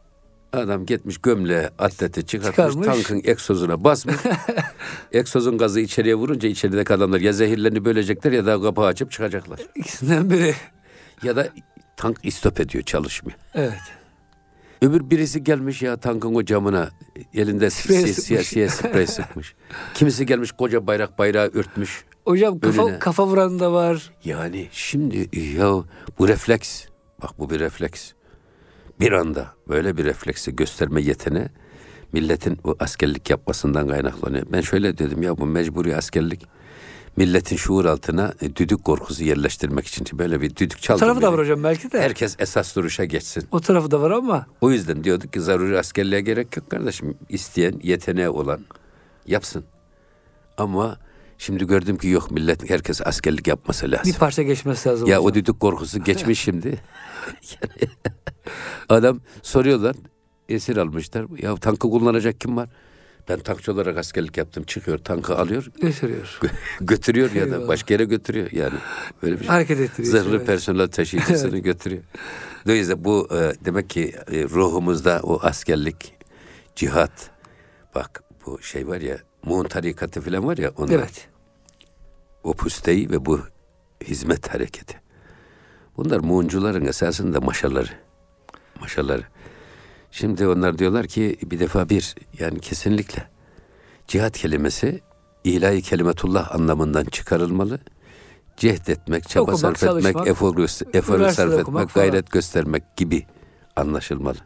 Adam 0.53 0.85
gitmiş 0.85 1.17
gömleğe 1.17 1.69
atleti 1.79 2.25
çıkartmış, 2.25 2.55
Çıkarmış. 2.55 2.87
tankın 2.87 3.21
egzozuna 3.29 3.83
basmış. 3.83 4.15
Egzozun 5.11 5.57
gazı 5.57 5.79
içeriye 5.79 6.15
vurunca 6.15 6.49
içerideki 6.49 6.93
adamlar 6.93 7.19
ya 7.21 7.33
zehirlerini 7.33 7.85
bölecekler 7.85 8.31
ya 8.31 8.45
da 8.45 8.61
kapağı 8.61 8.85
açıp 8.85 9.11
çıkacaklar. 9.11 9.59
İkisinden 9.75 10.29
biri. 10.29 10.55
Ya 11.23 11.35
da 11.35 11.47
tank 11.97 12.19
istop 12.23 12.59
ediyor, 12.59 12.83
çalışmıyor. 12.83 13.39
Evet. 13.53 13.73
Öbür 14.81 15.09
birisi 15.09 15.43
gelmiş 15.43 15.81
ya 15.81 15.97
tankın 15.97 16.35
o 16.35 16.45
camına 16.45 16.89
elinde 17.33 17.69
Sprey 17.69 17.97
si- 17.97 18.07
sıkmış. 18.07 18.25
siyasiye 18.27 18.69
sprey 18.69 19.07
sıkmış. 19.07 19.55
Kimisi 19.93 20.25
gelmiş 20.25 20.51
koca 20.51 20.87
bayrak 20.87 21.19
bayrağı 21.19 21.45
örtmüş. 21.53 22.05
Hocam 22.25 22.59
kafa, 22.59 22.85
Önüne. 22.87 22.99
kafa 22.99 23.27
vuran 23.27 23.59
da 23.59 23.73
var. 23.73 24.11
Yani 24.25 24.67
şimdi 24.71 25.29
ya 25.57 25.73
bu 26.19 26.27
refleks, 26.27 26.85
bak 27.21 27.39
bu 27.39 27.49
bir 27.49 27.59
refleks. 27.59 28.11
Bir 29.01 29.11
anda 29.11 29.53
böyle 29.69 29.97
bir 29.97 30.03
refleksi 30.05 30.55
gösterme 30.55 31.01
yeteneği 31.01 31.47
milletin 32.13 32.59
bu 32.63 32.75
askerlik 32.79 33.29
yapmasından 33.29 33.87
kaynaklanıyor. 33.87 34.45
Ben 34.51 34.61
şöyle 34.61 34.97
dedim 34.97 35.21
ya 35.23 35.37
bu 35.37 35.45
mecburi 35.45 35.95
askerlik 35.95 36.45
milletin 37.17 37.55
şuur 37.55 37.85
altına 37.85 38.33
e, 38.41 38.55
düdük 38.55 38.83
korkusu 38.83 39.23
yerleştirmek 39.23 39.87
için 39.87 40.19
böyle 40.19 40.41
bir 40.41 40.55
düdük 40.55 40.77
O 40.77 40.81
çaldı. 40.81 40.99
tarafı 40.99 41.21
da 41.21 41.33
var 41.33 41.39
hocam 41.39 41.63
belki 41.63 41.91
de. 41.91 42.01
Herkes 42.01 42.35
esas 42.39 42.75
duruşa 42.75 43.05
geçsin. 43.05 43.43
O 43.51 43.59
tarafı 43.59 43.91
da 43.91 44.01
var 44.01 44.11
ama 44.11 44.45
O 44.61 44.71
yüzden 44.71 45.03
diyorduk 45.03 45.33
ki 45.33 45.41
zaruri 45.41 45.79
askerliğe 45.79 46.21
gerek 46.21 46.57
yok 46.57 46.69
kardeşim. 46.69 47.17
İsteyen, 47.29 47.79
yeteneği 47.83 48.29
olan 48.29 48.59
yapsın. 49.27 49.63
Ama 50.57 50.97
şimdi 51.37 51.67
gördüm 51.67 51.97
ki 51.97 52.07
yok 52.07 52.31
millet 52.31 52.69
herkes 52.69 53.01
askerlik 53.07 53.47
yapması 53.47 53.91
lazım. 53.91 54.13
bir 54.13 54.19
parça 54.19 54.43
geçmesi 54.43 54.89
lazım. 54.89 55.07
Ya 55.07 55.17
hocam. 55.17 55.31
o 55.31 55.33
düdük 55.33 55.59
korkusu 55.59 56.03
geçmiş 56.03 56.39
şimdi. 56.43 56.67
Yani 57.61 57.91
adam 58.89 59.19
soruyorlar 59.41 59.95
esir 60.49 60.77
almışlar. 60.77 61.25
Ya 61.41 61.55
tankı 61.55 61.89
kullanacak 61.89 62.41
kim 62.41 62.57
var? 62.57 62.69
Ben 63.29 63.39
tankçı 63.39 63.73
olarak 63.73 63.97
askerlik 63.97 64.37
yaptım. 64.37 64.63
Çıkıyor 64.63 64.97
tankı 64.97 65.37
alıyor 65.37 65.67
Gösteriyor. 65.81 66.39
götürüyor 66.81 67.31
ya 67.31 67.51
da 67.51 67.67
başka 67.67 67.93
yere 67.93 68.03
götürüyor. 68.03 68.51
Yani 68.51 68.73
böyle 69.23 69.35
bir 69.35 69.39
şey. 69.39 69.47
Hareket 69.47 69.79
ettiriyor. 69.79 70.11
Zırhlı 70.13 70.35
Evet. 70.35 70.47
personel 70.47 70.87
taşıyıcısını 70.87 71.57
götürüyor. 71.57 72.03
Dolayısıyla 72.65 73.03
bu 73.03 73.27
e, 73.31 73.53
demek 73.65 73.89
ki 73.89 74.13
e, 74.31 74.43
ruhumuzda 74.43 75.19
o 75.23 75.39
askerlik, 75.41 76.13
cihat, 76.75 77.29
bak 77.95 78.23
bu 78.45 78.61
şey 78.61 78.87
var 78.87 79.01
ya, 79.01 79.17
Muğun 79.43 79.63
tarikatı 79.65 80.21
falan 80.21 80.47
var 80.47 80.57
ya, 80.57 80.71
onlar, 80.77 80.93
Evet. 80.95 81.27
o 82.43 82.53
pusteyi 82.53 83.09
ve 83.09 83.25
bu 83.25 83.39
hizmet 84.03 84.53
hareketi. 84.53 85.01
Bunlar 85.97 86.19
Muğuncuların 86.19 86.85
esasında 86.85 87.41
maşaları. 87.41 87.89
Maşaları. 88.81 89.23
Şimdi 90.11 90.47
onlar 90.47 90.77
diyorlar 90.77 91.07
ki 91.07 91.37
bir 91.43 91.59
defa 91.59 91.89
bir, 91.89 92.15
yani 92.39 92.59
kesinlikle 92.59 93.23
cihat 94.07 94.37
kelimesi 94.37 95.01
ilahi 95.43 95.81
kelimetullah 95.81 96.55
anlamından 96.55 97.05
çıkarılmalı. 97.05 97.79
Cehd 98.57 98.87
etmek, 98.87 99.29
çaba 99.29 99.51
Okumak, 99.51 99.59
sarf 99.59 99.83
etmek, 99.83 100.03
çalışmak, 100.03 100.27
efor, 100.27 100.55
üniversitede 100.55 101.49
sarf 101.49 101.53
etmek, 101.53 101.89
falan. 101.89 102.05
gayret 102.05 102.31
göstermek 102.31 102.97
gibi 102.97 103.25
anlaşılmalı. 103.75 104.37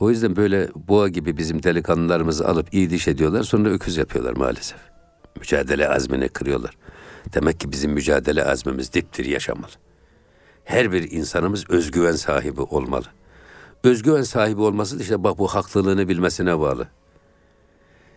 O 0.00 0.10
yüzden 0.10 0.36
böyle 0.36 0.68
boğa 0.74 1.08
gibi 1.08 1.36
bizim 1.36 1.62
delikanlılarımızı 1.62 2.48
alıp 2.48 2.74
iyi 2.74 2.90
diş 2.90 3.08
ediyorlar 3.08 3.42
sonra 3.42 3.68
öküz 3.68 3.96
yapıyorlar 3.96 4.32
maalesef. 4.32 4.78
Mücadele 5.40 5.88
azmini 5.88 6.28
kırıyorlar. 6.28 6.76
Demek 7.34 7.60
ki 7.60 7.72
bizim 7.72 7.92
mücadele 7.92 8.44
azmimiz 8.44 8.92
diptir 8.92 9.24
yaşamalı. 9.24 9.72
Her 10.64 10.92
bir 10.92 11.10
insanımız 11.10 11.64
özgüven 11.70 12.12
sahibi 12.12 12.60
olmalı. 12.60 13.04
Özgüven 13.84 14.22
sahibi 14.22 14.60
olması 14.60 14.98
da 14.98 15.02
işte 15.02 15.24
bak 15.24 15.38
bu 15.38 15.48
haklılığını 15.48 16.08
bilmesine 16.08 16.58
bağlı. 16.60 16.88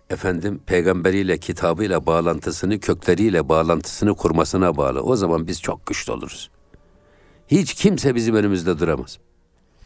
Efendim 0.10 0.62
peygamberiyle, 0.66 1.38
kitabıyla 1.38 2.06
bağlantısını, 2.06 2.80
kökleriyle 2.80 3.50
bağlantısını 3.50 4.16
kurmasına 4.16 4.78
bağlı. 4.78 5.02
O 5.02 5.16
zaman 5.16 5.48
biz 5.48 5.62
çok 5.62 5.86
güçlü 5.86 6.12
oluruz. 6.14 6.50
Hiç 7.48 7.74
kimse 7.74 8.16
bizim 8.16 8.36
önümüzde 8.36 8.80
duramaz. 8.80 9.18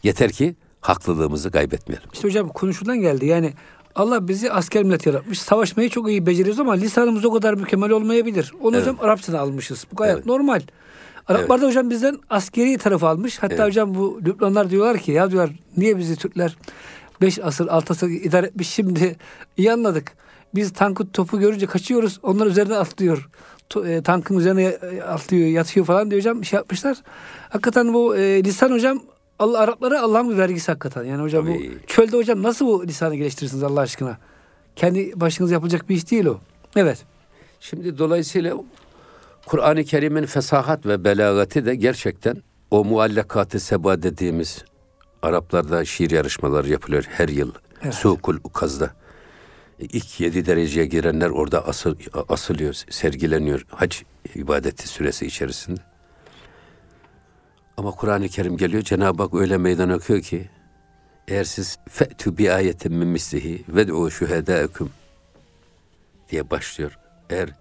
Yeter 0.02 0.32
ki 0.32 0.56
haklılığımızı 0.80 1.50
kaybetmeyelim. 1.50 2.08
İşte 2.12 2.28
hocam 2.28 2.48
konuşulan 2.48 3.00
geldi. 3.00 3.26
Yani 3.26 3.52
Allah 3.94 4.28
bizi 4.28 4.52
asker 4.52 4.82
millet 4.82 5.06
yaratmış. 5.06 5.40
Savaşmayı 5.42 5.90
çok 5.90 6.08
iyi 6.08 6.26
beceriyoruz 6.26 6.60
ama 6.60 6.72
lisanımız 6.72 7.24
o 7.24 7.32
kadar 7.32 7.54
mükemmel 7.54 7.90
olmayabilir. 7.90 8.52
Onu 8.62 8.76
Evet. 8.76 8.86
hocam 8.86 8.96
Arapçadan 9.00 9.38
almışız. 9.38 9.86
Bu 9.92 9.96
gayet 9.96 10.16
Evet. 10.16 10.26
normal. 10.26 10.60
Araplar 11.30 11.62
da 11.62 11.66
hocam 11.66 11.90
bizden 11.90 12.18
askeri 12.30 12.78
tarafı 12.78 13.08
almış. 13.08 13.38
Hatta 13.38 13.54
Evet. 13.54 13.66
hocam 13.66 13.94
bu 13.94 14.20
Lübnanlar 14.26 14.70
diyorlar 14.70 14.98
ki 14.98 15.12
ya 15.12 15.30
diyorlar 15.30 15.54
niye 15.76 15.98
bizi 15.98 16.16
Türkler 16.16 16.56
5 17.20 17.38
asır 17.38 17.68
6 17.68 17.92
asır 17.92 18.08
idare 18.08 18.46
etmiş 18.46 18.68
şimdi 18.68 19.16
iyi 19.56 19.72
anladık. 19.72 20.12
Biz 20.54 20.72
tankı 20.72 21.10
topu 21.12 21.38
görünce 21.40 21.66
kaçıyoruz 21.66 22.18
onlar 22.22 22.46
üzerine 22.46 22.76
atlıyor. 22.76 23.28
e, 23.86 24.02
tankın 24.02 24.38
üzerine 24.38 24.62
e, 24.64 25.02
atlıyor, 25.02 25.48
yatıyor 25.48 25.86
falan 25.86 26.10
diyor 26.10 26.20
hocam. 26.22 26.44
Şey 26.44 26.56
yapmışlar. 26.56 26.96
Hakikaten 27.48 27.94
bu 27.94 28.16
e, 28.16 28.44
lisan 28.44 28.70
hocam 28.72 29.02
Allah 29.38 29.58
Araplara 29.58 30.00
Allah'ın 30.02 30.30
bir 30.30 30.36
vergisi 30.38 30.72
hakikaten. 30.72 31.04
Yani 31.04 31.22
hocam 31.22 31.46
Tabii. 31.46 31.70
bu 31.82 31.86
çölde 31.86 32.16
hocam 32.16 32.42
nasıl 32.42 32.66
bu 32.66 32.86
lisanı 32.86 33.16
geliştirirsiniz 33.16 33.62
Allah 33.62 33.80
aşkına? 33.80 34.18
Kendi 34.76 35.20
başınıza 35.20 35.54
yapılacak 35.54 35.88
bir 35.88 35.96
iş 35.96 36.10
değil 36.10 36.24
o. 36.26 36.38
Evet. 36.76 36.98
Şimdi 37.60 37.98
dolayısıyla 37.98 38.54
Kur'an-ı 39.50 39.84
Kerim'in 39.84 40.26
fesahat 40.26 40.86
ve 40.86 41.04
belagati 41.04 41.66
de 41.66 41.74
gerçekten 41.74 42.36
o 42.70 42.84
muallakatı 42.84 43.60
seba 43.60 44.02
dediğimiz 44.02 44.64
Araplarda 45.22 45.84
şiir 45.84 46.10
yarışmaları 46.10 46.68
yapılıyor 46.68 47.04
her 47.08 47.28
yıl. 47.28 47.52
Evet. 47.82 47.94
Sukul 47.94 48.36
Ukaz'da. 48.44 48.90
İlk 49.78 50.20
yedi 50.20 50.46
dereceye 50.46 50.86
girenler 50.86 51.30
orada 51.30 51.66
asıl, 51.66 51.96
asılıyor, 52.28 52.74
sergileniyor 52.90 53.66
hac 53.70 53.96
ibadeti 54.34 54.88
süresi 54.88 55.26
içerisinde. 55.26 55.80
Ama 57.76 57.90
Kur'an-ı 57.90 58.28
Kerim 58.28 58.56
geliyor 58.56 58.82
Cenab-ı 58.82 59.22
Hak 59.22 59.34
öyle 59.34 59.58
meydan 59.58 59.90
okuyor 59.90 60.20
ki 60.20 60.48
eğer 61.28 61.44
siz 61.44 61.78
fe'tü 61.88 62.38
bi 62.38 62.52
ayetin 62.52 62.94
min 62.94 63.08
mislihi 63.08 63.64
ve 63.68 63.92
o 63.92 64.10
şühedâeküm 64.10 64.90
diye 66.30 66.50
başlıyor. 66.50 66.98
Eğer 67.30 67.59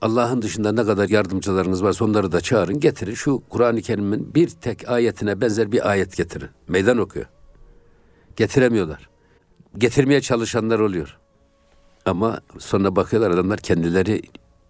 Allah'ın 0.00 0.42
dışında 0.42 0.72
ne 0.72 0.84
kadar 0.84 1.08
yardımcılarınız 1.08 1.82
varsa 1.82 2.04
onları 2.04 2.32
da 2.32 2.40
çağırın, 2.40 2.80
getirin. 2.80 3.14
Şu 3.14 3.42
Kur'an-ı 3.48 3.82
Kerim'in 3.82 4.34
bir 4.34 4.48
tek 4.48 4.88
ayetine 4.88 5.40
benzer 5.40 5.72
bir 5.72 5.90
ayet 5.90 6.16
getirin. 6.16 6.48
Meydan 6.68 6.98
okuyor. 6.98 7.26
Getiremiyorlar. 8.36 9.08
Getirmeye 9.78 10.20
çalışanlar 10.20 10.78
oluyor. 10.78 11.18
Ama 12.06 12.40
sonra 12.58 12.96
bakıyorlar 12.96 13.30
adamlar 13.30 13.58
kendileri 13.58 14.22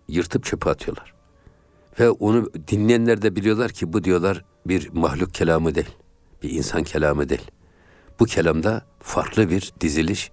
yırtıp 0.08 0.44
çöpe 0.44 0.70
atıyorlar. 0.70 1.14
Ve 2.00 2.10
onu 2.10 2.50
dinleyenler 2.68 3.22
de 3.22 3.36
biliyorlar 3.36 3.70
ki 3.70 3.92
bu 3.92 4.04
diyorlar 4.04 4.44
bir 4.66 4.88
mahluk 4.88 5.34
kelamı 5.34 5.74
değil. 5.74 5.96
Bir 6.42 6.50
insan 6.50 6.82
kelamı 6.82 7.28
değil. 7.28 7.50
Bu 8.20 8.24
kelamda 8.24 8.82
farklı 9.00 9.50
bir 9.50 9.72
diziliş, 9.80 10.30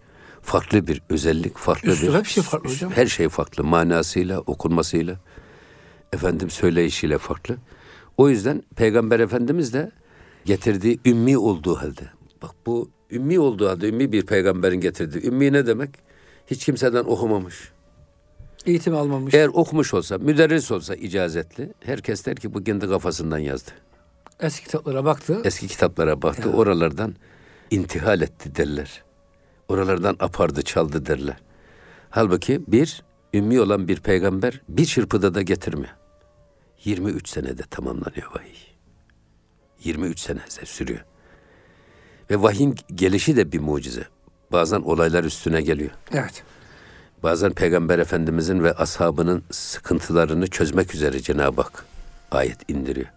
farklı 0.48 0.88
bir 0.88 1.02
özellik, 1.10 1.58
farklı 1.58 1.92
Üslup, 1.92 2.14
bir... 2.14 2.18
hep 2.20 2.26
şey 2.26 2.44
farklı 2.44 2.70
hocam. 2.70 2.92
Her 2.92 3.06
şey 3.06 3.30
farklı. 3.30 3.64
Manasıyla, 3.64 4.40
okunmasıyla, 4.40 5.16
efendim 6.14 6.50
söyleyişiyle 6.50 7.18
farklı. 7.18 7.58
O 8.18 8.30
yüzden 8.30 8.64
Peygamber 8.76 9.20
Efendimiz 9.20 9.74
de 9.74 9.92
getirdiği 10.46 11.00
ümmi 11.06 11.38
olduğu 11.38 11.76
halde. 11.76 12.10
Bak 12.42 12.52
bu 12.66 12.90
ümmi 13.12 13.40
olduğu 13.40 13.70
halde, 13.70 13.90
ümmi 13.90 14.12
bir 14.12 14.26
peygamberin 14.26 14.82
getirdiği. 14.82 15.28
Ümmi 15.28 15.54
ne 15.54 15.68
demek? 15.68 15.90
Hiç 16.48 16.66
kimseden 16.66 17.04
okumamış. 17.04 17.72
Eğitim 18.66 18.96
almamış. 18.96 19.34
Eğer 19.34 19.48
okumuş 19.48 19.94
olsa, 19.94 20.18
müderris 20.18 20.72
olsa 20.72 20.96
icazetli, 20.96 21.74
herkes 21.80 22.26
der 22.26 22.36
ki 22.36 22.54
bu 22.54 22.64
kendi 22.64 22.88
kafasından 22.88 23.38
yazdı. 23.38 23.72
Eski 24.40 24.66
kitaplara 24.66 25.06
baktı. 25.06 25.42
Eski 25.44 25.68
kitaplara 25.68 26.22
baktı, 26.22 26.50
oralardan 26.50 27.16
intihal 27.72 28.22
etti 28.22 28.56
derler. 28.56 29.07
Oralardan 29.68 30.16
apardı, 30.20 30.62
çaldı 30.62 31.06
derler. 31.06 31.38
Halbuki 32.10 32.62
bir, 32.68 33.04
ümmi 33.34 33.62
olan 33.62 33.88
bir 33.88 34.00
peygamber 34.00 34.62
bir 34.70 34.86
çırpıda 34.86 35.34
da 35.34 35.42
getirmiyor. 35.42 35.96
23 36.84 37.30
senede 37.30 37.64
tamamlanıyor 37.70 38.36
vahiy. 38.36 38.56
23 39.84 40.20
sene 40.20 40.40
sürüyor. 40.66 41.06
Ve 42.32 42.42
vahyin 42.42 42.76
gelişi 42.96 43.36
de 43.36 43.52
bir 43.52 43.60
mucize. 43.60 44.08
Bazen 44.52 44.80
olaylar 44.80 45.24
üstüne 45.24 45.62
geliyor. 45.62 45.92
Evet. 46.14 46.44
Bazen 47.24 47.52
Peygamber 47.52 48.00
Efendimizin 48.00 48.64
ve 48.64 48.74
ashabının 48.74 49.44
sıkıntılarını 49.52 50.48
çözmek 50.48 50.96
üzere 50.96 51.20
Cenab-ı 51.20 51.62
Hak 51.62 51.86
ayet 52.32 52.70
indiriyor. 52.70 53.08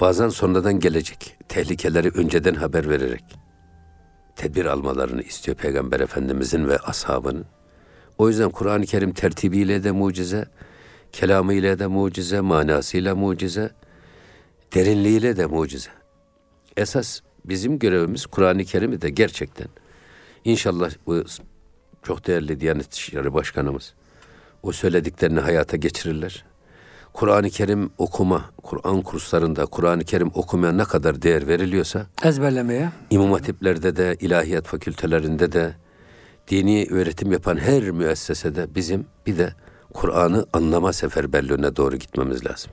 Bazen 0.00 0.28
sonradan 0.28 0.80
gelecek 0.80 1.36
tehlikeleri 1.48 2.08
önceden 2.08 2.54
haber 2.54 2.90
vererek 2.90 3.41
tedbir 4.36 4.64
almalarını 4.64 5.22
istiyor 5.22 5.56
Peygamber 5.56 6.00
Efendimizin 6.00 6.68
ve 6.68 6.78
ashabının. 6.78 7.44
O 8.18 8.28
yüzden 8.28 8.50
Kur'an-ı 8.50 8.86
Kerim 8.86 9.12
tertibiyle 9.12 9.84
de 9.84 9.90
mucize, 9.92 10.46
kelamıyla 11.12 11.78
de 11.78 11.86
mucize, 11.86 12.40
manasıyla 12.40 13.14
mucize, 13.14 13.70
derinliğiyle 14.74 15.36
de 15.36 15.46
mucize. 15.46 15.90
Esas 16.76 17.20
bizim 17.44 17.78
görevimiz 17.78 18.26
Kur'an-ı 18.26 18.64
Kerim'i 18.64 19.02
de 19.02 19.10
gerçekten 19.10 19.68
İnşallah 20.44 20.90
bu 21.06 21.24
çok 22.02 22.26
değerli 22.26 22.60
Diyanet 22.60 22.94
İşleri 22.94 23.34
Başkanımız 23.34 23.94
o 24.62 24.72
söylediklerini 24.72 25.40
hayata 25.40 25.76
geçirirler. 25.76 26.44
Kur'an-ı 27.12 27.50
Kerim 27.50 27.90
okuma, 27.98 28.44
Kur'an 28.62 29.02
kurslarında 29.02 29.66
Kur'an-ı 29.66 30.04
Kerim 30.04 30.30
okumaya 30.34 30.72
ne 30.72 30.84
kadar 30.84 31.22
değer 31.22 31.48
veriliyorsa 31.48 32.06
Ezberlemeye. 32.24 32.92
İmam 33.10 33.32
Hatiplerde 33.32 33.96
de, 33.96 34.16
ilahiyat 34.20 34.66
fakültelerinde 34.66 35.52
de, 35.52 35.74
dini 36.48 36.86
öğretim 36.90 37.32
yapan 37.32 37.56
her 37.56 37.90
müessesede 37.90 38.74
bizim 38.74 39.06
bir 39.26 39.38
de 39.38 39.52
Kur'an'ı 39.94 40.46
anlama 40.52 40.92
seferberliğine 40.92 41.76
doğru 41.76 41.96
gitmemiz 41.96 42.46
lazım. 42.46 42.72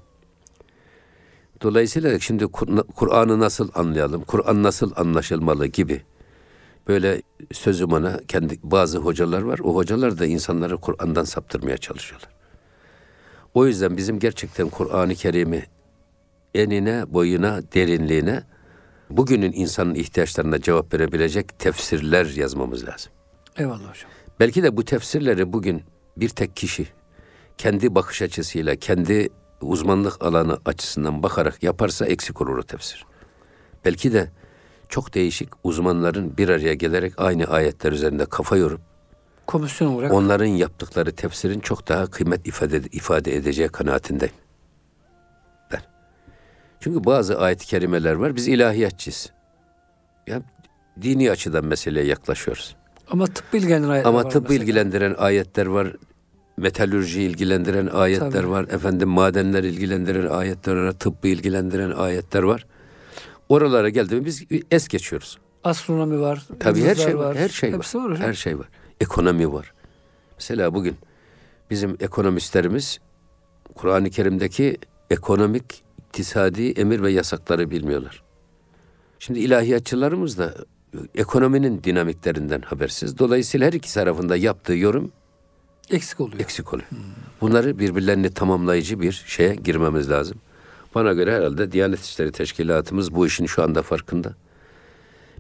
Dolayısıyla 1.62 2.20
şimdi 2.20 2.44
Kur- 2.48 2.84
Kur'an'ı 2.96 3.40
nasıl 3.40 3.70
anlayalım, 3.76 4.24
Kur'an 4.24 4.64
nasıl 4.64 4.92
anlaşılmalı 4.96 5.66
gibi 5.68 6.02
böyle 6.88 7.22
sözüm 7.52 7.92
ona 7.94 8.20
kendi 8.28 8.60
bazı 8.64 8.98
hocalar 8.98 9.42
var. 9.42 9.60
O 9.64 9.76
hocalar 9.76 10.18
da 10.20 10.26
insanları 10.26 10.78
Kur'an'dan 10.78 11.24
saptırmaya 11.24 11.78
çalışıyorlar. 11.78 12.30
O 13.54 13.68
yüzden 13.68 13.98
bizim 13.98 14.20
gerçekten 14.20 14.70
Kur'an-ı 14.70 15.16
Kerim'i 15.16 15.66
enine, 16.56 17.14
boyuna, 17.14 17.62
derinliğine 17.74 18.44
bugünün 19.10 19.52
insanın 19.52 19.96
ihtiyaçlarına 19.96 20.62
cevap 20.62 20.94
verebilecek 20.94 21.60
tefsirler 21.60 22.26
yazmamız 22.26 22.88
lazım. 22.88 23.12
Eyvallah 23.58 23.80
hocam. 23.80 24.12
Belki 24.40 24.64
de 24.64 24.78
bu 24.78 24.86
tefsirleri 24.86 25.54
bugün 25.54 25.84
bir 26.18 26.30
tek 26.30 26.56
kişi 26.56 26.88
kendi 27.58 27.96
bakış 27.96 28.22
açısıyla, 28.22 28.76
kendi 28.76 29.30
uzmanlık 29.62 30.24
alanı 30.24 30.60
açısından 30.66 31.24
bakarak 31.24 31.64
yaparsa 31.64 32.06
eksik 32.06 32.42
olur 32.42 32.58
o 32.58 32.64
tefsir. 32.64 33.06
Belki 33.86 34.14
de 34.14 34.32
çok 34.90 35.14
değişik 35.14 35.50
uzmanların 35.64 36.38
bir 36.38 36.50
araya 36.50 36.74
gelerek 36.74 37.14
aynı 37.18 37.46
ayetler 37.46 37.92
üzerinde 37.92 38.26
kafa 38.26 38.58
yorup 38.58 38.82
Komisyon 39.50 39.88
olarak. 39.94 40.14
onların 40.14 40.46
yaptıkları 40.46 41.12
tefsirin 41.12 41.60
çok 41.60 41.88
daha 41.88 42.08
kıymet 42.08 42.48
ifade, 42.48 42.82
ifade 42.92 43.36
edeceği 43.36 43.68
kanaatindeyim. 43.68 44.34
Ben. 45.72 45.80
Çünkü 46.80 47.06
bazı 47.06 47.40
ayet-i 47.40 47.66
kerimeler 47.68 48.14
var. 48.14 48.36
Biz 48.36 48.48
ilahiyatçıyız. 48.48 49.30
Ya, 50.28 50.42
dini 51.02 51.32
açıdan 51.32 51.66
meseleye 51.66 52.06
yaklaşıyoruz. 52.06 52.76
Ama 53.12 53.26
tıbbi 53.28 53.58
ilgilendiren 53.58 53.90
ayetler 53.92 54.10
Ama 54.10 54.24
var 54.24 54.30
tıbbı 54.30 54.42
mesela. 54.50 54.64
ilgilendiren 54.64 55.16
ayetler 55.18 55.66
var. 55.66 55.96
Metalürji 56.58 57.22
ilgilendiren 57.22 57.88
ayetler 57.88 58.32
Tabii. 58.32 58.50
var. 58.50 58.64
Efendim 58.64 59.10
madenler 59.10 59.64
ilgilendiren 59.64 60.28
ayetler 60.28 60.76
var. 60.76 60.92
Tıbbı 60.92 61.28
ilgilendiren 61.28 61.92
ayetler 61.92 62.44
var. 62.44 62.66
Oralara 63.50 63.90
geldiğimizde 63.90 64.50
biz 64.50 64.64
es 64.72 64.88
geçiyoruz. 64.88 65.38
Astronomi 65.64 66.20
var. 66.20 66.48
Tabii 66.60 66.84
her 66.84 66.96
şey 66.96 67.18
var. 67.18 67.38
Her 67.38 67.50
şey 67.50 67.72
Hepsi 67.72 67.98
var. 67.98 68.04
var 68.04 68.12
hocam. 68.12 68.28
Her 68.28 68.34
şey 68.34 68.60
var. 68.60 68.68
Ekonomi 69.00 69.54
var. 69.54 69.74
Mesela 70.38 70.74
bugün 70.74 70.96
bizim 71.70 71.98
ekonomistlerimiz 72.00 73.00
Kur'an-ı 73.76 74.10
Kerim'deki 74.10 74.78
ekonomik, 75.10 75.84
iktisadi 75.98 76.70
emir 76.72 77.02
ve 77.02 77.12
yasakları 77.12 77.72
bilmiyorlar. 77.72 78.24
Şimdi 79.20 79.40
ilahiyatçılarımız 79.40 80.38
da 80.38 80.54
ekonominin 81.16 81.84
dinamiklerinden 81.84 82.62
habersiz. 82.62 83.18
Dolayısıyla 83.20 83.68
her 83.68 83.74
iki 83.74 83.94
tarafında 83.94 84.36
yaptığı 84.36 84.74
yorum 84.74 85.12
Eksik 85.90 86.20
oluyor. 86.20 86.40
eksik 86.40 86.74
oluyor. 86.74 86.90
Bunları 87.42 87.80
birbirlerini 87.80 88.34
tamamlayıcı 88.34 89.00
bir 89.00 89.24
şeye 89.28 89.56
girmemiz 89.56 90.10
lazım. 90.10 90.38
Bana 90.96 91.14
göre 91.14 91.36
herhalde 91.36 91.72
Diyanet 91.72 92.02
İşleri 92.02 92.32
Teşkilatımız 92.32 93.16
bu 93.16 93.28
işin 93.28 93.46
şu 93.46 93.64
anda 93.64 93.82
farkında. 93.82 94.36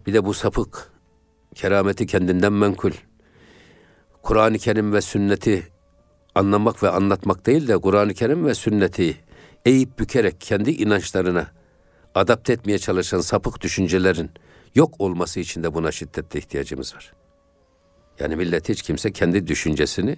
Bir 0.08 0.14
de 0.14 0.26
bu 0.26 0.34
sapık, 0.34 0.92
kerameti 1.56 2.08
kendinden 2.08 2.54
menkul, 2.54 2.92
Kur'an-ı 4.24 4.58
Kerim 4.58 4.94
ve 4.94 5.02
sünneti 5.02 5.68
anlamak 6.36 6.84
ve 6.84 6.90
anlatmak 6.90 7.46
değil 7.46 7.68
de 7.68 7.78
Kur'an-ı 7.78 8.14
Kerim 8.14 8.46
ve 8.46 8.54
sünneti 8.54 9.18
eğip 9.66 10.00
bükerek 10.00 10.42
kendi 10.42 10.72
inançlarına 10.72 11.48
adapte 12.16 12.54
etmeye 12.54 12.80
çalışan 12.80 13.20
sapık 13.20 13.62
düşüncelerin 13.62 14.32
yok 14.76 14.94
olması 15.00 15.40
için 15.40 15.64
de 15.64 15.74
buna 15.74 15.92
şiddetle 15.92 16.40
ihtiyacımız 16.40 16.96
var. 16.96 17.14
Yani 18.20 18.36
millet 18.36 18.70
hiç 18.70 18.82
kimse 18.82 19.12
kendi 19.12 19.48
düşüncesini 19.48 20.18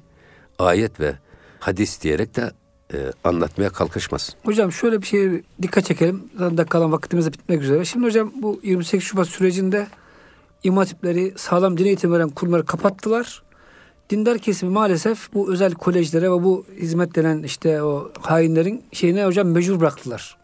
ayet 0.60 1.00
ve 1.00 1.16
hadis 1.60 2.02
diyerek 2.02 2.36
de 2.36 2.52
e, 2.94 2.98
anlatmaya 3.24 3.70
kalkışmaz. 3.70 4.36
Hocam 4.44 4.72
şöyle 4.72 5.02
bir 5.02 5.08
şeye 5.08 5.44
dikkat 5.62 5.86
çekelim. 5.86 6.30
Zaten 6.40 6.66
kalan 6.66 6.92
vaktimiz 6.92 7.26
de 7.26 7.34
bitmek 7.34 7.62
üzere. 7.62 7.86
Şimdi 7.86 8.06
hocam 8.06 8.32
bu 8.36 8.60
28 8.64 9.08
Şubat 9.08 9.28
sürecinde 9.28 9.88
imam 10.64 10.78
hatipleri 10.78 11.34
sağlam 11.38 11.78
din 11.78 11.86
eğitimi 11.86 12.14
veren 12.14 12.30
kurumları 12.30 12.66
kapattılar. 12.66 13.44
Dindar 14.12 14.38
kesimi 14.38 14.72
maalesef 14.72 15.34
bu 15.34 15.52
özel 15.52 15.74
kolejlere 15.74 16.32
ve 16.32 16.44
bu 16.44 16.66
hizmet 16.78 17.16
denen 17.16 17.44
işte 17.44 17.84
o 17.84 18.12
hainlerin 18.22 18.84
şeyine 18.92 19.26
hocam 19.26 19.48
mecbur 19.48 19.80
bıraktılar. 19.80 20.38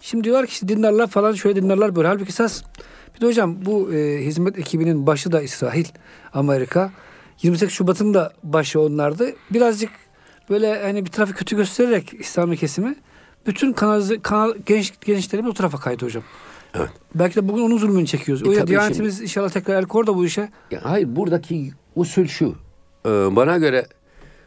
Şimdi 0.00 0.24
diyorlar 0.24 0.46
ki 0.46 0.52
işte 0.52 0.68
dindarlar 0.68 1.06
falan 1.06 1.32
şöyle 1.32 1.62
dindarlar 1.62 1.96
böyle. 1.96 2.08
Halbuki 2.08 2.28
esas 2.28 2.62
bir 3.14 3.20
de 3.20 3.26
hocam 3.26 3.64
bu 3.64 3.92
e, 3.92 4.24
hizmet 4.24 4.58
ekibinin 4.58 5.06
başı 5.06 5.32
da 5.32 5.42
İsrail, 5.42 5.84
Amerika. 6.32 6.90
28 7.42 7.74
Şubat'ın 7.74 8.14
da 8.14 8.32
başı 8.42 8.80
onlardı. 8.80 9.32
Birazcık 9.50 9.90
böyle 10.50 10.82
hani 10.82 11.04
bir 11.04 11.10
tarafı 11.10 11.34
kötü 11.34 11.56
göstererek 11.56 12.14
İslami 12.18 12.56
kesimi 12.56 12.94
bütün 13.46 13.72
kanal, 13.72 14.02
kanal 14.22 14.54
genç 14.66 14.92
gençlerimiz 15.00 15.50
o 15.50 15.54
tarafa 15.54 15.78
kaydı 15.78 16.04
hocam. 16.04 16.22
Evet. 16.74 16.90
Belki 17.14 17.36
de 17.36 17.48
bugün 17.48 17.62
onun 17.62 17.78
zulmünü 17.78 18.06
çekiyoruz. 18.06 18.46
E, 18.46 18.50
o 18.50 18.54
tabii 18.54 18.66
Diyanetimiz 18.66 19.20
inşallah 19.20 19.50
tekrar 19.50 19.74
el 19.74 19.84
kor 19.84 20.06
da 20.06 20.14
bu 20.14 20.24
işe. 20.24 20.48
Ya 20.70 20.80
hayır 20.82 21.16
buradaki 21.16 21.72
usul 21.96 22.26
şu. 22.26 22.54
Ee, 23.06 23.08
bana 23.08 23.58
göre 23.58 23.86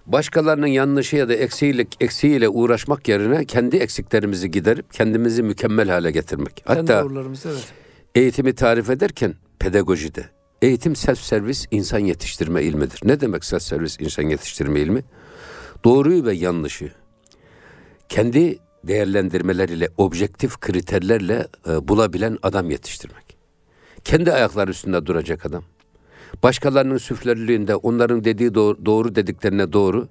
başkalarının 0.06 0.68
yanlışı 0.68 1.16
ya 1.16 1.30
da 1.30 1.34
eksiğiyle, 1.34 1.86
eksiğiyle 2.00 2.50
uğraşmak 2.50 3.08
yerine 3.08 3.46
kendi 3.46 3.78
eksiklerimizi 3.78 4.52
giderip 4.52 4.94
kendimizi 4.94 5.44
mükemmel 5.44 5.90
hale 5.90 6.12
getirmek. 6.12 6.56
Kendi 6.68 6.94
Hatta 6.94 7.08
evet. 7.46 7.74
eğitimi 8.16 8.56
tarif 8.56 8.90
ederken 8.90 9.34
pedagojide 9.60 10.26
eğitim 10.62 10.96
self 10.96 11.20
servis 11.20 11.66
insan 11.72 12.00
yetiştirme 12.00 12.64
ilmidir. 12.64 13.00
Ne 13.04 13.22
demek 13.22 13.46
self 13.46 13.62
servis 13.62 14.00
insan 14.00 14.24
yetiştirme 14.24 14.80
ilmi? 14.80 15.04
Doğruyu 15.84 16.26
ve 16.26 16.34
yanlışı 16.34 16.92
kendi 18.10 18.60
değerlendirmeleriyle, 18.84 19.90
objektif 19.98 20.60
kriterlerle 20.60 21.48
e, 21.68 21.88
bulabilen 21.88 22.38
adam 22.44 22.70
yetiştirmek. 22.70 23.38
Kendi 24.04 24.34
ayakları 24.34 24.72
üstünde 24.72 25.06
duracak 25.06 25.46
adam. 25.46 25.64
Başkalarının 26.44 26.98
süflerliğinde 26.98 27.76
onların 27.76 28.24
dediği 28.24 28.54
doğru, 28.54 28.86
doğru 28.86 29.16
dediklerine 29.16 29.74
doğru, 29.74 30.08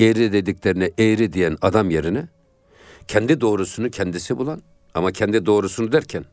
eğri 0.00 0.32
dediklerine 0.32 0.90
eğri 0.98 1.32
diyen 1.32 1.56
adam 1.62 1.90
yerine 1.90 2.28
kendi 3.08 3.40
doğrusunu 3.40 3.90
kendisi 3.90 4.36
bulan 4.38 4.62
ama 4.94 5.12
kendi 5.12 5.46
doğrusunu 5.46 5.92
derken 5.92 6.24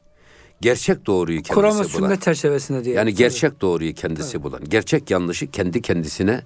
gerçek 0.62 1.06
doğruyu 1.06 1.38
kendisi 1.38 1.54
Kur'an 1.54 1.74
bulan. 1.74 1.84
sünnet 1.84 2.22
çerçevesinde 2.22 2.84
diye. 2.84 2.96
Yani 2.96 3.14
gerçek 3.14 3.62
doğruyu 3.62 3.94
kendisi 3.94 4.44
bulan, 4.44 4.62
gerçek 4.70 5.12
yanlışı 5.12 5.52
kendi 5.52 5.82
kendisine 5.82 6.42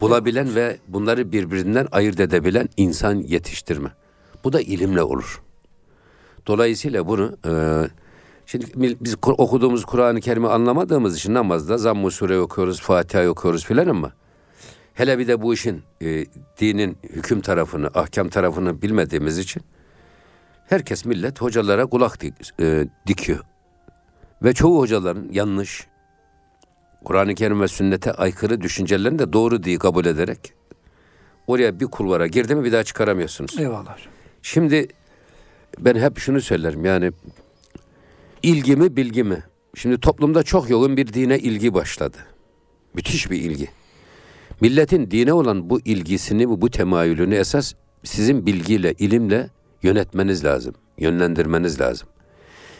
bulabilen 0.00 0.54
ve 0.54 0.76
bunları 0.88 1.32
birbirinden 1.32 1.88
ayırt 1.92 2.20
edebilen 2.20 2.68
insan 2.76 3.14
yetiştirme. 3.14 3.88
Bu 4.44 4.52
da 4.52 4.60
ilimle 4.60 5.02
olur. 5.02 5.42
Dolayısıyla 6.46 7.06
bunu 7.06 7.36
e, 7.46 7.50
şimdi 8.46 8.66
biz 9.00 9.16
okuduğumuz 9.22 9.84
Kur'an-ı 9.84 10.20
Kerim'i 10.20 10.48
anlamadığımız 10.48 11.16
için 11.16 11.34
namazda 11.34 11.78
zamm-ı 11.78 12.10
sure 12.10 12.38
okuyoruz, 12.38 12.80
Fatiha 12.80 13.28
okuyoruz 13.28 13.64
filan 13.64 13.88
ama 13.88 14.12
hele 14.94 15.18
bir 15.18 15.28
de 15.28 15.42
bu 15.42 15.54
işin 15.54 15.82
e, 16.02 16.26
dinin 16.60 16.98
hüküm 17.02 17.40
tarafını, 17.40 17.90
ahkam 17.94 18.28
tarafını 18.28 18.82
bilmediğimiz 18.82 19.38
için 19.38 19.62
herkes 20.68 21.04
millet 21.04 21.40
hocalara 21.40 21.86
kulak 21.86 22.22
dik- 22.22 22.62
e, 22.62 22.88
dikiyor. 23.06 23.40
Ve 24.42 24.52
çoğu 24.52 24.78
hocaların 24.80 25.28
yanlış, 25.32 25.86
Kur'an-ı 27.04 27.34
Kerim 27.34 27.60
ve 27.60 27.68
sünnete 27.68 28.12
aykırı 28.12 28.60
düşüncelerini 28.60 29.18
de 29.18 29.32
doğru 29.32 29.62
diye 29.62 29.78
kabul 29.78 30.04
ederek 30.04 30.52
oraya 31.46 31.80
bir 31.80 31.86
kulvara 31.86 32.26
girdi 32.26 32.54
mi 32.54 32.64
bir 32.64 32.72
daha 32.72 32.84
çıkaramıyorsunuz. 32.84 33.58
Eyvallah. 33.58 33.96
Şimdi 34.42 34.88
ben 35.78 35.94
hep 35.94 36.18
şunu 36.18 36.40
söylerim 36.40 36.84
yani 36.84 37.12
ilgi 38.42 38.76
mi 38.76 38.96
bilgi 38.96 39.24
mi? 39.24 39.44
Şimdi 39.74 40.00
toplumda 40.00 40.42
çok 40.42 40.70
yoğun 40.70 40.96
bir 40.96 41.12
dine 41.12 41.38
ilgi 41.38 41.74
başladı. 41.74 42.16
Müthiş 42.94 43.30
bir 43.30 43.40
ilgi. 43.40 43.68
Milletin 44.60 45.10
dine 45.10 45.32
olan 45.32 45.70
bu 45.70 45.80
ilgisini 45.80 46.48
bu, 46.48 46.60
bu 46.60 46.70
temayülünü 46.70 47.34
esas 47.34 47.72
sizin 48.04 48.46
bilgiyle, 48.46 48.94
ilimle 48.98 49.50
yönetmeniz 49.82 50.44
lazım. 50.44 50.74
Yönlendirmeniz 50.98 51.80
lazım. 51.80 52.08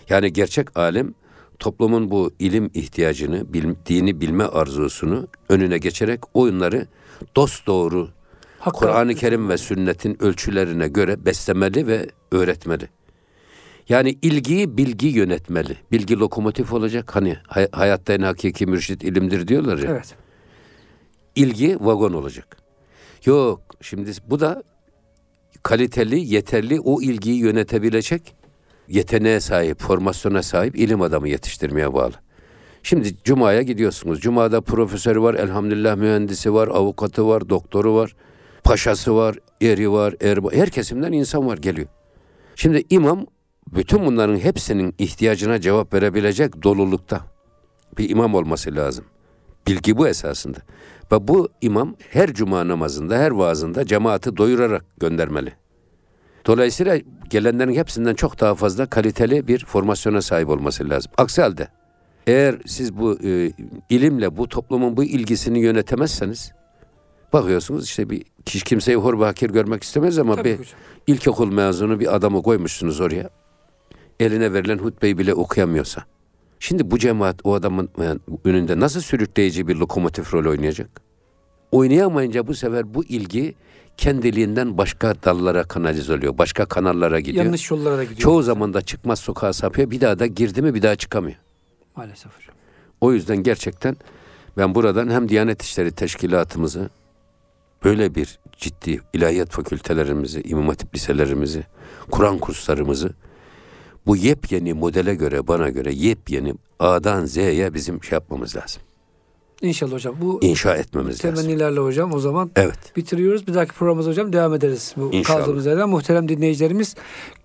Yani 0.09 0.33
gerçek 0.33 0.79
alim 0.79 1.15
toplumun 1.59 2.11
bu 2.11 2.31
ilim 2.39 2.71
ihtiyacını, 2.75 3.53
bil, 3.53 3.75
dini 3.87 4.21
bilme 4.21 4.45
arzusunu 4.45 5.29
önüne 5.49 5.79
geçerek 5.79 6.21
oyunları 6.35 6.87
dost 7.37 7.67
doğru 7.67 8.09
Kur'an-ı 8.65 9.15
Kerim 9.15 9.49
ve 9.49 9.59
sünnetin 9.59 10.23
ölçülerine 10.23 10.89
göre 10.89 11.25
beslemeli 11.25 11.87
ve 11.87 12.07
öğretmeli. 12.33 12.89
Yani 13.89 14.19
ilgiyi 14.23 14.77
bilgi 14.77 15.07
yönetmeli. 15.07 15.77
Bilgi 15.93 16.19
lokomotif 16.19 16.73
olacak. 16.73 17.17
Hani 17.17 17.37
hay- 17.47 17.69
hayatta 17.73 18.13
en 18.13 18.21
hakiki 18.21 18.67
mürşit 18.67 19.05
ilimdir 19.05 19.49
diyorlar 19.49 19.79
ya. 19.79 19.91
Evet. 19.91 20.15
İlgi 21.37 21.77
vagon 21.81 22.13
olacak. 22.13 22.57
Yok 23.25 23.61
şimdi 23.81 24.11
bu 24.31 24.41
da 24.41 24.63
kaliteli, 25.63 26.35
yeterli 26.35 26.81
o 26.81 27.03
ilgiyi 27.03 27.39
yönetebilecek 27.39 28.35
yeteneğe 28.89 29.41
sahip, 29.41 29.81
formasyona 29.81 30.43
sahip 30.43 30.77
ilim 30.79 31.03
adamı 31.03 31.29
yetiştirmeye 31.29 31.95
bağlı. 31.95 32.13
Şimdi 32.83 33.17
Cuma'ya 33.25 33.63
gidiyorsunuz. 33.63 34.21
Cuma'da 34.21 34.61
profesörü 34.61 35.23
var, 35.23 35.35
elhamdülillah 35.35 35.97
mühendisi 35.97 36.55
var, 36.55 36.69
avukatı 36.69 37.27
var, 37.29 37.49
doktoru 37.49 37.95
var, 37.95 38.17
paşası 38.65 39.17
var, 39.17 39.37
eri 39.63 39.91
var, 39.93 40.15
erba, 40.21 40.53
her 40.53 40.71
kesimden 40.71 41.13
insan 41.13 41.47
var 41.47 41.59
geliyor. 41.59 41.89
Şimdi 42.57 42.85
imam 42.91 43.27
bütün 43.75 44.07
bunların 44.07 44.37
hepsinin 44.37 44.95
ihtiyacına 44.99 45.61
cevap 45.61 45.95
verebilecek 45.95 46.63
dolulukta 46.63 47.21
bir 47.99 48.11
imam 48.11 48.35
olması 48.35 48.75
lazım. 48.77 49.05
Bilgi 49.67 49.97
bu 49.97 50.09
esasında. 50.09 50.59
Ve 51.13 51.29
bu 51.29 51.49
imam 51.61 51.95
her 52.11 52.35
cuma 52.35 52.69
namazında, 52.69 53.19
her 53.19 53.31
vaazında 53.31 53.87
cemaati 53.87 54.37
doyurarak 54.37 54.85
göndermeli. 55.01 55.53
Dolayısıyla 56.47 56.99
gelenlerin 57.31 57.75
hepsinden 57.75 58.15
çok 58.15 58.41
daha 58.41 58.55
fazla 58.55 58.87
kaliteli 58.87 59.49
bir 59.49 59.65
formasyona 59.65 60.23
sahip 60.23 60.49
olması 60.49 60.89
lazım. 60.91 61.13
Aksi 61.19 61.43
halde 61.43 61.69
eğer 62.27 62.57
siz 62.67 62.97
bu 62.99 63.19
e, 63.25 63.53
ilimle 63.91 64.37
bu 64.37 64.49
toplumun 64.49 64.97
bu 64.97 65.05
ilgisini 65.05 65.59
yönetemezseniz 65.61 66.53
bakıyorsunuz 67.33 67.85
işte 67.85 68.11
bir 68.11 68.25
kişi 68.45 68.65
kimseyi 68.65 68.97
hor 68.97 69.21
ve 69.21 69.25
hakir 69.25 69.51
görmek 69.51 69.83
istemez 69.83 70.19
ama 70.19 70.37
Tabii 70.37 70.45
bir 70.49 70.59
hocam. 70.59 70.75
ilkokul 71.07 71.53
mezunu 71.53 72.01
bir 72.01 72.15
adamı 72.17 72.43
koymuşsunuz 72.43 73.01
oraya. 73.01 73.31
Eline 74.21 74.53
verilen 74.53 74.79
hutbeyi 74.79 75.19
bile 75.19 75.35
okuyamıyorsa. 75.35 76.05
Şimdi 76.61 76.91
bu 76.91 76.99
cemaat 76.99 77.41
o 77.45 77.55
adamın 77.55 77.89
önünde 78.45 78.81
nasıl 78.81 79.01
sürükleyici 79.01 79.69
bir 79.69 79.77
lokomotif 79.77 80.35
rol 80.35 80.51
oynayacak? 80.51 81.01
Oynayamayınca 81.73 82.47
bu 82.47 82.55
sefer 82.55 82.95
bu 82.95 83.05
ilgi 83.05 83.55
kendiliğinden 83.97 84.79
başka 84.79 85.15
dallara 85.25 85.65
kanalize 85.65 86.15
oluyor. 86.15 86.39
Başka 86.39 86.67
kanallara 86.67 87.21
gidiyor. 87.21 87.45
Yanlış 87.45 87.71
yollara 87.71 87.97
da 87.97 88.03
gidiyor. 88.05 88.21
Çoğu 88.21 88.43
zaman 88.43 88.75
da 88.75 88.83
çıkmaz 88.83 89.19
sokağa 89.19 89.53
sapıyor. 89.53 89.91
Bir 89.91 90.01
daha 90.01 90.19
da 90.19 90.27
girdi 90.27 90.63
mi 90.63 90.75
bir 90.75 90.83
daha 90.83 90.97
çıkamıyor. 90.97 91.37
Maalesef 91.97 92.37
hocam. 92.39 92.55
O 93.01 93.13
yüzden 93.13 93.37
gerçekten 93.37 93.97
ben 94.57 94.75
buradan 94.75 95.11
hem 95.11 95.29
Diyanet 95.29 95.63
İşleri 95.63 95.93
Teşkilatımızı 95.93 96.91
böyle 97.85 98.15
bir 98.15 98.39
ciddi 98.57 99.01
ilahiyat 99.13 99.51
fakültelerimizi, 99.51 100.43
imam 100.43 100.69
hatip 100.69 100.95
liselerimizi, 100.95 101.65
Kur'an 102.11 102.39
kurslarımızı 102.39 103.11
bu 104.07 104.17
yepyeni 104.17 104.75
modele 104.75 105.15
göre 105.15 105.47
bana 105.49 105.69
göre 105.69 105.93
yepyeni 105.95 106.55
A'dan 106.79 107.25
Z'ye 107.25 107.75
bizim 107.75 108.05
şey 108.05 108.17
yapmamız 108.17 108.57
lazım. 108.57 108.83
İnşallah 109.63 109.93
hocam. 109.93 110.15
Bu 110.21 110.39
İnşa 110.43 110.75
etmemiz 110.77 111.25
lazım. 111.25 111.35
temennilerle 111.35 111.81
hocam 111.81 112.13
o 112.13 112.19
zaman 112.19 112.51
Evet. 112.57 112.97
bitiriyoruz. 112.97 113.47
Bir 113.47 113.55
dahaki 113.55 113.73
programımızda 113.73 114.11
hocam 114.11 114.33
devam 114.33 114.55
ederiz. 114.55 114.95
Bu 114.97 115.11
İnşallah. 115.13 115.39
kaldığımız 115.39 115.67
yerden. 115.67 115.89
Muhterem 115.89 116.29
dinleyicilerimiz 116.29 116.95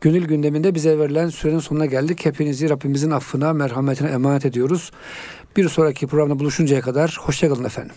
gönül 0.02 0.26
gündeminde 0.26 0.76
bize 0.76 1.00
verilen 1.00 1.30
sürenin 1.30 1.60
sonuna 1.60 1.86
geldik. 1.86 2.26
Hepinizi 2.26 2.70
Rabbimizin 2.70 3.12
affına, 3.12 3.54
merhametine 3.54 4.10
emanet 4.10 4.46
ediyoruz. 4.46 4.92
Bir 5.58 5.70
sonraki 5.70 6.08
programda 6.08 6.40
buluşuncaya 6.40 6.82
kadar 6.82 7.18
hoşçakalın 7.22 7.64
efendim. 7.64 7.96